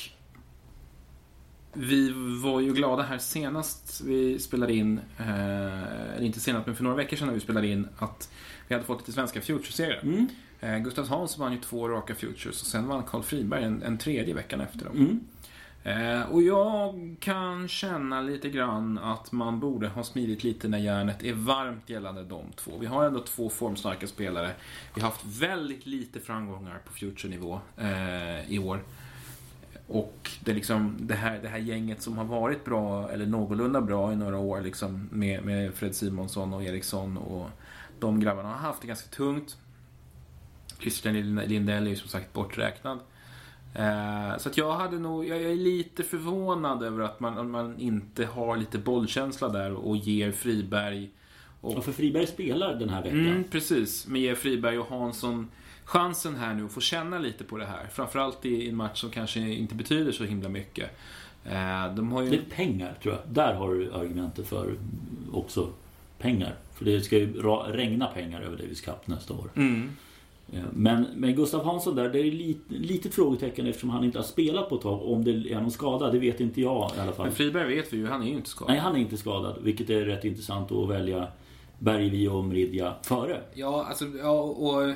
vi 1.78 2.14
var 2.44 2.60
ju 2.60 2.74
glada 2.74 3.04
här 3.04 3.18
senast 3.18 4.02
vi 4.06 4.40
spelade 4.40 4.74
in, 4.74 5.00
eh, 5.18 6.14
eller 6.14 6.26
inte 6.26 6.40
senast 6.40 6.68
men 6.68 6.76
för 6.76 6.84
några 6.84 6.96
veckor 6.98 7.18
sedan 7.18 7.28
när 7.28 7.34
vi 7.34 7.40
spelade 7.40 7.68
in, 7.68 7.88
att 7.98 8.32
vi 8.68 8.76
hade 8.76 8.86
fått 8.86 9.00
lite 9.00 9.12
svenska 9.12 9.42
futureserier. 9.42 10.00
Mm. 10.04 10.28
Eh, 10.60 10.78
Gustav 10.78 11.08
Hansson 11.08 11.46
vann 11.46 11.54
ju 11.54 11.60
två 11.60 11.90
raka 11.90 12.16
futures 12.16 12.62
och 12.62 12.68
sen 12.68 12.88
vann 12.88 13.04
Carl 13.04 13.24
Friberg 13.24 13.64
en, 13.64 13.84
en 13.84 13.98
tredje 13.98 14.34
veckan 14.34 14.62
efter 14.62 14.86
dem. 14.86 14.98
Mm. 14.98 15.20
Eh, 15.88 16.22
och 16.22 16.44
jag 16.44 17.16
kan 17.20 17.68
känna 17.68 18.22
lite 18.22 18.50
grann 18.50 18.98
att 18.98 19.32
man 19.32 19.60
borde 19.60 19.88
ha 19.88 20.04
smidit 20.04 20.44
lite 20.44 20.68
när 20.68 20.78
järnet 20.78 21.24
är 21.24 21.34
varmt 21.34 21.90
gällande 21.90 22.24
de 22.24 22.46
två. 22.56 22.72
Vi 22.80 22.86
har 22.86 23.06
ändå 23.06 23.20
två 23.20 23.50
formstarka 23.50 24.08
spelare. 24.08 24.52
Vi 24.96 25.02
har 25.02 25.10
haft 25.10 25.26
väldigt 25.26 25.86
lite 25.86 26.20
framgångar 26.20 26.80
på 26.86 26.94
future-nivå 26.94 27.60
eh, 27.78 28.52
i 28.52 28.60
år. 28.60 28.80
Och 29.88 30.30
det, 30.44 30.54
liksom, 30.54 30.98
det, 31.00 31.14
här, 31.14 31.40
det 31.42 31.48
här 31.48 31.58
gänget 31.58 32.02
som 32.02 32.18
har 32.18 32.26
varit 32.26 32.66
bra, 32.66 33.10
eller 33.10 33.26
någorlunda 33.26 33.82
bra 33.82 34.14
i 34.14 34.16
några 34.16 34.38
år, 34.38 34.62
liksom, 34.62 35.10
med, 35.12 35.44
med 35.44 35.74
Fred 35.74 35.96
Simonsson 35.96 36.54
och 36.54 36.64
Eriksson 36.64 37.18
och 37.18 37.50
de 38.00 38.20
grabbarna 38.20 38.50
har 38.50 38.58
haft 38.58 38.82
det 38.82 38.88
ganska 38.88 39.10
tungt. 39.10 39.58
Christian 40.80 41.36
Lindell 41.36 41.86
är 41.86 41.90
ju 41.90 41.96
som 41.96 42.10
sagt 42.10 42.34
borträknad. 42.34 43.00
Eh, 43.74 44.38
så 44.38 44.50
att 44.50 44.58
jag 44.58 44.74
hade 44.74 45.00
nog, 45.00 45.26
jag 45.28 45.42
är 45.42 45.56
lite 45.56 46.04
förvånad 46.04 46.84
över 46.84 47.04
att 47.04 47.20
man, 47.20 47.52
man 47.52 47.80
inte 47.80 48.26
har 48.26 48.58
lite 48.58 48.78
bollkänsla 48.78 49.50
där 49.50 49.74
och 49.74 49.98
ger 49.98 50.32
Friberg 50.32 51.10
Och 51.62 51.86
för 51.86 51.92
Friberg 51.92 52.28
spelar 52.28 52.76
den 52.76 52.90
här 52.90 53.04
veckan. 53.04 53.28
Mm, 53.28 53.44
precis, 53.44 54.08
men 54.08 54.22
ger 54.22 54.36
Friberg 54.36 54.80
och 54.80 54.88
Hansson 54.88 55.48
chansen 55.88 56.36
här 56.36 56.54
nu 56.54 56.66
att 56.66 56.72
få 56.72 56.82
känna 56.82 57.20
lite 57.20 57.44
på 57.44 57.58
det 57.58 57.66
här. 57.66 57.88
Framförallt 57.92 58.46
i 58.46 58.70
en 58.70 58.76
match 58.76 59.00
som 59.02 59.10
kanske 59.10 59.40
inte 59.40 59.76
betyder 59.76 60.12
så 60.12 60.24
himla 60.24 60.50
mycket. 60.50 60.90
Eh, 61.46 61.96
De 61.96 62.12
har 62.12 62.22
ju... 62.22 62.30
Det 62.30 62.36
är 62.36 62.56
pengar, 62.56 62.98
tror 63.02 63.14
jag. 63.16 63.34
Där 63.34 63.54
har 63.54 63.74
du 63.74 63.94
argumentet 63.94 64.48
för 64.48 64.76
också 65.34 65.70
pengar. 66.20 66.56
För 66.74 66.86
det 66.86 67.02
ska 67.02 67.18
ju 67.18 67.42
regna 67.68 68.08
pengar 68.08 68.42
över 68.42 68.58
Davis 68.58 68.82
Cup 68.82 69.08
nästa 69.08 69.34
år. 69.34 69.50
Mm. 69.56 69.90
Eh, 70.54 70.62
Men, 70.74 71.08
men 71.16 71.36
Gustav 71.36 71.66
Hansson 71.66 71.96
där, 71.96 72.10
det 72.10 72.20
är 72.20 72.24
lite 72.32 72.74
litet 72.74 73.14
frågetecken 73.14 73.68
eftersom 73.68 73.90
han 73.90 74.04
inte 74.04 74.18
har 74.18 74.24
spelat 74.24 74.70
på 74.70 74.76
ett 74.76 74.82
tag. 74.82 75.02
Om 75.12 75.24
det 75.24 75.32
är 75.32 75.62
någon 75.62 75.72
skada, 75.72 76.12
det 76.12 76.20
vet 76.20 76.40
inte 76.40 76.62
jag 76.62 76.92
i 76.98 77.00
alla 77.00 77.12
fall. 77.12 77.26
Men 77.26 77.36
Friberg 77.36 77.76
vet 77.76 77.94
vi 77.94 77.98
ju, 77.98 78.08
han 78.08 78.22
är 78.22 78.28
ju 78.28 78.34
inte 78.34 78.50
skadad. 78.50 78.74
Nej, 78.74 78.80
han 78.82 78.96
är 78.96 79.00
inte 79.00 79.18
skadad. 79.18 79.58
Vilket 79.62 79.90
är 79.90 80.02
rätt 80.06 80.26
intressant 80.26 80.72
att 80.72 80.90
välja 80.90 81.28
Bergvi 81.80 82.28
och 82.28 82.44
Mridja 82.44 82.94
före. 83.04 83.42
Ja, 83.54 83.86
alltså, 83.86 84.06
ja, 84.06 84.40
och 84.42 84.94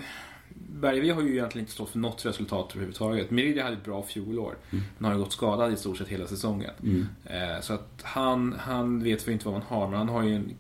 Bergvi 0.74 1.10
har 1.10 1.22
ju 1.22 1.32
egentligen 1.32 1.64
inte 1.64 1.72
stått 1.72 1.90
för 1.90 2.00
något 2.00 2.26
resultat 2.26 2.70
överhuvudtaget. 2.72 3.32
Mirida 3.32 3.64
hade 3.64 3.76
ett 3.76 3.84
bra 3.84 4.04
fjolår, 4.04 4.56
men 4.98 5.06
har 5.06 5.14
ju 5.14 5.24
gått 5.24 5.34
skadad 5.34 5.74
i 5.74 5.78
stort 5.78 5.98
sett 5.98 6.08
hela 6.08 6.28
säsongen. 6.28 6.72
Mm. 6.84 7.08
Eh, 7.26 7.62
Så 7.62 7.74
att 7.74 8.00
han, 8.04 8.56
han 8.60 9.04
vet 9.04 9.28
vi 9.28 9.32
inte 9.32 9.46
vad 9.46 9.54
man 9.54 9.62
har, 9.68 9.88
men 9.88 9.98
han 9.98 10.10
har 10.10 10.24
ju 10.24 10.36
en, 10.36 10.54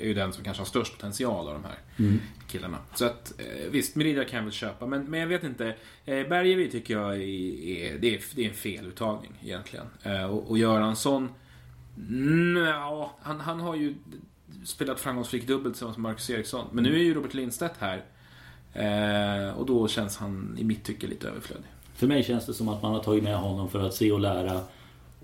är 0.00 0.06
ju 0.06 0.14
den 0.14 0.32
som 0.32 0.44
kanske 0.44 0.60
har 0.60 0.66
störst 0.66 0.92
potential 0.96 1.48
av 1.48 1.54
de 1.54 1.64
här 1.64 1.78
Mm. 1.96 2.18
killarna. 2.48 2.78
Så 2.94 3.04
att 3.04 3.40
eh, 3.40 3.70
visst, 3.70 3.96
Merida 3.96 4.24
kan 4.24 4.36
jag 4.36 4.44
väl 4.44 4.52
köpa, 4.52 4.86
men, 4.86 5.04
men 5.04 5.20
jag 5.20 5.26
vet 5.26 5.44
inte. 5.44 5.66
Eh, 6.04 6.28
Bergevi 6.28 6.70
tycker 6.70 6.94
jag 6.94 7.14
är, 7.16 7.20
är, 7.20 7.98
det 7.98 8.14
är, 8.14 8.20
det 8.34 8.44
är 8.44 8.48
en 8.48 8.54
feluttagning 8.54 9.32
egentligen. 9.42 9.86
Eh, 10.02 10.24
och, 10.24 10.50
och 10.50 10.58
Göransson, 10.58 11.28
mm, 11.96 12.64
ja, 12.64 13.16
han, 13.22 13.40
han 13.40 13.60
har 13.60 13.76
ju 13.76 13.94
spelat 14.64 15.00
framgångsrik 15.00 15.46
dubbel 15.46 15.72
tillsammans 15.72 15.96
med 15.96 16.02
Marcus 16.02 16.30
Eriksson. 16.30 16.66
Men 16.72 16.84
nu 16.84 16.94
är 16.94 16.98
ju 17.02 17.14
Robert 17.14 17.34
Lindstedt 17.34 17.74
här. 17.78 18.04
Eh, 18.72 19.58
och 19.58 19.66
då 19.66 19.88
känns 19.88 20.16
han 20.16 20.56
i 20.58 20.64
mitt 20.64 20.84
tycke 20.84 21.06
lite 21.06 21.28
överflödig. 21.28 21.64
För 21.94 22.06
mig 22.06 22.22
känns 22.22 22.46
det 22.46 22.54
som 22.54 22.68
att 22.68 22.82
man 22.82 22.92
har 22.94 23.00
tagit 23.02 23.24
med 23.24 23.36
honom 23.36 23.68
för 23.68 23.80
att 23.86 23.94
se 23.94 24.12
och 24.12 24.20
lära. 24.20 24.60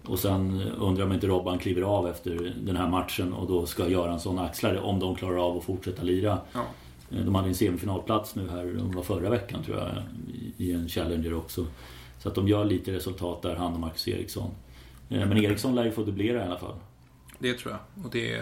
Och 0.07 0.19
sen 0.19 0.63
undrar 0.79 1.05
om 1.05 1.13
inte 1.13 1.27
Robban 1.27 1.59
kliver 1.59 1.83
av 1.83 2.09
efter 2.09 2.55
den 2.63 2.77
här 2.77 2.89
matchen 2.89 3.33
och 3.33 3.49
då 3.49 3.67
ska 3.67 3.89
Göransson 3.89 4.39
axla 4.39 4.73
det 4.73 4.81
om 4.81 5.01
de 5.01 5.15
klarar 5.17 5.51
av 5.51 5.57
att 5.59 5.65
fortsätta 5.65 6.03
lira. 6.03 6.39
Ja. 6.53 6.65
Eh, 7.11 7.19
De 7.25 7.35
hade 7.35 7.49
en 7.49 7.55
semifinalplats 7.55 8.35
nu 8.35 8.49
här, 8.51 8.65
de 8.79 8.93
var 8.93 9.03
förra 9.03 9.31
veckan 9.31 9.63
tror 9.63 9.77
jag, 9.79 9.89
i- 10.57 10.73
en 10.73 10.89
Challenger 10.89 11.35
också. 11.35 11.67
Så 12.19 12.29
att 12.29 12.35
de 12.35 12.49
gör 12.49 12.65
lite 12.65 12.93
resultat 12.93 13.43
där, 13.43 13.57
han 13.57 13.73
och 13.75 13.81
Marcus 13.81 14.09
Eriksson. 14.09 14.51
Eh, 15.09 15.27
Men 15.29 15.39
Eriksson 15.39 15.75
lär 15.75 15.85
ju 15.85 15.91
få 15.93 16.03
dubblera 16.05 16.45
i 16.45 16.47
alla 16.47 16.59
fall. 16.59 16.75
Det 17.39 17.55
tror 17.55 17.73
jag. 17.73 18.05
Och 18.05 18.11
det 18.11 18.41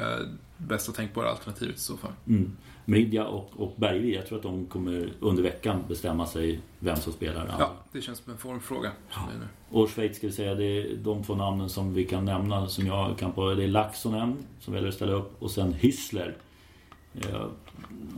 bästa 0.69 0.93
tänkbara 0.93 1.31
alternativet 1.31 1.77
i 1.77 1.81
så 1.81 1.97
fall. 1.97 2.13
Mm. 2.29 2.57
Mridja 2.85 3.25
och, 3.27 3.51
och 3.57 3.75
Bergvi, 3.77 4.15
jag 4.15 4.27
tror 4.27 4.39
att 4.39 4.43
de 4.43 4.67
kommer 4.67 5.13
under 5.21 5.43
veckan 5.43 5.85
bestämma 5.89 6.27
sig 6.27 6.61
vem 6.79 6.97
som 6.97 7.13
spelar. 7.13 7.57
Ja, 7.59 7.73
det 7.93 8.01
känns 8.01 8.19
som 8.19 8.33
en 8.33 8.39
formfråga. 8.39 8.93
nu. 9.41 9.47
Och 9.79 9.91
Schweiz 9.91 10.17
ska 10.17 10.27
vi 10.27 10.33
säga, 10.33 10.55
det 10.55 10.65
är 10.65 10.97
de 10.97 11.25
två 11.25 11.35
namnen 11.35 11.69
som 11.69 11.95
vi 11.95 12.05
kan 12.05 12.25
nämna 12.25 12.69
som 12.69 12.87
jag 12.87 13.19
kan 13.19 13.33
på. 13.33 13.55
Det 13.55 13.65
är 13.65 13.69
Laxonen 13.69 14.37
som 14.61 14.75
väljer 14.75 14.89
att 14.89 14.95
ställa 14.95 15.13
upp 15.13 15.43
och 15.43 15.51
sen 15.51 15.73
Hyssler. 15.73 16.37
Ja, 17.13 17.49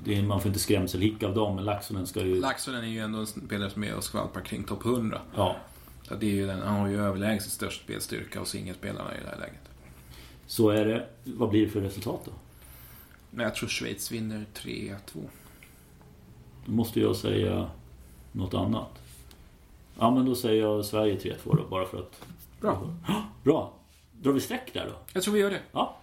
det 0.04 0.18
är, 0.18 0.22
man 0.22 0.40
får 0.40 0.48
inte 0.48 0.60
skrämselhicka 0.60 1.26
av 1.28 1.34
dem, 1.34 1.56
men 1.56 1.64
Laxonen 1.64 2.06
ska 2.06 2.20
ju... 2.20 2.40
Laxonen 2.40 2.84
är 2.84 2.88
ju 2.88 2.98
ändå 2.98 3.18
en 3.18 3.26
spelare 3.26 3.70
som 3.70 3.84
är 3.84 3.94
och 3.94 4.04
skvalpar 4.04 4.40
kring 4.40 4.64
topp 4.64 4.84
100. 4.84 5.20
Ja, 5.36 5.56
Så 6.08 6.14
det 6.14 6.26
är 6.26 6.34
ju 6.34 6.46
den, 6.46 6.62
han 6.62 6.80
har 6.80 6.88
ju 6.88 7.00
överlägset 7.00 7.52
störst 7.52 7.82
spelstyrka 7.82 8.40
och 8.40 8.48
singelspelarna 8.48 9.14
i 9.14 9.20
det 9.24 9.30
här 9.30 9.38
läget. 9.38 9.60
Så 10.46 10.68
är 10.68 10.84
det. 10.84 11.08
Vad 11.24 11.50
blir 11.50 11.66
det 11.66 11.72
för 11.72 11.80
resultat 11.80 12.20
då? 12.24 12.32
Men 13.30 13.44
jag 13.44 13.54
tror 13.54 13.68
Schweiz 13.68 14.12
vinner 14.12 14.44
3-2. 14.54 14.96
Då 16.66 16.72
måste 16.72 17.00
jag 17.00 17.16
säga 17.16 17.70
något 18.32 18.54
annat. 18.54 18.90
Ja, 19.98 20.10
men 20.10 20.26
då 20.26 20.34
säger 20.34 20.62
jag 20.62 20.84
Sverige 20.84 21.18
3-2 21.18 21.36
då, 21.44 21.66
bara 21.70 21.86
för 21.86 21.98
att... 21.98 22.26
Bra. 22.60 22.94
Bra! 23.42 23.72
Drar 24.12 24.32
vi 24.32 24.40
streck 24.40 24.74
där 24.74 24.86
då? 24.86 24.92
Jag 25.12 25.22
tror 25.22 25.34
vi 25.34 25.40
gör 25.40 25.50
det. 25.50 25.60
Ja, 25.72 25.96